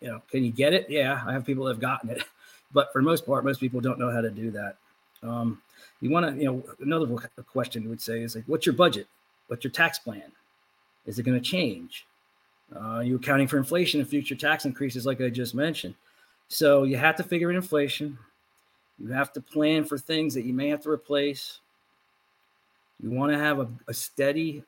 you 0.00 0.08
know, 0.08 0.22
can 0.30 0.44
you 0.44 0.50
get 0.50 0.72
it? 0.72 0.86
Yeah, 0.88 1.22
I 1.24 1.32
have 1.32 1.44
people 1.44 1.66
that 1.66 1.74
have 1.74 1.80
gotten 1.80 2.10
it, 2.10 2.24
but 2.72 2.92
for 2.92 3.02
most 3.02 3.26
part, 3.26 3.44
most 3.44 3.60
people 3.60 3.80
don't 3.80 3.98
know 3.98 4.10
how 4.10 4.20
to 4.20 4.30
do 4.30 4.50
that. 4.50 4.76
Um, 5.22 5.60
you 6.00 6.10
want 6.10 6.26
to, 6.26 6.40
you 6.40 6.46
know, 6.46 6.64
another 6.80 7.06
question 7.46 7.88
would 7.88 8.00
say 8.00 8.22
is 8.22 8.34
like, 8.34 8.44
what's 8.46 8.66
your 8.66 8.74
budget? 8.74 9.06
What's 9.46 9.64
your 9.64 9.70
tax 9.70 9.98
plan? 9.98 10.32
Is 11.06 11.18
it 11.18 11.24
going 11.24 11.40
to 11.40 11.44
change? 11.44 12.06
Uh, 12.74 12.78
are 12.78 13.04
you 13.04 13.16
accounting 13.16 13.46
for 13.46 13.58
inflation 13.58 14.00
and 14.00 14.08
future 14.08 14.34
tax 14.34 14.64
increases, 14.64 15.06
like 15.06 15.20
I 15.20 15.28
just 15.28 15.54
mentioned? 15.54 15.94
So 16.48 16.84
you 16.84 16.96
have 16.96 17.16
to 17.16 17.22
figure 17.22 17.50
in 17.50 17.56
inflation. 17.56 18.18
You 18.98 19.08
have 19.08 19.32
to 19.34 19.40
plan 19.40 19.84
for 19.84 19.98
things 19.98 20.34
that 20.34 20.44
you 20.44 20.52
may 20.52 20.68
have 20.68 20.82
to 20.82 20.90
replace. 20.90 21.60
You 23.02 23.10
want 23.10 23.32
to 23.32 23.38
have 23.38 23.58
a, 23.58 23.68
a 23.88 23.94
steady 23.94 24.62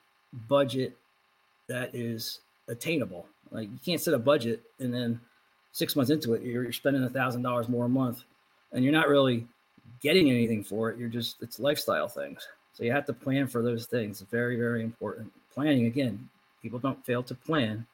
budget 0.48 0.96
that 1.68 1.94
is 1.94 2.40
attainable. 2.68 3.26
Like 3.50 3.68
you 3.70 3.78
can't 3.84 4.00
set 4.00 4.14
a 4.14 4.18
budget 4.18 4.62
and 4.80 4.92
then 4.92 5.20
six 5.74 5.96
months 5.96 6.10
into 6.10 6.34
it, 6.34 6.42
you're 6.42 6.72
spending 6.72 7.02
a 7.02 7.10
thousand 7.10 7.42
dollars 7.42 7.68
more 7.68 7.86
a 7.86 7.88
month 7.88 8.22
and 8.72 8.84
you're 8.84 8.92
not 8.92 9.08
really 9.08 9.44
getting 10.00 10.30
anything 10.30 10.62
for 10.62 10.88
it. 10.88 10.96
You're 10.96 11.08
just, 11.08 11.42
it's 11.42 11.58
lifestyle 11.58 12.06
things. 12.06 12.46
So 12.74 12.84
you 12.84 12.92
have 12.92 13.06
to 13.06 13.12
plan 13.12 13.48
for 13.48 13.60
those 13.60 13.86
things. 13.86 14.20
Very, 14.30 14.56
very 14.56 14.84
important. 14.84 15.32
Planning, 15.52 15.86
again, 15.86 16.28
people 16.62 16.78
don't 16.78 17.04
fail 17.04 17.24
to 17.24 17.34
plan. 17.34 17.84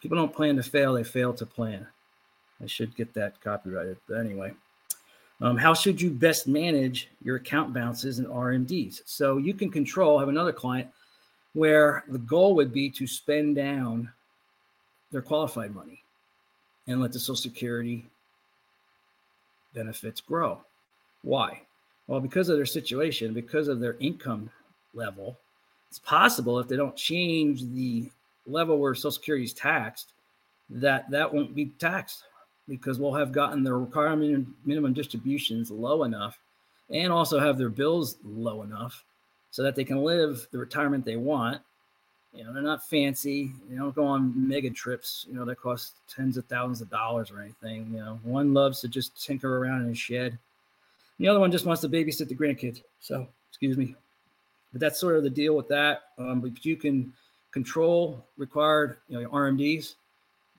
People 0.00 0.16
don't 0.16 0.32
plan 0.32 0.54
to 0.56 0.62
fail, 0.62 0.94
they 0.94 1.02
fail 1.02 1.34
to 1.34 1.44
plan. 1.44 1.86
I 2.62 2.66
should 2.66 2.94
get 2.94 3.12
that 3.14 3.40
copyrighted. 3.40 3.98
But 4.08 4.18
anyway. 4.18 4.54
Um, 5.40 5.56
how 5.56 5.74
should 5.74 6.00
you 6.00 6.10
best 6.10 6.46
manage 6.46 7.10
your 7.22 7.36
account 7.36 7.74
balances 7.74 8.20
and 8.20 8.28
RMDs? 8.28 9.02
So 9.04 9.38
you 9.38 9.54
can 9.54 9.70
control, 9.70 10.16
I 10.16 10.20
have 10.22 10.28
another 10.28 10.52
client 10.52 10.88
where 11.52 12.04
the 12.08 12.18
goal 12.18 12.54
would 12.54 12.72
be 12.72 12.88
to 12.90 13.06
spend 13.06 13.56
down 13.56 14.10
their 15.10 15.20
qualified 15.20 15.74
money 15.74 16.00
and 16.86 17.00
let 17.00 17.12
the 17.12 17.18
Social 17.18 17.36
Security 17.36 18.06
benefits 19.74 20.20
grow. 20.20 20.60
Why? 21.22 21.62
Well, 22.06 22.20
because 22.20 22.48
of 22.48 22.56
their 22.56 22.66
situation, 22.66 23.34
because 23.34 23.68
of 23.68 23.80
their 23.80 23.96
income 23.98 24.50
level, 24.94 25.36
it's 25.88 25.98
possible 25.98 26.58
if 26.58 26.68
they 26.68 26.76
don't 26.76 26.96
change 26.96 27.62
the 27.74 28.10
level 28.46 28.78
where 28.78 28.94
Social 28.94 29.12
Security 29.12 29.44
is 29.44 29.52
taxed, 29.52 30.12
that 30.70 31.10
that 31.10 31.32
won't 31.32 31.54
be 31.54 31.66
taxed 31.78 32.24
because 32.68 32.98
we'll 32.98 33.14
have 33.14 33.32
gotten 33.32 33.62
their 33.62 33.78
requirement 33.78 34.48
minimum 34.64 34.92
distributions 34.92 35.70
low 35.70 36.02
enough 36.04 36.38
and 36.90 37.12
also 37.12 37.38
have 37.38 37.58
their 37.58 37.68
bills 37.68 38.16
low 38.24 38.62
enough 38.62 39.04
so 39.50 39.62
that 39.62 39.74
they 39.74 39.84
can 39.84 40.04
live 40.04 40.46
the 40.50 40.58
retirement 40.58 41.04
they 41.04 41.16
want. 41.16 41.60
You 42.36 42.44
know, 42.44 42.52
they're 42.52 42.62
not 42.62 42.86
fancy. 42.86 43.52
They 43.68 43.76
don't 43.76 43.94
go 43.94 44.04
on 44.04 44.48
mega 44.48 44.70
trips, 44.70 45.24
you 45.28 45.34
know, 45.34 45.44
that 45.46 45.60
cost 45.60 45.94
tens 46.08 46.36
of 46.36 46.44
thousands 46.46 46.82
of 46.82 46.90
dollars 46.90 47.30
or 47.30 47.40
anything. 47.40 47.90
You 47.92 47.98
know, 47.98 48.20
one 48.22 48.52
loves 48.52 48.80
to 48.80 48.88
just 48.88 49.24
tinker 49.24 49.56
around 49.58 49.82
in 49.82 49.88
his 49.88 49.98
shed. 49.98 50.38
The 51.18 51.28
other 51.28 51.40
one 51.40 51.50
just 51.50 51.64
wants 51.64 51.80
to 51.82 51.88
babysit 51.88 52.28
the 52.28 52.34
grandkids. 52.34 52.82
So, 53.00 53.26
excuse 53.48 53.78
me. 53.78 53.94
But 54.72 54.80
that's 54.82 55.00
sort 55.00 55.16
of 55.16 55.22
the 55.22 55.30
deal 55.30 55.56
with 55.56 55.68
that. 55.68 56.10
Um, 56.18 56.40
but 56.40 56.64
you 56.64 56.76
can 56.76 57.12
control 57.52 58.26
required, 58.36 58.98
you 59.08 59.18
know, 59.18 59.28
RMDs 59.30 59.94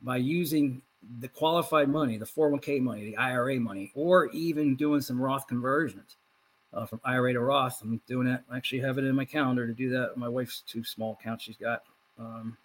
by 0.01 0.17
using 0.17 0.81
the 1.19 1.27
qualified 1.27 1.89
money, 1.89 2.17
the 2.17 2.25
401k 2.25 2.81
money, 2.81 3.05
the 3.05 3.17
IRA 3.17 3.59
money, 3.59 3.91
or 3.93 4.27
even 4.29 4.75
doing 4.75 5.01
some 5.01 5.21
Roth 5.21 5.47
conversions 5.47 6.17
uh, 6.73 6.85
from 6.85 7.01
IRA 7.03 7.33
to 7.33 7.39
Roth. 7.39 7.81
I'm 7.81 7.99
doing 8.07 8.27
that. 8.27 8.43
I 8.51 8.57
actually 8.57 8.79
have 8.79 8.97
it 8.97 9.05
in 9.05 9.15
my 9.15 9.25
calendar 9.25 9.67
to 9.67 9.73
do 9.73 9.89
that. 9.89 10.17
My 10.17 10.29
wife's 10.29 10.63
two 10.67 10.83
small 10.83 11.17
accounts 11.19 11.43
she's 11.43 11.57
got. 11.57 11.83
Um, 12.19 12.57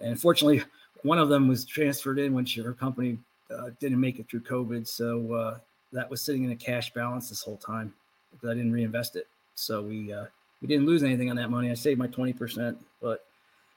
and 0.00 0.20
fortunately, 0.20 0.62
one 1.02 1.18
of 1.18 1.28
them 1.28 1.48
was 1.48 1.64
transferred 1.64 2.18
in 2.18 2.32
when 2.32 2.44
she, 2.44 2.60
her 2.60 2.72
company 2.72 3.18
uh, 3.50 3.70
didn't 3.80 4.00
make 4.00 4.18
it 4.18 4.28
through 4.28 4.40
COVID. 4.40 4.86
So 4.86 5.32
uh, 5.32 5.58
that 5.92 6.08
was 6.10 6.22
sitting 6.22 6.44
in 6.44 6.52
a 6.52 6.56
cash 6.56 6.92
balance 6.92 7.28
this 7.28 7.42
whole 7.42 7.56
time 7.56 7.92
because 8.32 8.50
I 8.50 8.54
didn't 8.54 8.72
reinvest 8.72 9.16
it. 9.16 9.26
So 9.54 9.82
we 9.82 10.12
uh, 10.12 10.26
we 10.60 10.68
didn't 10.68 10.86
lose 10.86 11.02
anything 11.02 11.30
on 11.30 11.36
that 11.36 11.50
money. 11.50 11.70
I 11.70 11.74
saved 11.74 11.98
my 11.98 12.08
20%, 12.08 12.76
but 13.00 13.24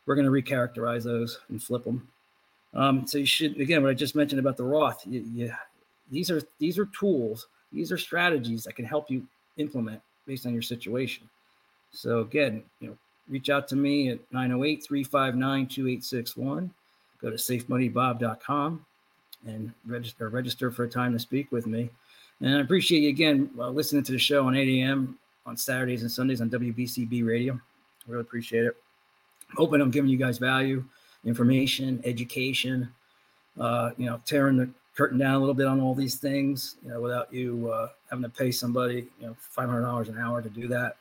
we're 0.06 0.16
going 0.16 0.26
to 0.26 0.32
recharacterize 0.32 1.04
those 1.04 1.40
and 1.50 1.62
flip 1.62 1.84
them. 1.84 2.08
Um, 2.74 3.06
so 3.06 3.18
you 3.18 3.26
should 3.26 3.60
again 3.60 3.82
what 3.82 3.90
I 3.90 3.94
just 3.94 4.16
mentioned 4.16 4.40
about 4.40 4.58
the 4.58 4.64
Roth. 4.64 5.06
You, 5.06 5.52
these 6.10 6.32
are 6.32 6.42
these 6.60 6.78
are 6.78 6.86
tools. 6.86 7.48
These 7.72 7.92
are 7.92 7.98
strategies 7.98 8.64
that 8.64 8.76
can 8.76 8.86
help 8.86 9.10
you 9.10 9.26
implement 9.58 10.02
based 10.26 10.46
on 10.46 10.54
your 10.54 10.62
situation. 10.62 11.28
So 11.92 12.20
again, 12.20 12.64
you 12.80 12.90
know, 12.90 12.98
reach 13.30 13.50
out 13.50 13.68
to 13.70 13.76
me 13.76 14.10
at 14.10 14.20
908-359-2861. 14.32 16.70
Go 17.22 17.30
to 17.30 17.36
safemoneybob.com 17.36 18.86
and 19.48 19.72
register 19.86 20.30
register 20.30 20.72
for 20.72 20.84
a 20.84 20.90
time 20.90 21.14
to 21.14 21.20
speak 21.20 21.52
with 21.52 21.68
me. 21.68 21.90
And 22.42 22.58
I 22.58 22.62
appreciate 22.62 23.02
you 23.02 23.10
again 23.10 23.50
uh, 23.58 23.70
listening 23.70 24.04
to 24.04 24.12
the 24.12 24.20
show 24.20 24.48
on 24.48 24.56
8 24.56 24.82
a.m. 24.82 25.18
on 25.46 25.58
Saturdays 25.58 26.02
and 26.02 26.12
Sundays 26.12 26.42
on 26.42 26.50
WBCB 26.50 27.26
radio. 27.26 27.60
Really 28.08 28.22
appreciate 28.22 28.66
it. 28.66 28.76
Hoping 29.56 29.82
I'm 29.82 29.92
giving 29.92 30.10
you 30.10 30.18
guys 30.18 30.38
value 30.38 30.84
information, 31.26 32.02
education, 32.04 32.92
uh, 33.60 33.92
you 33.98 34.08
know, 34.08 34.20
tearing 34.26 34.58
the 34.58 34.70
curtain 34.96 35.18
down 35.18 35.36
a 35.36 35.40
little 35.40 35.54
bit 35.54 35.68
on 35.68 35.80
all 35.80 35.96
these 35.96 36.16
things, 36.16 36.76
you 36.84 36.90
know, 36.90 37.00
without 37.00 37.34
you 37.34 37.72
uh, 37.72 37.88
having 38.10 38.24
to 38.24 38.30
pay 38.30 38.52
somebody, 38.52 39.08
you 39.20 39.28
know, 39.28 39.36
five 39.40 39.70
hundred 39.70 39.84
dollars 39.84 40.10
an 40.10 40.18
hour 40.18 40.42
to 40.42 40.50
do 40.50 40.68
that. 40.68 40.98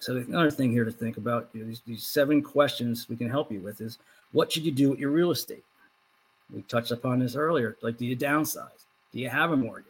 So 0.00 0.16
another 0.16 0.50
thing 0.50 0.70
here 0.70 0.84
to 0.84 0.92
think 0.92 1.16
about, 1.16 1.48
you 1.54 1.60
know, 1.60 1.66
these, 1.66 1.80
these 1.86 2.06
seven 2.06 2.42
questions 2.42 3.08
we 3.08 3.16
can 3.16 3.30
help 3.30 3.50
you 3.50 3.60
with 3.60 3.80
is 3.80 3.98
what 4.32 4.52
should 4.52 4.66
you 4.66 4.72
do 4.72 4.90
with 4.90 4.98
your 4.98 5.10
real 5.10 5.30
estate? 5.30 5.64
We 6.52 6.60
touched 6.62 6.90
upon 6.90 7.20
this 7.20 7.36
earlier. 7.36 7.76
Like, 7.80 7.96
do 7.96 8.04
you 8.04 8.16
downsize? 8.16 8.84
Do 9.12 9.18
you 9.18 9.30
have 9.30 9.52
a 9.52 9.56
mortgage? 9.56 9.86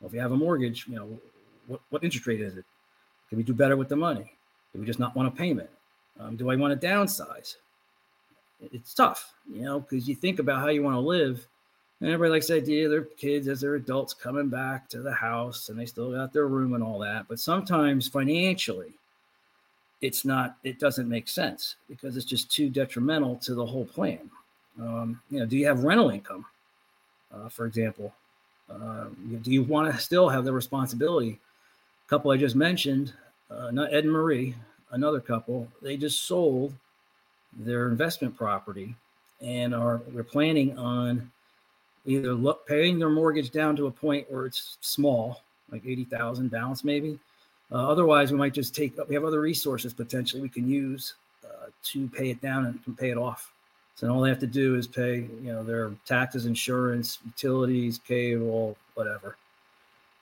Well, 0.00 0.08
if 0.08 0.14
you 0.14 0.20
have 0.20 0.32
a 0.32 0.36
mortgage, 0.36 0.86
you 0.88 0.96
know, 0.96 1.20
what, 1.68 1.80
what 1.90 2.02
interest 2.02 2.26
rate 2.26 2.40
is 2.40 2.56
it? 2.56 2.64
Can 3.28 3.38
we 3.38 3.44
do 3.44 3.54
better 3.54 3.76
with 3.76 3.88
the 3.88 3.96
money? 3.96 4.32
Do 4.72 4.80
we 4.80 4.86
just 4.86 4.98
not 4.98 5.14
want 5.14 5.28
a 5.28 5.30
payment? 5.30 5.70
Um, 6.18 6.34
do 6.34 6.50
I 6.50 6.56
want 6.56 6.78
to 6.78 6.86
downsize? 6.86 7.54
It's 8.72 8.94
tough, 8.94 9.32
you 9.52 9.62
know, 9.62 9.80
because 9.80 10.08
you 10.08 10.14
think 10.14 10.38
about 10.38 10.60
how 10.60 10.68
you 10.68 10.82
want 10.82 10.96
to 10.96 11.00
live. 11.00 11.46
And 12.02 12.10
everybody 12.10 12.32
likes 12.32 12.48
the 12.48 12.56
idea 12.56 12.86
of 12.86 12.90
their 12.90 13.04
kids 13.04 13.46
as 13.46 13.60
their 13.60 13.76
adults 13.76 14.12
coming 14.12 14.48
back 14.48 14.88
to 14.88 15.02
the 15.02 15.12
house 15.12 15.68
and 15.68 15.78
they 15.78 15.86
still 15.86 16.10
got 16.10 16.32
their 16.32 16.48
room 16.48 16.74
and 16.74 16.82
all 16.82 16.98
that. 16.98 17.26
But 17.28 17.38
sometimes 17.38 18.08
financially, 18.08 18.92
it's 20.00 20.24
not, 20.24 20.56
it 20.64 20.80
doesn't 20.80 21.08
make 21.08 21.28
sense 21.28 21.76
because 21.88 22.16
it's 22.16 22.26
just 22.26 22.50
too 22.50 22.68
detrimental 22.68 23.36
to 23.36 23.54
the 23.54 23.64
whole 23.64 23.84
plan. 23.84 24.18
Um, 24.80 25.20
you 25.30 25.38
know, 25.38 25.46
do 25.46 25.56
you 25.56 25.64
have 25.64 25.84
rental 25.84 26.10
income, 26.10 26.44
uh, 27.32 27.48
for 27.48 27.66
example? 27.66 28.12
Uh, 28.68 29.04
do 29.42 29.52
you 29.52 29.62
want 29.62 29.94
to 29.94 30.00
still 30.00 30.28
have 30.28 30.44
the 30.44 30.52
responsibility? 30.52 31.38
A 32.04 32.08
couple 32.08 32.32
I 32.32 32.36
just 32.36 32.56
mentioned, 32.56 33.12
uh, 33.48 33.70
not 33.70 33.94
Ed 33.94 34.02
and 34.02 34.12
Marie, 34.12 34.56
another 34.90 35.20
couple, 35.20 35.68
they 35.80 35.96
just 35.96 36.22
sold 36.22 36.72
their 37.56 37.86
investment 37.86 38.36
property 38.36 38.96
and 39.40 39.72
are 39.72 40.02
we're 40.12 40.24
planning 40.24 40.76
on 40.76 41.30
either 42.06 42.34
look, 42.34 42.66
paying 42.66 42.98
their 42.98 43.10
mortgage 43.10 43.50
down 43.50 43.76
to 43.76 43.86
a 43.86 43.90
point 43.90 44.30
where 44.30 44.46
it's 44.46 44.76
small, 44.80 45.42
like 45.70 45.82
80,000 45.86 46.50
balance 46.50 46.84
maybe. 46.84 47.18
Uh, 47.70 47.88
otherwise, 47.88 48.30
we 48.30 48.38
might 48.38 48.52
just 48.52 48.74
take, 48.74 48.96
we 49.08 49.14
have 49.14 49.24
other 49.24 49.40
resources 49.40 49.94
potentially 49.94 50.42
we 50.42 50.48
can 50.48 50.68
use 50.68 51.14
uh, 51.44 51.66
to 51.84 52.08
pay 52.08 52.30
it 52.30 52.40
down 52.40 52.66
and, 52.66 52.78
and 52.86 52.98
pay 52.98 53.10
it 53.10 53.16
off. 53.16 53.52
So 53.94 54.12
all 54.12 54.20
they 54.20 54.28
have 54.28 54.40
to 54.40 54.46
do 54.46 54.76
is 54.76 54.86
pay, 54.86 55.28
you 55.42 55.52
know, 55.52 55.62
their 55.62 55.92
taxes, 56.06 56.46
insurance, 56.46 57.18
utilities, 57.24 57.98
cable, 57.98 58.76
whatever. 58.94 59.36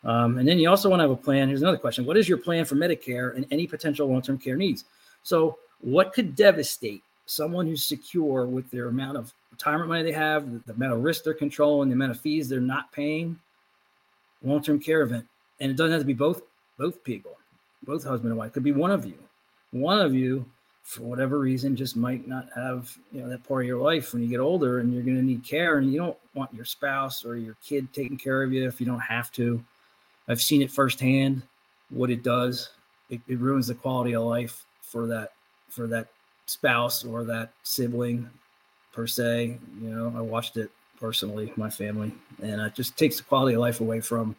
Um, 0.04 0.38
and 0.38 0.48
then 0.48 0.58
you 0.58 0.68
also 0.68 0.88
want 0.88 1.00
to 1.00 1.04
have 1.04 1.10
a 1.10 1.16
plan. 1.16 1.48
Here's 1.48 1.62
another 1.62 1.78
question: 1.78 2.04
What 2.04 2.16
is 2.16 2.28
your 2.28 2.38
plan 2.38 2.64
for 2.64 2.74
Medicare 2.74 3.36
and 3.36 3.46
any 3.50 3.66
potential 3.66 4.08
long-term 4.08 4.38
care 4.38 4.56
needs? 4.56 4.84
So, 5.22 5.58
what 5.80 6.12
could 6.12 6.34
devastate 6.34 7.02
someone 7.26 7.66
who's 7.66 7.84
secure 7.84 8.46
with 8.46 8.70
their 8.70 8.88
amount 8.88 9.18
of 9.18 9.32
retirement 9.60 9.88
money 9.88 10.02
they 10.02 10.12
have, 10.12 10.50
the, 10.50 10.60
the 10.66 10.72
amount 10.72 10.94
of 10.94 11.02
risk 11.02 11.24
they're 11.24 11.34
controlling, 11.34 11.88
the 11.88 11.94
amount 11.94 12.12
of 12.12 12.20
fees 12.20 12.48
they're 12.48 12.60
not 12.60 12.90
paying? 12.92 13.38
Long-term 14.42 14.80
care 14.80 15.02
event, 15.02 15.26
and 15.60 15.70
it 15.70 15.76
doesn't 15.76 15.92
have 15.92 16.00
to 16.00 16.06
be 16.06 16.14
both 16.14 16.40
both 16.78 17.04
people, 17.04 17.32
both 17.84 18.02
husband 18.04 18.30
and 18.30 18.38
wife. 18.38 18.48
It 18.48 18.54
could 18.54 18.64
be 18.64 18.72
one 18.72 18.90
of 18.90 19.04
you. 19.04 19.18
One 19.70 20.00
of 20.00 20.14
you 20.14 20.46
for 20.82 21.02
whatever 21.02 21.38
reason 21.38 21.76
just 21.76 21.94
might 21.94 22.26
not 22.26 22.48
have 22.54 22.96
you 23.12 23.20
know 23.20 23.28
that 23.28 23.46
part 23.46 23.62
of 23.62 23.68
your 23.68 23.80
life 23.80 24.12
when 24.12 24.22
you 24.22 24.28
get 24.28 24.40
older 24.40 24.80
and 24.80 24.92
you're 24.92 25.02
going 25.02 25.16
to 25.16 25.22
need 25.22 25.44
care 25.44 25.78
and 25.78 25.92
you 25.92 25.98
don't 25.98 26.16
want 26.34 26.52
your 26.54 26.64
spouse 26.64 27.24
or 27.24 27.36
your 27.36 27.54
kid 27.62 27.92
taking 27.92 28.16
care 28.16 28.42
of 28.42 28.52
you 28.52 28.66
if 28.66 28.80
you 28.80 28.86
don't 28.86 28.98
have 28.98 29.30
to 29.30 29.62
i've 30.26 30.42
seen 30.42 30.62
it 30.62 30.70
firsthand 30.70 31.42
what 31.90 32.10
it 32.10 32.24
does 32.24 32.70
it, 33.08 33.20
it 33.28 33.38
ruins 33.38 33.68
the 33.68 33.74
quality 33.74 34.14
of 34.14 34.24
life 34.24 34.64
for 34.80 35.06
that 35.06 35.32
for 35.68 35.86
that 35.86 36.08
spouse 36.46 37.04
or 37.04 37.22
that 37.22 37.52
sibling 37.62 38.28
per 38.92 39.06
se 39.06 39.58
you 39.80 39.90
know 39.90 40.12
i 40.16 40.20
watched 40.20 40.56
it 40.56 40.70
personally 40.98 41.52
my 41.56 41.70
family 41.70 42.12
and 42.42 42.60
it 42.60 42.74
just 42.74 42.96
takes 42.96 43.16
the 43.16 43.22
quality 43.22 43.54
of 43.54 43.60
life 43.60 43.80
away 43.80 44.00
from 44.00 44.34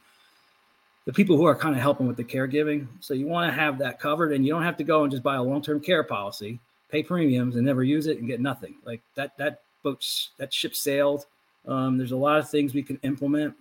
the 1.05 1.13
people 1.13 1.35
who 1.35 1.45
are 1.45 1.55
kind 1.55 1.75
of 1.75 1.81
helping 1.81 2.07
with 2.07 2.17
the 2.17 2.23
caregiving. 2.23 2.87
So 2.99 3.13
you 3.13 3.27
want 3.27 3.51
to 3.51 3.59
have 3.59 3.79
that 3.79 3.99
covered, 3.99 4.33
and 4.33 4.45
you 4.45 4.53
don't 4.53 4.63
have 4.63 4.77
to 4.77 4.83
go 4.83 5.03
and 5.03 5.11
just 5.11 5.23
buy 5.23 5.35
a 5.35 5.43
long-term 5.43 5.81
care 5.81 6.03
policy, 6.03 6.59
pay 6.89 7.03
premiums, 7.03 7.55
and 7.55 7.65
never 7.65 7.83
use 7.83 8.07
it 8.07 8.19
and 8.19 8.27
get 8.27 8.39
nothing. 8.39 8.75
Like 8.85 9.01
that 9.15 9.37
that 9.37 9.61
boat 9.83 10.05
that 10.37 10.53
ship 10.53 10.75
sailed. 10.75 11.25
Um, 11.67 11.97
there's 11.97 12.11
a 12.11 12.17
lot 12.17 12.39
of 12.39 12.49
things 12.49 12.73
we 12.73 12.83
can 12.83 12.99
implement 13.03 13.55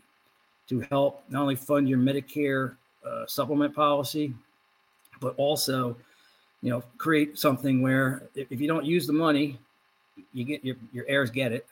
to 0.68 0.80
help 0.90 1.22
not 1.28 1.42
only 1.42 1.56
fund 1.56 1.88
your 1.88 1.98
Medicare 1.98 2.76
uh, 3.06 3.26
supplement 3.26 3.74
policy, 3.74 4.32
but 5.20 5.34
also, 5.36 5.96
you 6.62 6.70
know, 6.70 6.82
create 6.96 7.38
something 7.38 7.82
where 7.82 8.28
if, 8.34 8.50
if, 8.52 8.60
you 8.60 8.68
don't 8.68 8.86
use 8.86 9.06
the 9.06 9.12
money, 9.12 9.58
you 10.32 10.44
get 10.44 10.64
your 10.64 10.76
your 10.92 11.04
heirs 11.08 11.30
get 11.30 11.52
it 11.52 11.66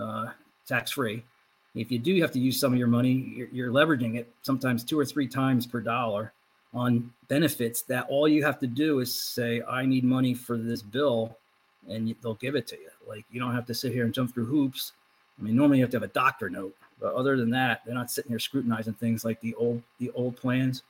uh, 0.00 0.26
tax 0.66 0.92
free 0.92 1.22
if 1.74 1.90
you 1.90 1.98
do 1.98 2.20
have 2.20 2.32
to 2.32 2.38
use 2.38 2.60
some 2.60 2.72
of 2.72 2.78
your 2.78 2.88
money, 2.88 3.32
you're, 3.34 3.48
you're, 3.48 3.72
leveraging 3.72 4.16
it 4.16 4.30
sometimes 4.42 4.84
two 4.84 4.98
or 4.98 5.04
three 5.04 5.26
times 5.26 5.66
per 5.66 5.80
dollar 5.80 6.32
on 6.74 7.10
benefits 7.28 7.82
that 7.82 8.06
all 8.08 8.28
you 8.28 8.44
have 8.44 8.58
to 8.58 8.66
do 8.66 9.00
is 9.00 9.14
say, 9.14 9.62
I 9.68 9.86
need 9.86 10.04
money 10.04 10.34
for 10.34 10.58
this 10.58 10.82
bill, 10.82 11.36
and 11.88 12.14
they'll 12.22 12.34
give 12.34 12.56
it 12.56 12.66
to 12.68 12.76
you. 12.76 12.90
Like 13.06 13.24
you 13.30 13.40
don't 13.40 13.54
have 13.54 13.66
to 13.66 13.74
sit 13.74 13.92
here 13.92 14.04
and 14.04 14.12
jump 14.12 14.34
through 14.34 14.46
hoops. 14.46 14.92
I 15.38 15.44
mean, 15.44 15.56
normally 15.56 15.78
you 15.78 15.84
have 15.84 15.90
to 15.92 15.96
have 15.96 16.02
a 16.02 16.08
doctor 16.08 16.50
note, 16.50 16.76
but 17.00 17.14
other 17.14 17.36
than 17.36 17.50
that, 17.50 17.82
they're 17.84 17.94
not 17.94 18.10
sitting 18.10 18.30
here 18.30 18.38
scrutinizing 18.38 18.94
things 18.94 19.24
like 19.24 19.40
the 19.40 19.54
old 19.54 19.82
the 19.98 20.10
old 20.10 20.36
plans. 20.36 20.82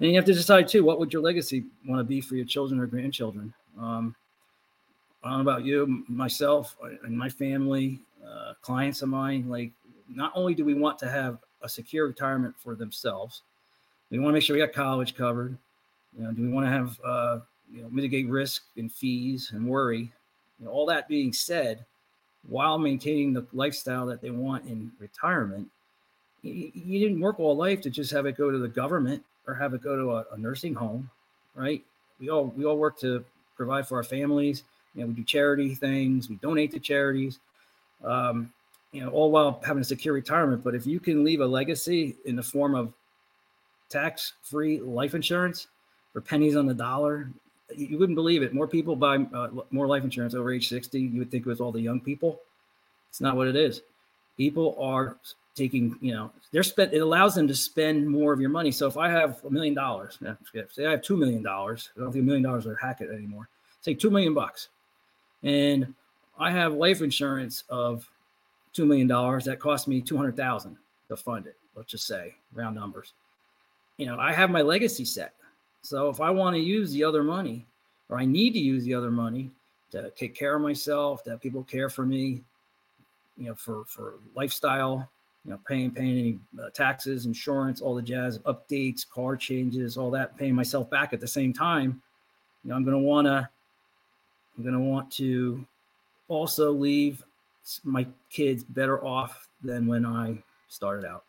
And 0.00 0.10
you 0.10 0.16
have 0.16 0.24
to 0.26 0.34
decide 0.34 0.68
too, 0.68 0.84
what 0.84 0.98
would 0.98 1.12
your 1.12 1.22
legacy 1.22 1.64
want 1.86 2.00
to 2.00 2.04
be 2.04 2.20
for 2.20 2.36
your 2.36 2.44
children 2.44 2.80
or 2.80 2.86
grandchildren? 2.86 3.52
Um, 3.78 4.14
I 5.22 5.30
don't 5.30 5.44
know 5.44 5.50
about 5.50 5.64
you, 5.64 6.04
myself, 6.08 6.76
and 7.04 7.16
my 7.16 7.28
family, 7.28 8.00
uh, 8.24 8.54
clients 8.62 9.02
of 9.02 9.08
mine. 9.08 9.48
Like 9.48 9.72
not 10.08 10.32
only 10.34 10.54
do 10.54 10.64
we 10.64 10.74
want 10.74 10.98
to 11.00 11.08
have 11.08 11.38
a 11.62 11.68
secure 11.68 12.06
retirement 12.06 12.54
for 12.56 12.74
themselves, 12.74 13.42
we 14.10 14.18
want 14.18 14.30
to 14.30 14.34
make 14.34 14.42
sure 14.42 14.54
we 14.54 14.60
got 14.60 14.72
college 14.72 15.16
covered. 15.16 15.56
You 16.16 16.24
know, 16.24 16.32
do 16.32 16.42
we 16.42 16.48
want 16.48 16.66
to 16.66 16.70
have 16.70 17.00
uh, 17.04 17.38
you 17.72 17.82
know 17.82 17.88
mitigate 17.90 18.28
risk 18.28 18.64
and 18.76 18.90
fees 18.90 19.50
and 19.52 19.66
worry? 19.66 20.12
You 20.58 20.66
know, 20.66 20.70
all 20.70 20.86
that 20.86 21.08
being 21.08 21.32
said, 21.32 21.84
while 22.48 22.78
maintaining 22.78 23.32
the 23.32 23.46
lifestyle 23.52 24.06
that 24.06 24.20
they 24.20 24.30
want 24.30 24.64
in 24.66 24.92
retirement, 24.98 25.68
you, 26.42 26.70
you 26.74 27.00
didn't 27.00 27.20
work 27.20 27.40
all 27.40 27.56
life 27.56 27.80
to 27.82 27.90
just 27.90 28.12
have 28.12 28.26
it 28.26 28.36
go 28.36 28.50
to 28.50 28.58
the 28.58 28.68
government 28.68 29.24
or 29.46 29.54
have 29.54 29.74
it 29.74 29.82
go 29.82 29.96
to 29.96 30.12
a, 30.12 30.34
a 30.34 30.38
nursing 30.38 30.74
home, 30.74 31.10
right? 31.54 31.82
We 32.20 32.30
all 32.30 32.46
we 32.56 32.64
all 32.64 32.78
work 32.78 32.98
to 33.00 33.24
provide 33.56 33.86
for 33.86 33.96
our 33.96 34.04
families. 34.04 34.62
You 34.96 35.02
know, 35.02 35.08
we 35.08 35.14
do 35.14 35.24
charity 35.24 35.74
things, 35.74 36.28
we 36.28 36.36
donate 36.36 36.72
to 36.72 36.80
charities. 36.80 37.38
Um, 38.02 38.52
you 38.92 39.02
know, 39.02 39.10
all 39.10 39.30
while 39.30 39.60
having 39.64 39.82
a 39.82 39.84
secure 39.84 40.14
retirement. 40.14 40.64
But 40.64 40.74
if 40.74 40.86
you 40.86 41.00
can 41.00 41.22
leave 41.22 41.40
a 41.40 41.46
legacy 41.46 42.16
in 42.24 42.34
the 42.34 42.42
form 42.42 42.74
of 42.74 42.92
tax 43.90 44.32
free 44.42 44.80
life 44.80 45.14
insurance 45.14 45.66
for 46.12 46.20
pennies 46.22 46.56
on 46.56 46.66
the 46.66 46.74
dollar, 46.74 47.28
you 47.74 47.98
wouldn't 47.98 48.16
believe 48.16 48.42
it. 48.42 48.54
More 48.54 48.66
people 48.66 48.96
buy 48.96 49.16
uh, 49.16 49.48
more 49.70 49.86
life 49.86 50.02
insurance 50.02 50.34
over 50.34 50.52
age 50.52 50.68
60. 50.68 50.98
You 50.98 51.18
would 51.18 51.30
think 51.30 51.46
it 51.46 51.48
was 51.48 51.60
all 51.60 51.72
the 51.72 51.80
young 51.80 52.00
people. 52.00 52.40
It's 53.10 53.20
not 53.20 53.36
what 53.36 53.48
it 53.48 53.56
is. 53.56 53.82
People 54.36 54.76
are 54.80 55.16
taking, 55.54 55.98
you 56.00 56.14
know, 56.14 56.30
they're 56.52 56.62
spent, 56.62 56.92
it 56.92 56.98
allows 56.98 57.34
them 57.34 57.48
to 57.48 57.54
spend 57.54 58.08
more 58.08 58.32
of 58.32 58.40
your 58.40 58.50
money. 58.50 58.70
So 58.70 58.86
if 58.86 58.96
I 58.96 59.10
have 59.10 59.42
a 59.44 59.50
million 59.50 59.74
dollars, 59.74 60.18
say 60.72 60.86
I 60.86 60.90
have 60.90 61.00
$2 61.00 61.18
million, 61.18 61.46
I 61.46 61.76
don't 61.98 62.12
think 62.12 62.22
a 62.22 62.26
million 62.26 62.42
dollars 62.42 62.66
would 62.66 62.76
hack 62.80 63.00
it 63.00 63.10
anymore. 63.10 63.48
Say 63.80 63.94
2 63.94 64.10
million 64.10 64.34
bucks. 64.34 64.68
And 65.46 65.94
I 66.38 66.50
have 66.50 66.74
life 66.74 67.02
insurance 67.02 67.62
of 67.70 68.10
$2 68.76 68.84
million. 68.84 69.06
That 69.08 69.58
cost 69.60 69.86
me 69.86 70.00
200000 70.00 70.76
to 71.08 71.16
fund 71.16 71.46
it, 71.46 71.56
let's 71.76 71.90
just 71.90 72.06
say, 72.06 72.34
round 72.52 72.74
numbers. 72.74 73.12
You 73.96 74.06
know, 74.06 74.18
I 74.18 74.32
have 74.32 74.50
my 74.50 74.60
legacy 74.60 75.04
set. 75.04 75.34
So 75.82 76.08
if 76.08 76.20
I 76.20 76.30
want 76.30 76.56
to 76.56 76.60
use 76.60 76.90
the 76.92 77.04
other 77.04 77.22
money, 77.22 77.64
or 78.08 78.18
I 78.18 78.24
need 78.24 78.54
to 78.54 78.58
use 78.58 78.84
the 78.84 78.94
other 78.94 79.10
money 79.10 79.52
to 79.92 80.10
take 80.10 80.34
care 80.34 80.56
of 80.56 80.62
myself, 80.62 81.22
to 81.24 81.30
have 81.30 81.40
people 81.40 81.62
care 81.62 81.88
for 81.88 82.04
me, 82.04 82.42
you 83.38 83.46
know, 83.46 83.54
for 83.54 83.84
for 83.86 84.14
lifestyle, 84.34 85.08
you 85.44 85.52
know, 85.52 85.60
paying 85.66 85.92
paying 85.92 86.18
any 86.18 86.38
uh, 86.60 86.70
taxes, 86.70 87.24
insurance, 87.24 87.80
all 87.80 87.94
the 87.94 88.02
jazz, 88.02 88.40
updates, 88.40 89.08
car 89.08 89.36
changes, 89.36 89.96
all 89.96 90.10
that, 90.10 90.36
paying 90.36 90.56
myself 90.56 90.90
back 90.90 91.12
at 91.12 91.20
the 91.20 91.28
same 91.28 91.52
time. 91.52 92.02
You 92.64 92.70
know, 92.70 92.76
I'm 92.76 92.84
going 92.84 92.96
to 92.96 93.02
want 93.02 93.26
to, 93.28 93.48
I'm 94.56 94.62
going 94.62 94.74
to 94.74 94.80
want 94.80 95.10
to 95.12 95.64
also 96.28 96.72
leave 96.72 97.22
my 97.84 98.06
kids 98.30 98.64
better 98.64 99.04
off 99.04 99.48
than 99.62 99.86
when 99.86 100.06
I 100.06 100.38
started 100.68 101.06
out. 101.06 101.24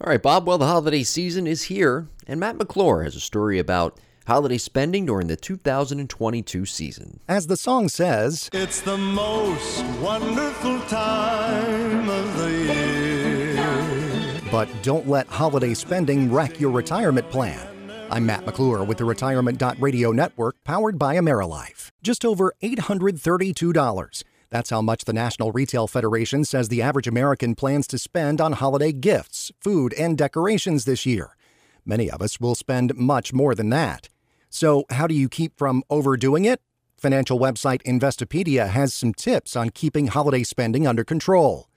All 0.00 0.10
right, 0.10 0.22
Bob. 0.22 0.46
Well, 0.46 0.58
the 0.58 0.66
holiday 0.66 1.02
season 1.02 1.46
is 1.46 1.64
here, 1.64 2.08
and 2.26 2.40
Matt 2.40 2.56
McClure 2.56 3.02
has 3.02 3.14
a 3.16 3.20
story 3.20 3.58
about 3.58 3.98
holiday 4.26 4.58
spending 4.58 5.06
during 5.06 5.26
the 5.26 5.36
2022 5.36 6.66
season. 6.66 7.20
As 7.28 7.46
the 7.46 7.56
song 7.56 7.88
says, 7.88 8.48
It's 8.52 8.80
the 8.80 8.96
most 8.96 9.84
wonderful 10.00 10.80
time 10.82 12.08
of 12.08 12.38
the 12.38 12.50
year. 12.50 14.40
But 14.50 14.68
don't 14.82 15.08
let 15.08 15.26
holiday 15.28 15.74
spending 15.74 16.32
wreck 16.32 16.60
your 16.60 16.70
retirement 16.70 17.28
plan. 17.30 17.73
I'm 18.14 18.26
Matt 18.26 18.46
McClure 18.46 18.84
with 18.84 18.98
the 18.98 19.04
Retirement 19.04 19.60
Radio 19.80 20.12
Network, 20.12 20.54
powered 20.62 21.00
by 21.00 21.16
AmeriLife. 21.16 21.90
Just 22.00 22.24
over 22.24 22.54
$832 22.62 24.22
That's 24.50 24.70
how 24.70 24.80
much 24.80 25.04
the 25.04 25.12
National 25.12 25.50
Retail 25.50 25.88
Federation 25.88 26.44
says 26.44 26.68
the 26.68 26.80
average 26.80 27.08
American 27.08 27.56
plans 27.56 27.88
to 27.88 27.98
spend 27.98 28.40
on 28.40 28.52
holiday 28.52 28.92
gifts, 28.92 29.50
food, 29.60 29.92
and 29.94 30.16
decorations 30.16 30.84
this 30.84 31.04
year. 31.04 31.36
Many 31.84 32.08
of 32.08 32.22
us 32.22 32.38
will 32.38 32.54
spend 32.54 32.94
much 32.94 33.32
more 33.32 33.52
than 33.52 33.70
that. 33.70 34.08
So, 34.48 34.84
how 34.90 35.08
do 35.08 35.14
you 35.16 35.28
keep 35.28 35.58
from 35.58 35.82
overdoing 35.90 36.44
it? 36.44 36.60
Financial 36.96 37.40
website 37.40 37.82
Investopedia 37.82 38.68
has 38.68 38.94
some 38.94 39.12
tips 39.12 39.56
on 39.56 39.70
keeping 39.70 40.06
holiday 40.06 40.44
spending 40.44 40.86
under 40.86 41.02
control. 41.02 41.68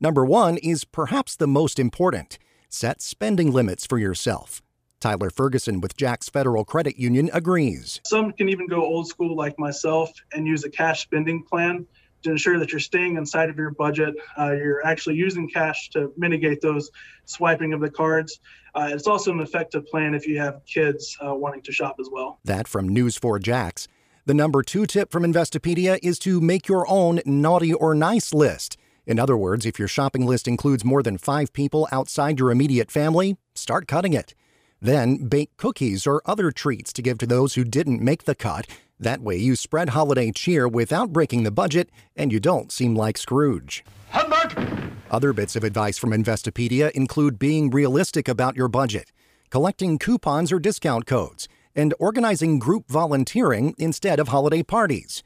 Number 0.00 0.24
one 0.24 0.56
is 0.56 0.84
perhaps 0.84 1.36
the 1.36 1.46
most 1.46 1.78
important 1.78 2.36
set 2.68 3.00
spending 3.00 3.52
limits 3.52 3.86
for 3.86 3.96
yourself. 3.96 4.60
Tyler 5.04 5.28
Ferguson 5.28 5.82
with 5.82 5.98
JAX 5.98 6.30
Federal 6.30 6.64
Credit 6.64 6.98
Union 6.98 7.28
agrees. 7.34 8.00
Some 8.06 8.32
can 8.32 8.48
even 8.48 8.66
go 8.66 8.82
old 8.82 9.06
school 9.06 9.36
like 9.36 9.58
myself 9.58 10.10
and 10.32 10.46
use 10.46 10.64
a 10.64 10.70
cash 10.70 11.02
spending 11.02 11.42
plan 11.42 11.86
to 12.22 12.30
ensure 12.30 12.58
that 12.58 12.72
you're 12.72 12.80
staying 12.80 13.18
inside 13.18 13.50
of 13.50 13.58
your 13.58 13.70
budget. 13.70 14.14
Uh, 14.38 14.52
you're 14.52 14.82
actually 14.86 15.16
using 15.16 15.46
cash 15.46 15.90
to 15.90 16.10
mitigate 16.16 16.62
those 16.62 16.90
swiping 17.26 17.74
of 17.74 17.82
the 17.82 17.90
cards. 17.90 18.40
Uh, 18.74 18.88
it's 18.92 19.06
also 19.06 19.30
an 19.30 19.40
effective 19.40 19.84
plan 19.88 20.14
if 20.14 20.26
you 20.26 20.38
have 20.38 20.62
kids 20.64 21.18
uh, 21.20 21.34
wanting 21.34 21.60
to 21.60 21.70
shop 21.70 21.96
as 22.00 22.08
well. 22.10 22.38
That 22.42 22.66
from 22.66 22.88
News 22.88 23.18
4 23.18 23.38
Jax. 23.40 23.86
The 24.24 24.32
number 24.32 24.62
two 24.62 24.86
tip 24.86 25.10
from 25.10 25.22
Investopedia 25.22 25.98
is 26.02 26.18
to 26.20 26.40
make 26.40 26.66
your 26.66 26.88
own 26.88 27.20
naughty 27.26 27.74
or 27.74 27.94
nice 27.94 28.32
list. 28.32 28.78
In 29.04 29.18
other 29.18 29.36
words, 29.36 29.66
if 29.66 29.78
your 29.78 29.86
shopping 29.86 30.24
list 30.24 30.48
includes 30.48 30.82
more 30.82 31.02
than 31.02 31.18
five 31.18 31.52
people 31.52 31.86
outside 31.92 32.38
your 32.38 32.50
immediate 32.50 32.90
family, 32.90 33.36
start 33.54 33.86
cutting 33.86 34.14
it. 34.14 34.34
Then 34.84 35.16
bake 35.16 35.56
cookies 35.56 36.06
or 36.06 36.20
other 36.26 36.50
treats 36.50 36.92
to 36.92 37.00
give 37.00 37.16
to 37.16 37.26
those 37.26 37.54
who 37.54 37.64
didn't 37.64 38.02
make 38.02 38.24
the 38.24 38.34
cut. 38.34 38.66
That 39.00 39.22
way, 39.22 39.38
you 39.38 39.56
spread 39.56 39.88
holiday 39.88 40.30
cheer 40.30 40.68
without 40.68 41.10
breaking 41.10 41.44
the 41.44 41.50
budget, 41.50 41.88
and 42.14 42.30
you 42.30 42.38
don't 42.38 42.70
seem 42.70 42.94
like 42.94 43.16
Scrooge. 43.16 43.82
Humbug! 44.10 44.92
Other 45.10 45.32
bits 45.32 45.56
of 45.56 45.64
advice 45.64 45.96
from 45.96 46.10
Investopedia 46.10 46.90
include 46.90 47.38
being 47.38 47.70
realistic 47.70 48.28
about 48.28 48.56
your 48.56 48.68
budget, 48.68 49.10
collecting 49.48 49.98
coupons 49.98 50.52
or 50.52 50.58
discount 50.58 51.06
codes, 51.06 51.48
and 51.74 51.94
organizing 51.98 52.58
group 52.58 52.84
volunteering 52.86 53.74
instead 53.78 54.20
of 54.20 54.28
holiday 54.28 54.62
parties. 54.62 55.22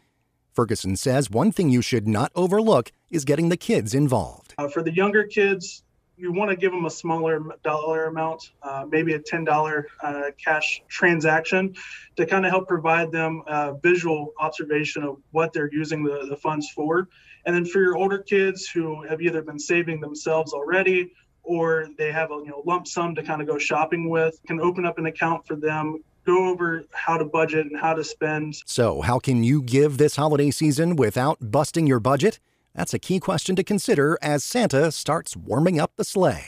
Ferguson 0.54 0.94
says 0.94 1.30
one 1.30 1.50
thing 1.50 1.68
you 1.68 1.82
should 1.82 2.06
not 2.06 2.30
overlook 2.36 2.92
is 3.10 3.24
getting 3.24 3.48
the 3.48 3.56
kids 3.56 3.92
involved. 3.92 4.54
Uh, 4.56 4.68
for 4.68 4.84
the 4.84 4.94
younger 4.94 5.24
kids, 5.24 5.82
you 6.18 6.32
want 6.32 6.50
to 6.50 6.56
give 6.56 6.72
them 6.72 6.84
a 6.84 6.90
smaller 6.90 7.40
dollar 7.62 8.06
amount, 8.06 8.50
uh, 8.62 8.84
maybe 8.88 9.14
a 9.14 9.20
$10 9.20 9.84
uh, 10.02 10.22
cash 10.42 10.82
transaction 10.88 11.74
to 12.16 12.26
kind 12.26 12.44
of 12.44 12.50
help 12.50 12.66
provide 12.66 13.12
them 13.12 13.42
a 13.46 13.74
visual 13.82 14.32
observation 14.40 15.04
of 15.04 15.18
what 15.30 15.52
they're 15.52 15.72
using 15.72 16.02
the, 16.02 16.26
the 16.28 16.36
funds 16.36 16.70
for. 16.74 17.08
And 17.46 17.54
then 17.54 17.64
for 17.64 17.80
your 17.80 17.96
older 17.96 18.18
kids 18.18 18.68
who 18.68 19.02
have 19.04 19.22
either 19.22 19.42
been 19.42 19.58
saving 19.58 20.00
themselves 20.00 20.52
already 20.52 21.12
or 21.44 21.88
they 21.96 22.12
have 22.12 22.30
a 22.30 22.34
you 22.34 22.48
know 22.48 22.62
lump 22.66 22.86
sum 22.86 23.14
to 23.14 23.22
kind 23.22 23.40
of 23.40 23.46
go 23.46 23.56
shopping 23.56 24.10
with, 24.10 24.38
can 24.46 24.60
open 24.60 24.84
up 24.84 24.98
an 24.98 25.06
account 25.06 25.46
for 25.46 25.56
them, 25.56 26.02
go 26.26 26.48
over 26.48 26.84
how 26.92 27.16
to 27.16 27.24
budget 27.24 27.66
and 27.66 27.80
how 27.80 27.94
to 27.94 28.04
spend. 28.04 28.54
So, 28.66 29.00
how 29.00 29.18
can 29.18 29.42
you 29.42 29.62
give 29.62 29.96
this 29.96 30.16
holiday 30.16 30.50
season 30.50 30.96
without 30.96 31.38
busting 31.40 31.86
your 31.86 32.00
budget? 32.00 32.38
That's 32.78 32.94
a 32.94 33.00
key 33.00 33.18
question 33.18 33.56
to 33.56 33.64
consider 33.64 34.16
as 34.22 34.44
Santa 34.44 34.92
starts 34.92 35.36
warming 35.36 35.80
up 35.80 35.96
the 35.96 36.04
sleigh. 36.04 36.44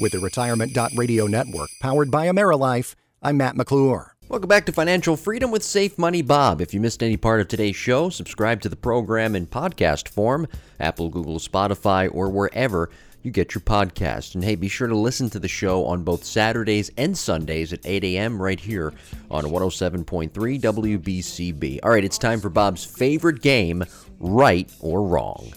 With 0.00 0.10
the 0.10 0.18
Retirement 0.18 0.76
Radio 0.96 1.28
Network 1.28 1.70
powered 1.80 2.10
by 2.10 2.26
AmeriLife, 2.26 2.96
I'm 3.22 3.36
Matt 3.36 3.54
McClure. 3.54 4.16
Welcome 4.28 4.48
back 4.48 4.66
to 4.66 4.72
Financial 4.72 5.16
Freedom 5.16 5.52
with 5.52 5.62
Safe 5.62 5.96
Money 5.98 6.20
Bob. 6.20 6.60
If 6.60 6.74
you 6.74 6.80
missed 6.80 7.00
any 7.00 7.16
part 7.16 7.40
of 7.40 7.46
today's 7.46 7.76
show, 7.76 8.08
subscribe 8.08 8.60
to 8.62 8.68
the 8.68 8.74
program 8.74 9.36
in 9.36 9.46
podcast 9.46 10.08
form, 10.08 10.48
Apple, 10.80 11.08
Google, 11.08 11.38
Spotify, 11.38 12.12
or 12.12 12.28
wherever 12.28 12.90
you 13.22 13.30
get 13.30 13.54
your 13.54 13.62
podcast. 13.62 14.34
And 14.34 14.44
hey, 14.44 14.54
be 14.54 14.68
sure 14.68 14.88
to 14.88 14.96
listen 14.96 15.30
to 15.30 15.38
the 15.38 15.48
show 15.48 15.86
on 15.86 16.02
both 16.02 16.24
Saturdays 16.24 16.90
and 16.96 17.16
Sundays 17.16 17.72
at 17.72 17.80
8 17.84 18.04
a.m. 18.04 18.40
right 18.40 18.58
here 18.60 18.92
on 19.30 19.44
107.3 19.44 20.30
WBCB. 20.32 21.80
All 21.82 21.90
right, 21.90 22.04
it's 22.04 22.18
time 22.18 22.40
for 22.40 22.50
Bob's 22.50 22.84
favorite 22.84 23.42
game, 23.42 23.84
Right 24.18 24.70
or 24.80 25.02
Wrong. 25.02 25.52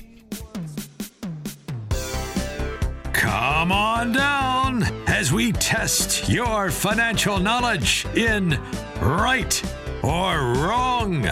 Come 3.14 3.72
on 3.72 4.12
down 4.12 4.84
as 5.08 5.34
we 5.34 5.52
test 5.54 6.30
your 6.30 6.70
financial 6.70 7.40
knowledge 7.40 8.06
in 8.16 8.60
Right 9.02 9.64
or 10.04 10.54
Wrong. 10.54 11.28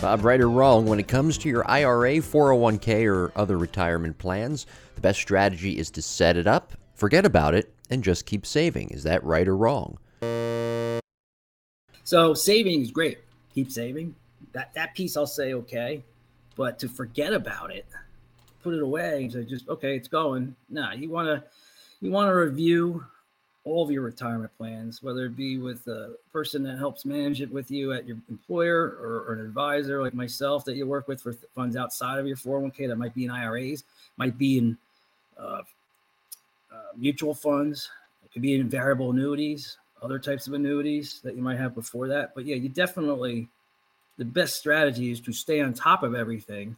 Bob, 0.00 0.24
right 0.24 0.40
or 0.40 0.50
wrong, 0.50 0.86
when 0.86 0.98
it 0.98 1.08
comes 1.08 1.38
to 1.38 1.48
your 1.48 1.68
IRA, 1.70 2.16
401k, 2.16 3.06
or 3.06 3.32
other 3.36 3.56
retirement 3.56 4.18
plans, 4.18 4.66
the 4.96 5.00
best 5.00 5.20
strategy 5.20 5.78
is 5.78 5.90
to 5.92 6.02
set 6.02 6.36
it 6.36 6.46
up, 6.46 6.72
forget 6.94 7.24
about 7.24 7.54
it, 7.54 7.72
and 7.90 8.02
just 8.02 8.26
keep 8.26 8.44
saving. 8.44 8.90
Is 8.90 9.04
that 9.04 9.22
right 9.24 9.46
or 9.46 9.56
wrong? 9.56 9.98
So 12.02 12.34
saving 12.34 12.82
is 12.82 12.90
great. 12.90 13.18
Keep 13.54 13.70
saving. 13.70 14.14
That 14.52 14.74
that 14.74 14.94
piece 14.94 15.16
I'll 15.16 15.26
say 15.26 15.54
okay, 15.54 16.02
but 16.56 16.78
to 16.80 16.88
forget 16.88 17.32
about 17.32 17.72
it, 17.72 17.86
put 18.62 18.74
it 18.74 18.82
away, 18.82 19.28
say 19.32 19.44
just 19.44 19.68
okay, 19.68 19.96
it's 19.96 20.08
going. 20.08 20.54
Nah, 20.68 20.92
you 20.92 21.10
want 21.10 21.28
to 21.28 21.42
you 22.00 22.10
want 22.10 22.28
to 22.28 22.34
review 22.34 23.04
all 23.64 23.82
of 23.82 23.90
your 23.90 24.02
retirement 24.02 24.50
plans, 24.58 25.02
whether 25.02 25.24
it 25.24 25.36
be 25.36 25.56
with 25.56 25.86
a 25.86 26.14
person 26.32 26.62
that 26.62 26.76
helps 26.76 27.06
manage 27.06 27.40
it 27.40 27.50
with 27.50 27.70
you 27.70 27.92
at 27.92 28.06
your 28.06 28.18
employer 28.28 28.98
or, 29.00 29.24
or, 29.26 29.32
an 29.32 29.40
advisor 29.40 30.02
like 30.02 30.12
myself 30.12 30.66
that 30.66 30.76
you 30.76 30.86
work 30.86 31.08
with 31.08 31.22
for 31.22 31.32
funds 31.54 31.74
outside 31.74 32.18
of 32.18 32.26
your 32.26 32.36
401k 32.36 32.88
that 32.88 32.96
might 32.96 33.14
be 33.14 33.24
in 33.24 33.30
IRAs, 33.30 33.84
might 34.18 34.36
be 34.36 34.58
in 34.58 34.76
uh, 35.38 35.62
uh, 36.70 36.92
mutual 36.94 37.34
funds, 37.34 37.88
it 38.22 38.32
could 38.32 38.42
be 38.42 38.54
in 38.54 38.68
variable 38.68 39.10
annuities, 39.10 39.78
other 40.02 40.18
types 40.18 40.46
of 40.46 40.52
annuities 40.52 41.20
that 41.24 41.34
you 41.34 41.42
might 41.42 41.58
have 41.58 41.74
before 41.74 42.06
that. 42.08 42.34
But 42.34 42.44
yeah, 42.44 42.56
you 42.56 42.68
definitely, 42.68 43.48
the 44.18 44.26
best 44.26 44.56
strategy 44.56 45.10
is 45.10 45.20
to 45.22 45.32
stay 45.32 45.62
on 45.62 45.72
top 45.72 46.02
of 46.02 46.14
everything. 46.14 46.76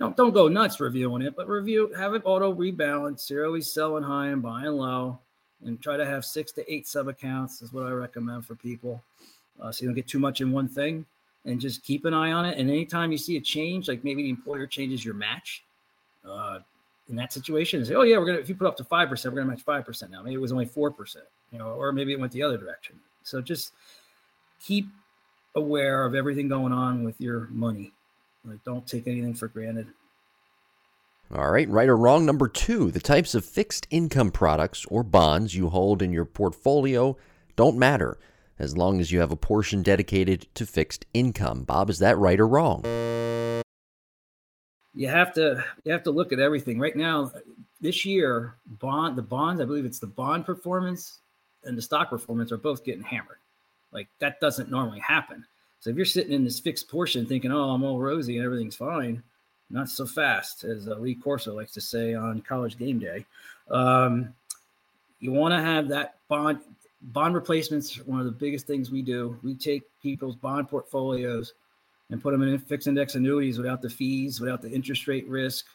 Don't, 0.00 0.16
don't 0.16 0.32
go 0.32 0.48
nuts 0.48 0.80
reviewing 0.80 1.22
it, 1.22 1.36
but 1.36 1.48
review, 1.48 1.92
have 1.96 2.14
it 2.14 2.22
auto 2.24 2.52
rebalance. 2.52 3.30
You're 3.30 3.46
always 3.46 3.72
selling 3.72 4.02
high 4.02 4.28
and 4.28 4.42
buying 4.42 4.72
low 4.72 5.20
and 5.64 5.80
try 5.80 5.96
to 5.96 6.04
have 6.04 6.24
six 6.24 6.52
to 6.52 6.72
eight 6.72 6.86
sub 6.86 7.08
accounts 7.08 7.62
is 7.62 7.72
what 7.72 7.86
I 7.86 7.90
recommend 7.90 8.46
for 8.46 8.54
people. 8.54 9.02
Uh, 9.60 9.70
so 9.70 9.82
you 9.82 9.88
don't 9.88 9.94
get 9.94 10.08
too 10.08 10.18
much 10.18 10.40
in 10.40 10.50
one 10.50 10.68
thing 10.68 11.04
and 11.44 11.60
just 11.60 11.82
keep 11.82 12.04
an 12.04 12.14
eye 12.14 12.32
on 12.32 12.44
it. 12.44 12.58
And 12.58 12.70
anytime 12.70 13.12
you 13.12 13.18
see 13.18 13.36
a 13.36 13.40
change, 13.40 13.88
like 13.88 14.04
maybe 14.04 14.22
the 14.22 14.30
employer 14.30 14.66
changes 14.66 15.04
your 15.04 15.14
match 15.14 15.64
uh, 16.28 16.60
in 17.08 17.16
that 17.16 17.32
situation, 17.32 17.84
say, 17.84 17.94
oh 17.94 18.02
yeah, 18.02 18.18
we're 18.18 18.26
gonna 18.26 18.38
if 18.38 18.48
you 18.48 18.54
put 18.54 18.66
up 18.66 18.76
to 18.78 18.84
five 18.84 19.08
percent, 19.08 19.34
we're 19.34 19.40
gonna 19.40 19.52
match 19.52 19.62
five 19.62 19.84
percent 19.84 20.10
now. 20.10 20.22
Maybe 20.22 20.34
it 20.34 20.40
was 20.40 20.52
only 20.52 20.66
four 20.66 20.90
percent, 20.90 21.26
you 21.52 21.58
know, 21.58 21.68
or 21.68 21.92
maybe 21.92 22.12
it 22.12 22.20
went 22.20 22.32
the 22.32 22.42
other 22.42 22.56
direction. 22.56 22.98
So 23.22 23.40
just 23.40 23.72
keep 24.62 24.86
aware 25.54 26.04
of 26.04 26.14
everything 26.14 26.48
going 26.48 26.72
on 26.72 27.04
with 27.04 27.20
your 27.20 27.48
money. 27.50 27.92
Like 28.44 28.62
don't 28.64 28.86
take 28.86 29.06
anything 29.06 29.34
for 29.34 29.48
granted. 29.48 29.88
All 31.34 31.50
right, 31.50 31.68
right 31.70 31.88
or 31.88 31.96
wrong. 31.96 32.26
Number 32.26 32.46
two, 32.46 32.90
the 32.90 33.00
types 33.00 33.34
of 33.34 33.42
fixed 33.42 33.86
income 33.90 34.30
products 34.30 34.84
or 34.86 35.02
bonds 35.02 35.54
you 35.54 35.70
hold 35.70 36.02
in 36.02 36.12
your 36.12 36.26
portfolio 36.26 37.16
don't 37.56 37.78
matter 37.78 38.18
as 38.58 38.76
long 38.76 39.00
as 39.00 39.10
you 39.10 39.20
have 39.20 39.32
a 39.32 39.36
portion 39.36 39.82
dedicated 39.82 40.46
to 40.54 40.66
fixed 40.66 41.06
income. 41.14 41.62
Bob, 41.62 41.88
is 41.88 42.00
that 42.00 42.18
right 42.18 42.38
or 42.38 42.46
wrong? 42.46 42.82
You 44.94 45.08
have 45.08 45.32
to 45.34 45.64
you 45.84 45.92
have 45.92 46.02
to 46.02 46.10
look 46.10 46.34
at 46.34 46.38
everything. 46.38 46.78
Right 46.78 46.94
now, 46.94 47.32
this 47.80 48.04
year, 48.04 48.56
bond 48.66 49.16
the 49.16 49.22
bonds, 49.22 49.62
I 49.62 49.64
believe 49.64 49.86
it's 49.86 50.00
the 50.00 50.06
bond 50.06 50.44
performance 50.44 51.20
and 51.64 51.78
the 51.78 51.82
stock 51.82 52.10
performance 52.10 52.52
are 52.52 52.58
both 52.58 52.84
getting 52.84 53.04
hammered. 53.04 53.38
Like 53.90 54.08
that 54.18 54.38
doesn't 54.38 54.70
normally 54.70 55.00
happen. 55.00 55.46
So 55.80 55.88
if 55.88 55.96
you're 55.96 56.04
sitting 56.04 56.32
in 56.32 56.44
this 56.44 56.60
fixed 56.60 56.90
portion 56.90 57.24
thinking, 57.24 57.52
"Oh, 57.52 57.70
I'm 57.70 57.84
all 57.84 57.98
rosy 57.98 58.36
and 58.36 58.44
everything's 58.44 58.76
fine," 58.76 59.22
not 59.72 59.88
so 59.88 60.06
fast, 60.06 60.64
as 60.64 60.86
uh, 60.86 60.94
Lee 60.96 61.14
Corso 61.14 61.54
likes 61.54 61.72
to 61.72 61.80
say 61.80 62.14
on 62.14 62.42
College 62.42 62.78
Game 62.78 62.98
Day. 62.98 63.24
Um, 63.70 64.34
you 65.18 65.32
want 65.32 65.54
to 65.54 65.60
have 65.60 65.88
that 65.88 66.16
bond 66.28 66.60
bond 67.00 67.34
replacements. 67.34 67.96
One 68.06 68.20
of 68.20 68.26
the 68.26 68.32
biggest 68.32 68.66
things 68.66 68.90
we 68.90 69.02
do. 69.02 69.38
We 69.42 69.54
take 69.54 69.82
people's 70.02 70.36
bond 70.36 70.68
portfolios 70.68 71.54
and 72.10 72.22
put 72.22 72.32
them 72.32 72.42
in 72.42 72.58
fixed 72.58 72.86
index 72.86 73.14
annuities 73.14 73.56
without 73.56 73.80
the 73.80 73.88
fees, 73.88 74.40
without 74.40 74.60
the 74.60 74.70
interest 74.70 75.08
rate 75.08 75.26
risk. 75.26 75.66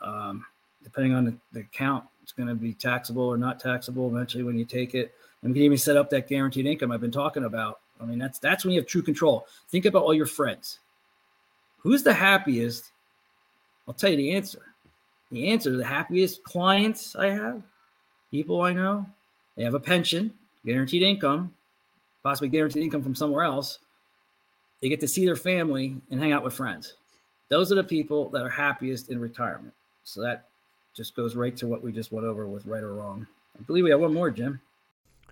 Um, 0.00 0.46
depending 0.84 1.14
on 1.14 1.24
the, 1.24 1.34
the 1.52 1.60
account, 1.60 2.04
it's 2.22 2.32
going 2.32 2.48
to 2.48 2.54
be 2.54 2.74
taxable 2.74 3.24
or 3.24 3.36
not 3.36 3.58
taxable 3.58 4.08
eventually 4.08 4.44
when 4.44 4.58
you 4.58 4.64
take 4.64 4.94
it. 4.94 5.14
And 5.42 5.50
we 5.50 5.58
can 5.58 5.64
even 5.64 5.78
set 5.78 5.96
up 5.96 6.10
that 6.10 6.28
guaranteed 6.28 6.66
income 6.66 6.92
I've 6.92 7.00
been 7.00 7.10
talking 7.10 7.44
about. 7.44 7.80
I 8.00 8.04
mean, 8.04 8.18
that's 8.18 8.38
that's 8.38 8.64
when 8.64 8.74
you 8.74 8.80
have 8.80 8.86
true 8.86 9.02
control. 9.02 9.46
Think 9.68 9.86
about 9.86 10.04
all 10.04 10.14
your 10.14 10.26
friends. 10.26 10.78
Who's 11.78 12.02
the 12.02 12.12
happiest 12.12 12.90
I'll 13.86 13.94
tell 13.94 14.10
you 14.10 14.16
the 14.16 14.32
answer. 14.32 14.62
The 15.30 15.48
answer 15.48 15.76
the 15.76 15.84
happiest 15.84 16.42
clients 16.44 17.16
I 17.16 17.30
have, 17.30 17.62
people 18.30 18.62
I 18.62 18.72
know, 18.72 19.06
they 19.56 19.64
have 19.64 19.74
a 19.74 19.80
pension, 19.80 20.32
guaranteed 20.64 21.02
income, 21.02 21.52
possibly 22.22 22.48
guaranteed 22.48 22.82
income 22.82 23.02
from 23.02 23.14
somewhere 23.14 23.44
else. 23.44 23.78
they 24.80 24.88
get 24.88 25.00
to 25.00 25.08
see 25.08 25.24
their 25.24 25.36
family 25.36 25.96
and 26.10 26.20
hang 26.20 26.32
out 26.32 26.44
with 26.44 26.54
friends. 26.54 26.94
Those 27.48 27.72
are 27.72 27.76
the 27.76 27.84
people 27.84 28.28
that 28.30 28.42
are 28.42 28.50
happiest 28.50 29.10
in 29.10 29.20
retirement. 29.20 29.72
So 30.04 30.20
that 30.20 30.48
just 30.94 31.14
goes 31.16 31.34
right 31.36 31.56
to 31.56 31.66
what 31.66 31.82
we 31.82 31.92
just 31.92 32.12
went 32.12 32.26
over 32.26 32.46
with 32.46 32.66
right 32.66 32.82
or 32.82 32.94
wrong. 32.94 33.26
I 33.58 33.62
believe 33.62 33.84
we 33.84 33.90
have 33.90 34.00
one 34.00 34.14
more, 34.14 34.30
Jim. 34.30 34.60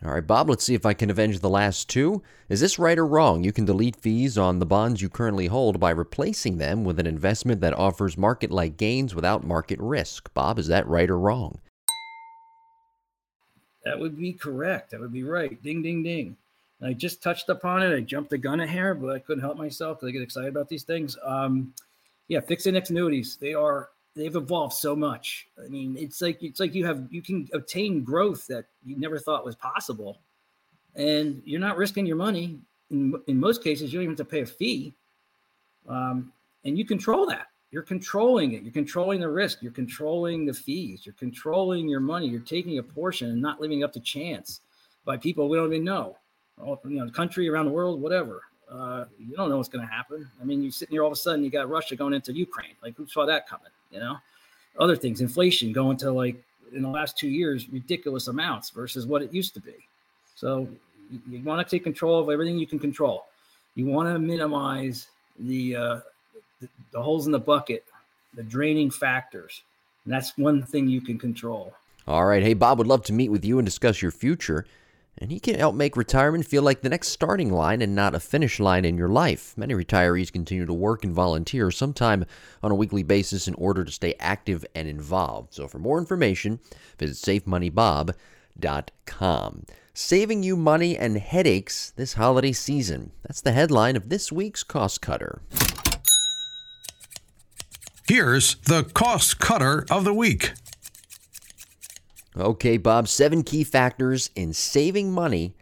All 0.03 0.13
right, 0.13 0.27
Bob, 0.27 0.51
let's 0.51 0.65
see 0.65 0.75
if 0.75 0.85
I 0.85 0.93
can 0.93 1.09
avenge 1.09 1.41
the 1.41 1.49
last 1.49 1.89
two. 1.89 2.23
Is 2.49 2.61
this 2.61 2.79
right 2.79 2.99
or 2.99 3.07
wrong? 3.07 3.43
You 3.43 3.53
can 3.53 3.65
delete 3.65 3.97
fees 3.97 4.37
on 4.37 4.59
the 4.59 4.67
bonds 4.67 5.01
you 5.01 5.09
currently 5.09 5.47
hold 5.47 5.81
by 5.81 5.91
replacing 5.91 6.59
them 6.59 6.85
with 6.85 6.99
an 6.99 7.07
investment 7.07 7.63
that 7.63 7.73
offers 7.79 8.19
market 8.19 8.51
like 8.51 8.77
gains 8.77 9.15
without 9.15 9.45
market 9.45 9.79
risk. 9.81 10.33
Bob, 10.35 10.59
is 10.59 10.67
that 10.67 10.87
right 10.87 11.09
or 11.09 11.19
wrong? 11.19 11.61
That 13.85 13.99
would 13.99 14.19
be 14.19 14.33
correct. 14.33 14.91
That 14.91 15.01
would 15.01 15.13
be 15.13 15.25
right. 15.25 15.63
Ding, 15.63 15.83
ding, 15.83 16.03
ding. 16.03 16.37
I 16.83 16.93
just 16.93 17.23
touched 17.23 17.49
upon 17.49 17.83
it. 17.83 17.95
I 17.95 18.01
jumped 18.01 18.31
the 18.31 18.39
gun 18.39 18.61
a 18.61 18.67
hair, 18.67 18.95
but 18.95 19.15
I 19.15 19.19
couldn't 19.19 19.43
help 19.43 19.57
myself 19.57 19.99
because 20.01 20.09
I 20.09 20.13
get 20.13 20.23
excited 20.23 20.51
about 20.51 20.69
these 20.69 20.83
things. 20.83 21.17
Um, 21.25 21.73
yeah, 22.29 22.41
fixed 22.41 22.67
index 22.67 22.91
annuities. 22.91 23.39
They 23.41 23.55
are 23.55 23.91
they've 24.15 24.35
evolved 24.35 24.75
so 24.75 24.95
much. 24.95 25.49
I 25.63 25.69
mean, 25.69 25.97
it's 25.99 26.21
like 26.21 26.43
it's 26.43 26.61
like 26.61 26.75
you 26.75 26.85
have 26.87 27.07
you 27.11 27.23
can 27.23 27.49
obtain 27.53 28.03
growth 28.03 28.47
that 28.49 28.67
you 28.85 28.97
never 28.99 29.19
thought 29.19 29.45
was 29.45 29.57
possible, 29.57 30.21
and 30.95 31.43
you're 31.45 31.61
not 31.61 31.77
risking 31.77 32.07
your 32.07 32.17
money. 32.17 32.59
In 32.91 33.15
in 33.27 33.39
most 33.39 33.63
cases, 33.63 33.93
you 33.93 33.99
don't 33.99 34.05
even 34.05 34.13
have 34.17 34.27
to 34.27 34.31
pay 34.31 34.41
a 34.41 34.47
fee, 34.47 34.95
um, 35.89 36.33
and 36.65 36.79
you 36.79 36.85
control 36.85 37.27
that. 37.27 37.49
You're 37.71 37.83
controlling 37.83 38.53
it. 38.53 38.63
You're 38.63 38.73
controlling 38.73 39.19
the 39.19 39.29
risk. 39.29 39.61
You're 39.61 39.73
controlling 39.73 40.47
the 40.47 40.55
fees. 40.55 41.05
You're 41.05 41.17
controlling 41.19 41.89
your 41.89 41.99
money. 41.99 42.29
You're 42.29 42.41
taking 42.41 42.79
a 42.79 42.83
portion 42.85 43.31
and 43.31 43.43
not 43.43 43.61
living 43.61 43.83
up 43.83 43.93
to 43.95 44.01
chance 44.01 44.61
by 45.05 45.17
people 45.17 45.49
we 45.49 45.57
don't 45.57 45.73
even 45.73 45.83
know, 45.83 46.17
all, 46.63 46.81
you 46.85 46.99
know, 46.99 47.07
the 47.07 47.11
country 47.11 47.49
around 47.49 47.67
the 47.67 47.73
world, 47.73 48.01
whatever. 48.01 48.43
Uh, 48.71 49.07
you 49.19 49.35
don't 49.37 49.51
know 49.51 49.57
what's 49.57 49.69
going 49.69 49.85
to 49.85 49.93
happen. 49.93 50.31
I 50.41 50.45
mean, 50.45 50.63
you're 50.63 50.71
sitting 50.71 50.93
here 50.93 51.03
all 51.03 51.09
of 51.09 51.13
a 51.15 51.17
sudden, 51.17 51.45
you 51.45 51.51
got 51.51 51.69
Russia 51.69 51.97
going 51.97 52.15
into 52.15 52.33
Ukraine. 52.33 52.77
Like, 52.81 52.97
who 52.97 53.09
saw 53.09 53.27
that 53.27 53.49
coming? 53.49 53.73
You 53.95 54.01
know, 54.01 54.19
other 54.79 54.97
things, 54.97 55.21
inflation 55.21 55.73
going 55.73 55.97
to 55.99 56.11
like 56.11 56.37
in 56.75 56.83
the 56.83 56.89
last 56.89 57.17
two 57.17 57.29
years, 57.29 57.69
ridiculous 57.69 58.29
amounts 58.29 58.71
versus 58.71 59.07
what 59.07 59.23
it 59.23 59.33
used 59.33 59.55
to 59.55 59.61
be. 59.61 59.75
So 60.35 60.69
you, 61.31 61.41
want 61.43 61.67
to 61.67 61.77
take 61.77 61.85
control 61.85 62.21
of 62.21 62.29
everything 62.29 62.59
you 62.59 62.67
can 62.67 62.81
control. 62.81 63.27
You 63.77 63.87
want 63.87 64.13
to 64.13 64.19
minimize 64.19 65.07
the, 65.39 65.77
uh, 65.77 66.01
the 66.61 66.69
the 66.93 67.03
holes 67.03 67.27
in 67.27 67.33
the 67.33 67.39
bucket, 67.39 67.85
the 68.35 68.43
draining 68.43 68.91
factors. 68.91 69.63
And 70.05 70.13
that's 70.13 70.37
one 70.37 70.63
thing 70.63 70.89
you 70.89 71.01
can 71.01 71.19
control. 71.19 71.73
All 72.07 72.27
right. 72.27 72.43
Hey, 72.43 72.55
Bob 72.55 72.79
would 72.79 72.87
love 72.87 73.03
to 73.05 73.13
meet 73.13 73.31
with 73.31 73.45
you 73.45 73.59
and 73.59 73.65
discuss 73.65 74.03
your 74.03 74.11
future 74.11 74.67
and 75.19 75.31
he 75.31 75.39
can 75.39 75.59
help 75.59 75.75
make 75.75 75.97
retirement 75.97 76.47
feel 76.47 76.63
like 76.63 76.83
the 76.83 76.89
next 76.89 77.09
starting 77.09 77.53
line 77.53 77.83
and 77.83 77.95
not 77.95 78.15
a 78.15 78.21
finish 78.21 78.59
line 78.59 78.85
in 78.85 78.99
your 78.99 79.09
life. 79.09 79.57
Many 79.57 79.75
retirees 79.75 80.33
continue 80.33 80.67
to 80.67 80.73
work 80.73 81.05
and 81.05 81.13
volunteer 81.13 81.71
sometime 81.71 82.25
on 82.63 82.71
a 82.71 82.75
weekly 82.75 83.03
basis 83.03 83.47
in 83.47 83.55
order 83.55 83.85
to 83.85 83.93
stay 83.93 84.15
active 84.19 84.65
and 84.75 84.89
involved. 84.89 85.55
So 85.55 85.69
for 85.69 85.79
more 85.79 85.99
information, 85.99 86.61
visit 86.99 87.45
safemoneybob.com. 87.45 89.67
Saving 89.97 90.43
you 90.43 90.57
money 90.57 90.99
and 90.99 91.19
headaches 91.19 91.93
this 91.95 92.15
holiday 92.15 92.51
season. 92.51 93.13
That's 93.23 93.41
the 93.41 93.53
headline 93.53 93.95
of 93.95 94.09
this 94.09 94.33
week's 94.33 94.65
Cost 94.65 95.01
Cutter. 95.01 95.41
Here's 98.09 98.57
the 98.57 98.83
Cost 98.83 99.39
Cutter 99.39 99.87
of 99.91 100.05
the 100.05 100.13
Week. 100.13 100.53
Okay, 102.37 102.77
Bob, 102.79 103.07
seven 103.07 103.43
key 103.45 103.63
factors 103.63 104.31
in 104.35 104.53
saving 104.53 105.13
money 105.13 105.55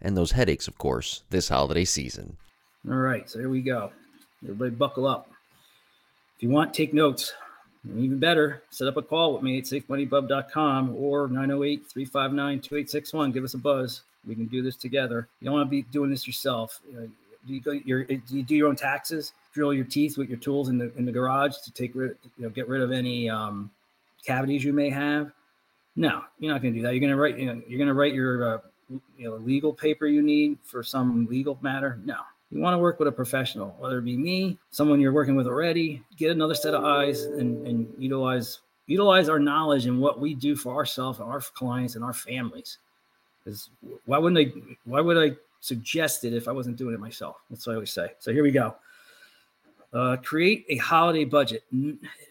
and 0.00 0.16
those 0.16 0.32
headaches, 0.32 0.68
of 0.68 0.76
course, 0.78 1.22
this 1.30 1.48
holiday 1.48 1.84
season. 1.84 2.36
All 2.88 2.96
right, 2.96 3.28
so 3.28 3.38
here 3.38 3.48
we 3.48 3.62
go. 3.62 3.90
Everybody 4.44 4.70
buckle 4.70 5.06
up. 5.06 5.30
If 6.36 6.42
you 6.42 6.50
want, 6.50 6.74
take 6.74 6.94
notes. 6.94 7.32
And 7.84 7.98
even 8.00 8.18
better, 8.18 8.62
set 8.70 8.88
up 8.88 8.96
a 8.96 9.02
call 9.02 9.32
with 9.32 9.42
me 9.42 9.58
at 9.58 9.64
safemoneybob.com 9.64 10.96
or 10.96 11.28
908 11.28 11.86
359 11.88 12.58
2861. 12.58 13.32
Give 13.32 13.44
us 13.44 13.54
a 13.54 13.58
buzz. 13.58 14.02
We 14.26 14.34
can 14.34 14.46
do 14.46 14.62
this 14.62 14.76
together. 14.76 15.28
You 15.40 15.46
don't 15.46 15.54
want 15.54 15.66
to 15.66 15.70
be 15.70 15.82
doing 15.82 16.10
this 16.10 16.26
yourself. 16.26 16.80
You 16.90 17.10
do 17.46 17.54
you 17.54 17.60
go 17.60 17.72
your 17.72 18.04
do 18.04 18.20
you 18.28 18.42
do 18.42 18.54
your 18.54 18.68
own 18.68 18.76
taxes? 18.76 19.32
Drill 19.54 19.72
your 19.72 19.84
teeth 19.84 20.18
with 20.18 20.28
your 20.28 20.38
tools 20.38 20.68
in 20.68 20.76
the 20.76 20.92
in 20.96 21.06
the 21.06 21.12
garage 21.12 21.56
to 21.64 21.72
take 21.72 21.94
rid, 21.94 22.16
you 22.36 22.44
know, 22.44 22.50
get 22.50 22.68
rid 22.68 22.82
of 22.82 22.92
any 22.92 23.30
um, 23.30 23.70
cavities 24.26 24.64
you 24.64 24.72
may 24.72 24.90
have. 24.90 25.32
No, 25.98 26.22
you're 26.38 26.52
not 26.52 26.62
going 26.62 26.74
to 26.74 26.78
do 26.78 26.84
that. 26.84 26.94
You're 26.94 27.00
going 27.00 27.10
to 27.10 27.16
write, 27.16 27.36
you 27.36 27.46
know, 27.46 27.60
you're 27.66 27.76
going 27.76 27.88
to 27.88 27.94
write 27.94 28.14
your, 28.14 28.54
uh, 28.54 28.58
you 28.88 29.28
know, 29.28 29.34
legal 29.34 29.72
paper 29.72 30.06
you 30.06 30.22
need 30.22 30.56
for 30.62 30.84
some 30.84 31.26
legal 31.26 31.58
matter. 31.60 31.98
No, 32.04 32.18
you 32.52 32.60
want 32.60 32.74
to 32.74 32.78
work 32.78 33.00
with 33.00 33.08
a 33.08 33.12
professional, 33.12 33.74
whether 33.80 33.98
it 33.98 34.04
be 34.04 34.16
me, 34.16 34.58
someone 34.70 35.00
you're 35.00 35.12
working 35.12 35.34
with 35.34 35.48
already. 35.48 36.04
Get 36.16 36.30
another 36.30 36.54
set 36.54 36.72
of 36.72 36.84
eyes 36.84 37.24
and, 37.24 37.66
and 37.66 37.92
utilize 37.98 38.60
utilize 38.86 39.28
our 39.28 39.40
knowledge 39.40 39.86
and 39.86 40.00
what 40.00 40.20
we 40.20 40.34
do 40.34 40.54
for 40.54 40.76
ourselves 40.76 41.18
and 41.18 41.28
our 41.28 41.40
clients 41.40 41.96
and 41.96 42.04
our 42.04 42.12
families. 42.12 42.78
Because 43.44 43.68
why 44.04 44.18
wouldn't 44.18 44.38
I? 44.38 44.76
Why 44.84 45.00
would 45.00 45.18
I 45.18 45.36
suggest 45.58 46.22
it 46.22 46.32
if 46.32 46.46
I 46.46 46.52
wasn't 46.52 46.76
doing 46.76 46.94
it 46.94 47.00
myself? 47.00 47.38
That's 47.50 47.66
what 47.66 47.72
I 47.72 47.74
always 47.74 47.90
say. 47.90 48.12
So 48.20 48.32
here 48.32 48.44
we 48.44 48.52
go. 48.52 48.76
Uh, 49.92 50.16
create 50.22 50.64
a 50.68 50.76
holiday 50.76 51.24
budget. 51.24 51.64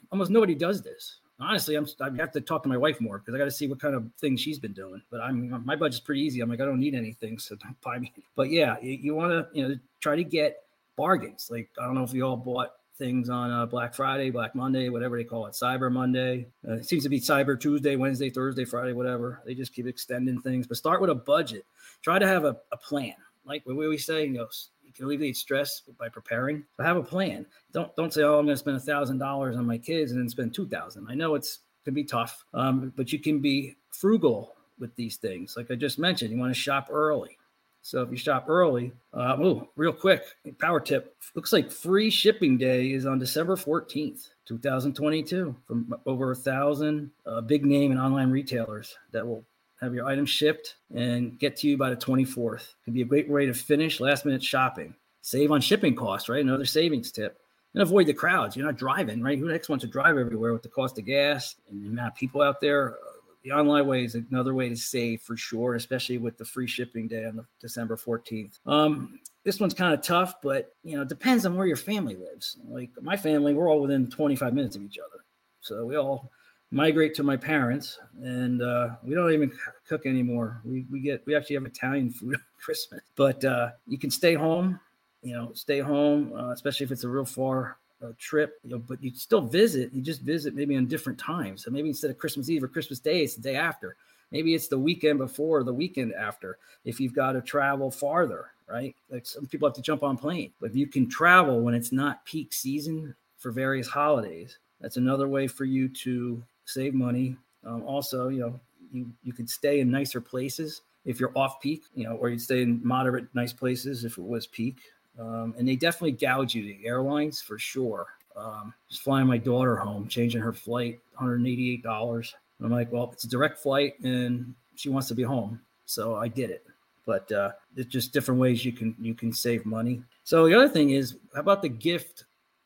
Almost 0.09 0.32
nobody 0.32 0.55
does 0.55 0.82
this 0.82 1.18
honestly, 1.39 1.75
I'm 1.75 1.88
I 1.99 2.09
have 2.17 2.31
to 2.33 2.41
talk 2.41 2.63
to 2.63 2.69
my 2.69 2.77
wife 2.77 2.99
more 2.99 3.19
because 3.19 3.35
I 3.35 3.38
got 3.38 3.45
to 3.45 3.51
see 3.51 3.67
what 3.67 3.79
kind 3.79 3.95
of 3.95 4.09
things 4.19 4.41
she's 4.41 4.59
been 4.59 4.73
doing. 4.73 5.01
But 5.09 5.21
I'm 5.21 5.65
my 5.65 5.75
budget's 5.75 5.99
pretty 5.99 6.21
easy. 6.21 6.41
I'm 6.41 6.49
like 6.49 6.61
I 6.61 6.65
don't 6.65 6.79
need 6.79 6.95
anything, 6.95 7.39
so 7.39 7.55
don't 7.55 7.79
buy 7.81 7.99
me. 7.99 8.13
But 8.35 8.49
yeah, 8.49 8.77
you, 8.81 8.93
you 8.93 9.15
want 9.15 9.31
to 9.31 9.47
you 9.57 9.67
know 9.67 9.75
try 9.99 10.15
to 10.15 10.23
get 10.23 10.63
bargains. 10.95 11.49
Like 11.51 11.69
I 11.79 11.85
don't 11.85 11.95
know 11.95 12.03
if 12.03 12.13
you 12.13 12.23
all 12.23 12.38
bought 12.38 12.73
things 12.97 13.29
on 13.29 13.51
uh, 13.51 13.65
Black 13.65 13.93
Friday, 13.93 14.31
Black 14.31 14.55
Monday, 14.55 14.89
whatever 14.89 15.17
they 15.17 15.23
call 15.23 15.45
it, 15.45 15.53
Cyber 15.53 15.91
Monday. 15.91 16.47
Uh, 16.67 16.73
it 16.73 16.85
seems 16.85 17.03
to 17.03 17.09
be 17.09 17.19
Cyber 17.19 17.59
Tuesday, 17.59 17.95
Wednesday, 17.95 18.29
Thursday, 18.29 18.65
Friday, 18.65 18.93
whatever. 18.93 19.41
They 19.45 19.53
just 19.53 19.73
keep 19.73 19.85
extending 19.88 20.41
things. 20.41 20.65
But 20.65 20.77
start 20.77 20.99
with 20.99 21.11
a 21.11 21.15
budget. 21.15 21.65
Try 22.01 22.17
to 22.19 22.27
have 22.27 22.43
a, 22.43 22.57
a 22.71 22.77
plan. 22.77 23.13
Like 23.45 23.63
we 23.65 23.73
always 23.73 24.05
say, 24.05 24.25
you 24.25 24.33
know, 24.33 24.47
can 24.93 25.05
alleviate 25.05 25.38
stress 25.38 25.81
by 25.99 26.09
preparing. 26.09 26.63
But 26.77 26.85
have 26.85 26.97
a 26.97 27.03
plan. 27.03 27.45
Don't 27.73 27.95
don't 27.95 28.13
say, 28.13 28.23
"Oh, 28.23 28.39
I'm 28.39 28.45
going 28.45 28.55
to 28.55 28.57
spend 28.57 28.77
a 28.77 28.81
thousand 28.81 29.17
dollars 29.17 29.57
on 29.57 29.65
my 29.65 29.77
kids 29.77 30.11
and 30.11 30.21
then 30.21 30.29
spend 30.29 30.53
two 30.53 30.67
thousand. 30.67 31.07
I 31.09 31.15
know 31.15 31.35
it's 31.35 31.59
can 31.88 31.93
be 31.93 32.03
tough, 32.03 32.43
um, 32.53 32.91
but 32.97 33.13
you 33.13 33.19
can 33.19 33.39
be 33.39 33.77
frugal 33.91 34.53
with 34.77 34.93
these 34.97 35.15
things. 35.15 35.55
Like 35.55 35.71
I 35.71 35.75
just 35.75 35.97
mentioned, 35.97 36.31
you 36.31 36.38
want 36.38 36.53
to 36.53 36.59
shop 36.59 36.89
early. 36.91 37.38
So 37.81 38.01
if 38.01 38.11
you 38.11 38.17
shop 38.17 38.47
early, 38.49 38.91
uh, 39.13 39.38
oh, 39.39 39.69
real 39.77 39.93
quick, 39.93 40.23
power 40.59 40.81
tip. 40.81 41.15
Looks 41.35 41.53
like 41.53 41.71
free 41.71 42.09
shipping 42.09 42.57
day 42.57 42.91
is 42.91 43.05
on 43.05 43.19
December 43.19 43.55
14th, 43.55 44.27
2022, 44.45 45.55
from 45.65 45.95
over 46.05 46.31
a 46.31 46.35
thousand 46.35 47.11
uh, 47.25 47.39
big 47.39 47.65
name 47.65 47.91
and 47.91 47.99
online 48.01 48.29
retailers 48.29 48.97
that 49.13 49.25
will 49.25 49.45
have 49.82 49.93
your 49.93 50.05
items 50.05 50.30
shipped 50.30 50.75
and 50.93 51.38
get 51.39 51.55
to 51.57 51.67
you 51.67 51.78
by 51.78 51.89
the 51.89 51.95
24th. 51.95 52.73
Could 52.84 52.93
be 52.93 53.01
a 53.01 53.05
great 53.05 53.30
way 53.30 53.45
to 53.45 53.53
finish 53.53 53.99
last 53.99 54.25
minute 54.25 54.43
shopping. 54.43 54.95
Save 55.21 55.51
on 55.51 55.61
shipping 55.61 55.95
costs, 55.95 56.30
right? 56.30 56.43
Another 56.43 56.65
savings 56.65 57.11
tip. 57.11 57.39
And 57.73 57.84
avoid 57.84 58.07
the 58.07 58.13
crowds. 58.13 58.55
You're 58.55 58.65
not 58.65 58.78
driving, 58.78 59.21
right? 59.21 59.38
Who 59.38 59.49
next 59.49 59.69
wants 59.69 59.84
to 59.84 59.91
drive 59.91 60.17
everywhere 60.17 60.53
with 60.53 60.63
the 60.63 60.69
cost 60.69 60.97
of 60.97 61.05
gas 61.05 61.55
and 61.69 61.84
the 61.84 61.89
amount 61.89 62.13
of 62.13 62.15
people 62.15 62.41
out 62.41 62.59
there? 62.59 62.97
The 63.43 63.51
online 63.51 63.86
way 63.86 64.03
is 64.03 64.15
another 64.15 64.53
way 64.53 64.67
to 64.67 64.75
save 64.75 65.21
for 65.21 65.38
sure, 65.38 65.75
especially 65.75 66.17
with 66.17 66.38
the 66.38 66.45
free 66.45 66.67
shipping 66.67 67.07
day 67.07 67.25
on 67.25 67.45
December 67.61 67.95
14th. 67.95 68.59
Um, 68.65 69.19
this 69.43 69.59
one's 69.59 69.73
kind 69.73 69.93
of 69.93 70.01
tough, 70.01 70.36
but 70.41 70.73
you 70.84 70.95
know, 70.95 71.03
it 71.03 71.07
depends 71.07 71.45
on 71.45 71.55
where 71.55 71.67
your 71.67 71.78
family 71.78 72.15
lives. 72.15 72.57
Like 72.67 72.89
my 73.01 73.15
family, 73.15 73.53
we're 73.53 73.69
all 73.69 73.82
within 73.82 74.09
25 74.09 74.53
minutes 74.53 74.75
of 74.75 74.82
each 74.82 74.97
other. 74.97 75.23
So 75.61 75.86
we 75.86 75.97
all 75.97 76.32
migrate 76.72 77.13
to 77.15 77.24
my 77.24 77.38
parents, 77.38 77.99
and 78.22 78.61
uh, 78.61 78.89
we 79.03 79.15
don't 79.15 79.32
even 79.32 79.51
cook 79.88 80.05
anymore. 80.05 80.61
We 80.63 80.86
we 80.91 80.99
get 80.99 81.26
we 81.26 81.36
actually 81.36 81.55
have 81.55 81.65
Italian 81.65 82.09
food 82.11 82.36
on 82.36 82.41
Christmas, 82.59 83.01
but 83.15 83.43
uh, 83.45 83.72
you 83.88 83.97
can 83.97 84.11
stay 84.11 84.34
home. 84.34 84.80
You 85.24 85.34
know, 85.34 85.51
stay 85.53 85.80
home, 85.80 86.34
uh, 86.34 86.51
especially 86.51 86.86
if 86.86 86.91
it's 86.91 87.03
a 87.03 87.09
real 87.09 87.26
far 87.26 87.78
uh, 88.03 88.11
trip. 88.18 88.59
You 88.63 88.72
know, 88.72 88.80
but 88.80 89.03
you 89.03 89.11
still 89.13 89.41
visit. 89.41 89.91
You 89.93 90.01
just 90.01 90.22
visit 90.22 90.55
maybe 90.55 90.76
on 90.76 90.86
different 90.86 91.20
times. 91.20 91.63
So 91.63 91.72
maybe 91.72 91.89
instead 91.89 92.11
of 92.11 92.18
Christmas 92.18 92.49
Eve 92.49 92.63
or 92.63 92.68
Christmas 92.68 92.99
Day, 92.99 93.24
it's 93.24 93.36
the 93.36 93.41
day 93.41 93.55
after. 93.55 93.95
Maybe 94.32 94.53
it's 94.53 94.68
the 94.68 94.78
weekend 94.78 95.20
before, 95.20 95.59
or 95.59 95.63
the 95.63 95.74
weekend 95.74 96.13
after. 96.13 96.57
If 96.84 96.99
you've 96.99 97.13
got 97.13 97.32
to 97.34 97.41
travel 97.41 97.89
farther, 97.89 98.51
right? 98.68 98.93
Like 99.09 99.26
some 99.26 99.45
people 99.45 99.68
have 99.70 99.76
to 99.76 99.82
jump 99.82 100.03
on 100.03 100.18
plane, 100.18 100.51
but 100.59 100.70
if 100.70 100.76
you 100.76 100.88
can 100.88 101.09
travel 101.09 101.61
when 101.61 101.74
it's 101.74 101.93
not 101.93 102.26
peak 102.26 102.51
season 102.51 103.15
for 103.38 103.51
various 103.51 103.88
holidays, 103.88 104.57
that's 104.82 104.97
another 104.97 105.30
way 105.30 105.47
for 105.47 105.63
you 105.63 105.88
to 105.88 106.43
save 106.68 106.93
money. 106.93 107.36
Um, 107.65 107.84
also, 107.84 108.28
you 108.28 108.39
know, 108.39 108.59
you, 108.91 109.11
you 109.24 109.34
could 109.34 109.49
stay 109.49 109.80
in 109.80 109.89
nicer 109.89 110.22
places 110.22 110.82
if 111.05 111.20
you're 111.20 111.32
off 111.36 111.59
peak, 111.61 111.84
you 111.95 112.03
know, 112.03 112.15
or 112.15 112.30
you'd 112.30 112.41
stay 112.41 112.61
in 112.61 112.82
moderate, 112.84 113.28
nice 113.34 113.53
places 113.53 114.05
if 114.05 114.18
it 114.18 114.24
was 114.24 114.45
peak. 114.45 114.78
Um, 115.20 115.55
and 115.57 115.68
they 115.68 115.76
definitely 115.76 116.11
gouge 116.11 116.53
you, 116.53 116.63
the 116.63 116.86
airlines 116.86 117.41
for 117.41 117.57
sure. 117.57 118.07
Um, 118.36 118.74
just 118.89 119.01
flying 119.01 119.26
my 119.26 119.38
daughter 119.38 119.76
home, 119.78 120.07
changing 120.07 120.41
her 120.41 120.53
flight, 120.53 120.99
$188. 121.20 122.34
I'm 122.61 122.72
like, 122.72 122.91
well, 122.91 123.09
it's 123.11 123.24
a 123.24 123.30
direct 123.30 123.57
flight 123.57 123.99
and 124.01 124.53
she 124.76 124.89
wants 124.89 125.07
to 125.07 125.15
be 125.15 125.24
home. 125.24 125.59
So 125.86 126.15
I 126.15 126.28
did 126.28 126.49
it. 126.49 126.65
But 127.05 127.32
uh, 127.32 127.51
it's 127.78 127.89
just 127.89 128.11
different 128.11 128.41
ways 128.41 128.65
you 128.65 128.74
can 128.74 128.93
you 128.99 129.13
can 129.13 129.32
save 129.32 129.65
money. 129.65 130.03
So 130.26 130.45
the 130.45 130.53
other 130.53 130.68
thing 130.68 130.89
is, 130.89 131.15
how 131.34 131.39
about 131.39 131.61
the 131.61 131.70
gift 131.70 132.26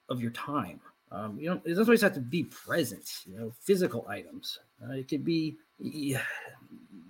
of 0.10 0.20
your 0.20 0.32
time? 0.32 0.80
Um, 1.12 1.38
you 1.39 1.49
know, 1.49 1.62
it 1.66 1.70
doesn't 1.70 1.84
always 1.84 2.01
have 2.01 2.14
to 2.14 2.22
be 2.22 2.43
present. 2.43 3.24
You 3.26 3.38
know, 3.38 3.53
physical 3.59 4.05
items. 4.07 4.59
Uh, 4.84 4.93
it 4.93 5.07
could 5.07 5.26
be 5.26 5.57
you, 5.78 6.18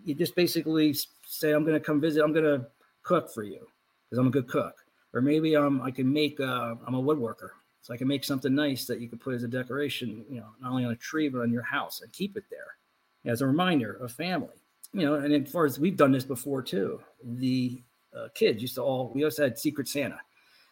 you 0.03 0.15
just 0.15 0.35
basically 0.35 0.95
say, 1.25 1.51
"I'm 1.51 1.63
going 1.63 1.79
to 1.79 1.85
come 1.85 2.01
visit. 2.01 2.23
I'm 2.23 2.33
going 2.33 2.45
to 2.45 2.65
cook 3.03 3.31
for 3.31 3.43
you 3.43 3.67
because 4.09 4.17
I'm 4.17 4.27
a 4.27 4.31
good 4.31 4.47
cook." 4.47 4.75
Or 5.13 5.21
maybe 5.21 5.55
um, 5.55 5.81
I 5.81 5.91
can 5.91 6.11
make. 6.11 6.39
Uh, 6.39 6.75
I'm 6.85 6.95
a 6.95 7.01
woodworker, 7.01 7.49
so 7.81 7.93
I 7.93 7.97
can 7.97 8.07
make 8.07 8.23
something 8.23 8.55
nice 8.55 8.85
that 8.87 8.99
you 8.99 9.07
could 9.07 9.21
put 9.21 9.35
as 9.35 9.43
a 9.43 9.47
decoration. 9.47 10.25
You 10.29 10.39
know, 10.39 10.47
not 10.59 10.71
only 10.71 10.85
on 10.85 10.91
a 10.91 10.95
tree 10.95 11.29
but 11.29 11.41
on 11.41 11.51
your 11.51 11.63
house 11.63 12.01
and 12.01 12.11
keep 12.11 12.37
it 12.37 12.45
there 12.49 13.31
as 13.31 13.41
a 13.41 13.47
reminder 13.47 13.93
of 14.01 14.11
family. 14.11 14.55
You 14.93 15.05
know, 15.05 15.15
and 15.15 15.33
as 15.33 15.51
far 15.51 15.65
as 15.65 15.79
we've 15.79 15.95
done 15.95 16.11
this 16.11 16.25
before 16.25 16.61
too, 16.63 16.99
the 17.23 17.81
uh, 18.17 18.29
kids 18.33 18.61
used 18.61 18.75
to 18.75 18.81
all. 18.81 19.11
We 19.13 19.23
also 19.25 19.43
had 19.43 19.59
Secret 19.59 19.87
Santa, 19.87 20.19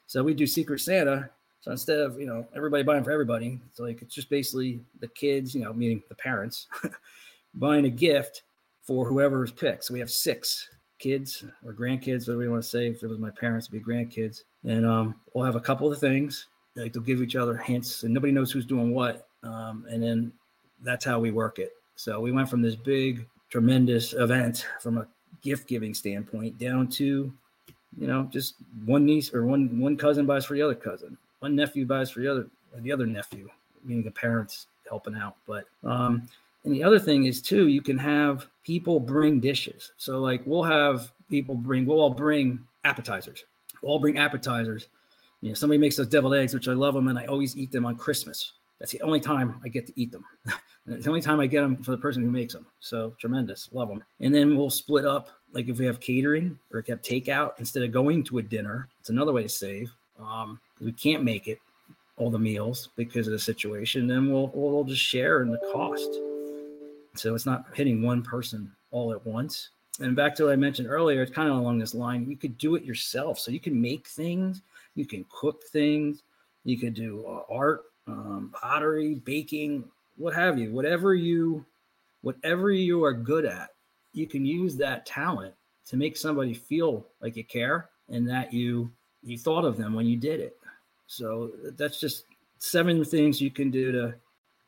so 0.08 0.24
we 0.24 0.34
do 0.34 0.48
Secret 0.48 0.80
Santa 0.80 1.30
so 1.62 1.72
instead 1.72 2.00
of 2.00 2.20
you 2.20 2.26
know 2.26 2.48
everybody 2.56 2.84
buying 2.84 3.04
for 3.04 3.12
everybody, 3.12 3.60
it's 3.70 3.80
like 3.80 4.02
it's 4.02 4.16
just 4.16 4.30
basically 4.30 4.80
the 5.00 5.08
kids, 5.10 5.54
you 5.54 5.62
know, 5.62 5.74
meaning 5.74 6.02
the 6.10 6.16
parents, 6.16 6.68
buying 7.54 7.86
a 7.86 7.90
gift 7.90 8.44
for 8.84 9.06
whoever's 9.06 9.52
picked. 9.52 9.86
So 9.86 9.94
we 9.94 10.00
have 10.00 10.10
six 10.10 10.70
kids 11.00 11.44
or 11.66 11.74
grandkids, 11.74 12.28
whatever 12.28 12.44
you 12.44 12.52
want 12.52 12.64
to 12.64 12.70
say. 12.70 12.88
If 12.88 13.04
it 13.04 13.08
was 13.08 13.20
my 13.20 13.32
parents, 13.32 13.68
it'd 13.68 13.86
be 13.86 13.92
grandkids, 13.92 14.44
and 14.64 14.86
um, 14.86 15.16
we'll 15.34 15.46
have 15.46 15.56
a 15.56 15.62
couple 15.62 15.92
of 15.92 16.00
things 16.00 16.48
like 16.76 16.94
they'll 16.94 17.04
give 17.04 17.22
each 17.22 17.36
other 17.36 17.58
hints, 17.58 18.04
and 18.04 18.14
nobody 18.14 18.32
knows 18.32 18.52
who's 18.52 18.66
doing 18.66 18.94
what, 18.94 19.28
um, 19.44 19.86
and 19.90 20.02
then 20.02 20.32
that's 20.82 21.04
how 21.04 21.20
we 21.20 21.32
work 21.32 21.60
it. 21.60 21.72
So 21.96 22.22
we 22.22 22.32
went 22.32 22.50
from 22.50 22.62
this 22.62 22.76
big, 22.76 23.28
tremendous 23.50 24.14
event 24.14 24.66
from 24.80 24.98
a 24.98 25.08
gift 25.42 25.68
giving 25.68 25.94
standpoint 25.94 26.58
down 26.58 26.88
to 26.88 27.34
you 27.98 28.08
know 28.08 28.30
just 28.32 28.56
one 28.86 29.06
niece 29.06 29.34
or 29.34 29.46
one 29.46 29.80
one 29.80 29.98
cousin 29.98 30.26
buys 30.26 30.46
for 30.46 30.54
the 30.54 30.62
other 30.62 30.76
cousin 30.76 31.18
one 31.40 31.56
nephew 31.56 31.86
buys 31.86 32.12
for 32.12 32.20
the 32.20 32.28
other 32.28 32.48
the 32.78 32.92
other 32.92 33.06
nephew, 33.06 33.50
meaning 33.84 34.04
the 34.04 34.12
parents 34.12 34.68
helping 34.88 35.16
out. 35.16 35.36
But 35.48 35.66
um, 35.84 36.28
and 36.64 36.74
the 36.74 36.84
other 36.84 37.00
thing 37.00 37.26
is 37.26 37.42
too, 37.42 37.68
you 37.68 37.82
can 37.82 37.98
have 37.98 38.48
people 38.64 39.00
bring 39.00 39.40
dishes. 39.40 39.92
So 39.98 40.20
like 40.20 40.42
we'll 40.46 40.64
have 40.64 41.12
people 41.30 41.56
bring, 41.56 41.86
we'll 41.86 42.02
all 42.02 42.10
bring 42.10 42.60
appetizers. 42.84 43.46
We'll 43.82 43.94
all 43.94 44.00
bring 44.00 44.18
appetizers. 44.18 44.88
You 45.42 45.50
know, 45.50 45.56
somebody 45.56 45.78
makes 45.78 45.96
those 45.96 46.08
deviled 46.08 46.36
eggs, 46.36 46.54
which 46.54 46.68
I 46.68 46.74
love 46.74 46.94
them, 46.94 47.08
and 47.08 47.18
I 47.18 47.26
always 47.26 47.56
eat 47.56 47.72
them 47.72 47.86
on 47.86 47.96
Christmas. 47.96 48.54
That's 48.80 48.92
the 48.92 49.02
only 49.02 49.22
time 49.22 49.60
I 49.64 49.70
get 49.70 49.88
to 49.88 49.94
eat 49.96 50.12
them. 50.12 50.26
it's 50.88 51.04
the 51.06 51.10
only 51.10 51.22
time 51.22 51.40
I 51.40 51.48
get 51.48 51.62
them 51.62 51.78
for 51.78 51.92
the 51.92 51.98
person 51.98 52.24
who 52.24 52.30
makes 52.30 52.54
them. 52.54 52.66
So 52.82 53.16
tremendous, 53.20 53.70
love 53.72 53.88
them. 53.88 54.04
And 54.20 54.36
then 54.36 54.58
we'll 54.58 54.70
split 54.70 55.06
up, 55.06 55.30
like 55.54 55.70
if 55.70 55.80
we 55.80 55.86
have 55.86 56.00
catering 56.02 56.60
or 56.72 56.80
if 56.80 56.88
we 56.88 56.92
have 56.92 57.02
takeout, 57.02 57.54
instead 57.60 57.84
of 57.84 57.92
going 57.92 58.24
to 58.26 58.40
a 58.40 58.42
dinner, 58.42 58.90
it's 59.00 59.10
another 59.10 59.32
way 59.32 59.44
to 59.44 59.50
save. 59.50 59.92
Um, 60.20 60.60
we 60.82 60.92
can't 60.92 61.24
make 61.24 61.48
it 61.48 61.60
all 62.18 62.30
the 62.30 62.40
meals 62.40 62.90
because 62.96 63.28
of 63.28 63.32
the 63.32 63.40
situation, 63.40 64.08
then 64.08 64.32
we'll 64.32 64.52
we'll 64.54 64.84
just 64.84 65.02
share 65.02 65.42
in 65.42 65.50
the 65.50 65.60
cost. 65.72 66.20
So 67.16 67.34
it's 67.34 67.46
not 67.46 67.66
hitting 67.74 68.02
one 68.02 68.22
person 68.22 68.72
all 68.92 69.12
at 69.12 69.26
once. 69.26 69.70
And 70.00 70.16
back 70.16 70.36
to 70.36 70.46
what 70.46 70.54
I 70.54 70.56
mentioned 70.56 70.88
earlier, 70.88 71.22
it's 71.22 71.32
kind 71.32 71.50
of 71.50 71.58
along 71.58 71.80
this 71.80 71.94
line. 71.94 72.30
You 72.30 72.38
could 72.38 72.58
do 72.58 72.76
it 72.76 72.84
yourself. 72.84 73.40
So 73.40 73.52
you 73.52 73.60
can 73.60 73.80
make 73.80 74.08
things, 74.08 74.62
you 74.96 75.06
can 75.06 75.26
cook 75.30 75.64
things, 75.72 76.24
you 76.64 76.78
could 76.78 76.94
do 76.94 77.26
uh, 77.28 77.54
art, 77.54 77.84
um, 78.08 78.54
pottery, 78.54 79.16
baking, 79.16 79.84
what 80.18 80.34
have 80.34 80.58
you. 80.58 80.72
Whatever 80.72 81.16
you, 81.16 81.66
whatever 82.22 82.72
you 82.72 83.04
are 83.04 83.14
good 83.14 83.46
at, 83.46 83.70
you 84.14 84.28
can 84.28 84.46
use 84.46 84.76
that 84.78 85.06
talent 85.06 85.54
to 85.88 85.98
make 85.98 86.16
somebody 86.16 86.54
feel 86.54 87.06
like 87.22 87.36
you 87.36 87.44
care 87.44 87.90
and 88.10 88.28
that 88.30 88.54
you 88.54 88.92
you 89.22 89.38
thought 89.38 89.66
of 89.66 89.76
them 89.76 89.94
when 89.94 90.06
you 90.06 90.16
did 90.16 90.40
it. 90.40 90.58
So 91.10 91.52
that's 91.76 92.00
just 92.00 92.26
seven 92.60 93.04
things 93.04 93.42
you 93.42 93.50
can 93.50 93.72
do 93.72 93.92
to 93.92 94.16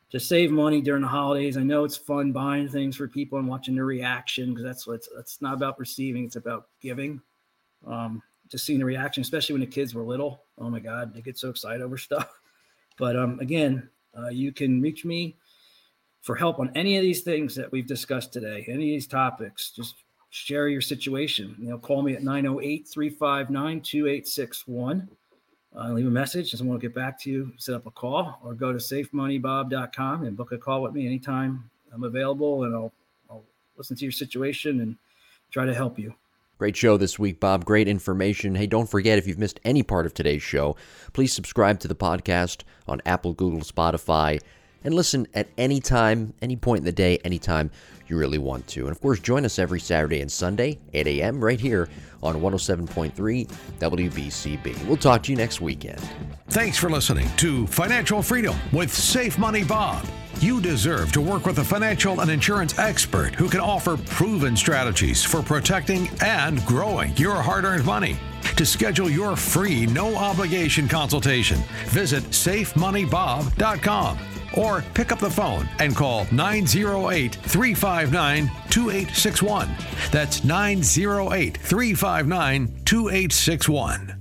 to 0.10 0.20
save 0.20 0.52
money 0.52 0.82
during 0.82 1.04
the 1.04 1.08
holidays. 1.08 1.56
I 1.56 1.64
know 1.64 1.86
it's 1.86 1.96
fun 1.96 2.34
buying 2.34 2.68
things 2.68 2.98
for 2.98 3.08
people 3.08 3.40
and 3.40 3.48
watching 3.48 3.76
their 3.76 3.86
reaction 3.86 4.50
because 4.50 4.64
that's 4.64 4.88
what's 4.88 5.08
it's 5.20 5.40
not 5.40 5.54
about 5.54 5.80
receiving; 5.80 6.26
it's 6.26 6.36
about 6.38 6.68
giving. 6.82 7.22
Um, 7.86 8.24
just 8.50 8.66
seeing 8.66 8.80
the 8.80 8.86
reaction, 8.86 9.22
especially 9.22 9.54
when 9.54 9.62
the 9.62 9.68
kids 9.68 9.94
were 9.94 10.02
little. 10.02 10.44
Oh 10.58 10.70
my 10.70 10.80
God, 10.80 11.14
they 11.14 11.22
get 11.22 11.38
so 11.38 11.50
excited 11.50 11.84
over 11.84 11.98
stuff. 12.10 12.28
But 12.98 13.16
um, 13.16 13.40
again, 13.40 13.88
uh, 14.18 14.30
you 14.30 14.52
can 14.52 14.82
reach 14.82 15.06
me 15.06 15.38
for 16.22 16.36
help 16.36 16.60
on 16.60 16.72
any 16.74 16.98
of 16.98 17.04
these 17.04 17.22
things 17.22 17.54
that 17.56 17.72
we've 17.72 17.88
discussed 17.88 18.34
today, 18.34 18.66
any 18.68 18.74
of 18.74 18.80
these 18.80 19.08
topics. 19.08 19.72
Just 19.72 20.04
share 20.32 20.70
your 20.70 20.82
situation. 20.82 21.56
You 21.60 21.70
know, 21.70 21.78
call 21.78 22.02
me 22.02 22.16
at 22.16 22.24
908 22.24 22.88
359 22.88 23.82
2861 23.82 25.08
uh, 25.76 25.92
leave 25.92 26.08
a 26.08 26.12
message. 26.12 26.52
Doesn't 26.52 26.68
want 26.68 26.82
to 26.82 26.88
get 26.88 26.96
back 26.96 27.20
to 27.22 27.30
you, 27.30 27.52
set 27.58 27.76
up 27.76 27.86
a 27.86 27.92
call 27.92 28.40
or 28.44 28.54
go 28.54 28.72
to 28.72 28.80
safemoneybob.com 28.80 30.24
and 30.24 30.36
book 30.36 30.52
a 30.52 30.58
call 30.58 30.82
with 30.82 30.94
me 30.94 31.06
anytime 31.06 31.70
I'm 31.94 32.04
available 32.04 32.64
and 32.64 32.76
I'll, 32.76 32.94
I'll 33.30 33.44
listen 33.78 33.96
to 33.98 34.06
your 34.06 34.12
situation 34.12 34.82
and 34.82 34.98
try 35.52 35.66
to 35.66 35.74
help 35.74 36.00
you. 36.00 36.14
Great 36.58 36.76
show 36.76 36.96
this 36.96 37.18
week, 37.18 37.40
Bob. 37.40 37.66
Great 37.66 37.88
information. 37.88 38.54
Hey, 38.54 38.68
don't 38.68 38.88
forget 38.88 39.18
if 39.18 39.26
you've 39.26 39.40
missed 39.40 39.60
any 39.64 39.82
part 39.82 40.06
of 40.06 40.14
today's 40.14 40.44
show, 40.44 40.76
please 41.12 41.34
subscribe 41.34 41.80
to 41.80 41.88
the 41.88 41.96
podcast 41.96 42.62
on 42.88 43.02
Apple, 43.04 43.34
Google, 43.34 43.62
Spotify, 43.62 44.40
and 44.84 44.94
listen 44.94 45.28
at 45.34 45.48
any 45.58 45.80
time, 45.80 46.34
any 46.42 46.56
point 46.56 46.80
in 46.80 46.86
the 46.86 46.92
day, 46.92 47.18
anytime 47.24 47.72
you 48.08 48.18
really 48.18 48.38
want 48.38 48.68
to. 48.68 48.82
And 48.82 48.92
of 48.92 49.02
course, 49.02 49.20
join 49.20 49.46
us 49.46 49.58
every 49.58 49.80
Saturday 49.80 50.22
and 50.22 50.32
Sunday, 50.32 50.80
8 50.94 51.08
a.m., 51.08 51.44
right 51.44 51.60
here 51.60 51.90
on 52.22 52.36
107.3 52.36 53.48
WBCB. 53.80 54.86
We'll 54.86 54.98
talk 54.98 55.24
to 55.24 55.32
you 55.32 55.38
next 55.38 55.62
weekend. 55.62 56.00
Thanks 56.50 56.78
for 56.78 56.90
listening 56.90 57.30
to 57.38 57.66
Financial 57.68 58.22
Freedom 58.22 58.56
with 58.72 58.94
Safe 58.94 59.40
Money 59.40 59.64
Bob. 59.64 60.06
You 60.40 60.62
deserve 60.62 61.12
to 61.14 61.22
work 61.22 61.46
with 61.46 61.60
a 61.60 61.64
financial 61.64 62.22
and 62.22 62.30
insurance 62.30 62.78
expert 62.80 63.36
who 63.36 63.50
can 63.50 63.60
offer 63.60 63.98
proven 63.98 64.58
strategies 64.58 65.24
for 65.24 65.42
protecting 65.42 66.10
and 66.22 66.64
growing 66.66 67.16
your 67.16 67.36
hard 67.36 67.64
earned 67.64 67.86
money. 67.86 68.18
To 68.58 68.66
schedule 68.66 69.10
your 69.10 69.36
free, 69.36 69.86
no 69.88 70.16
obligation 70.16 70.88
consultation, 70.88 71.60
visit 71.86 72.24
safemoneybob.com 72.26 74.31
or 74.58 74.84
pick 74.94 75.12
up 75.12 75.20
the 75.20 75.30
phone 75.30 75.68
and 75.80 75.96
call 75.96 76.26
908 76.32 77.36
359 77.36 78.48
2861. 78.70 79.70
That's 80.12 80.44
908 80.44 81.58
359 81.58 82.68
2861. 82.86 84.21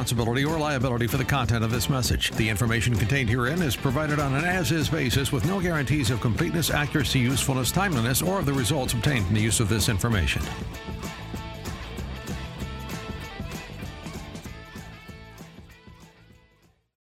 responsibility 0.00 0.46
or 0.46 0.58
liability 0.58 1.06
for 1.06 1.18
the 1.18 1.24
content 1.24 1.62
of 1.62 1.70
this 1.70 1.90
message. 1.90 2.30
The 2.30 2.48
information 2.48 2.96
contained 2.96 3.28
herein 3.28 3.60
is 3.60 3.76
provided 3.76 4.18
on 4.18 4.34
an 4.34 4.46
as 4.46 4.72
is 4.72 4.88
basis 4.88 5.30
with 5.30 5.44
no 5.44 5.60
guarantees 5.60 6.10
of 6.10 6.22
completeness, 6.22 6.70
accuracy, 6.70 7.18
usefulness, 7.18 7.70
timeliness, 7.70 8.22
or 8.22 8.38
of 8.38 8.46
the 8.46 8.52
results 8.54 8.94
obtained 8.94 9.26
in 9.28 9.34
the 9.34 9.42
use 9.42 9.60
of 9.60 9.68
this 9.68 9.90
information. 9.90 10.40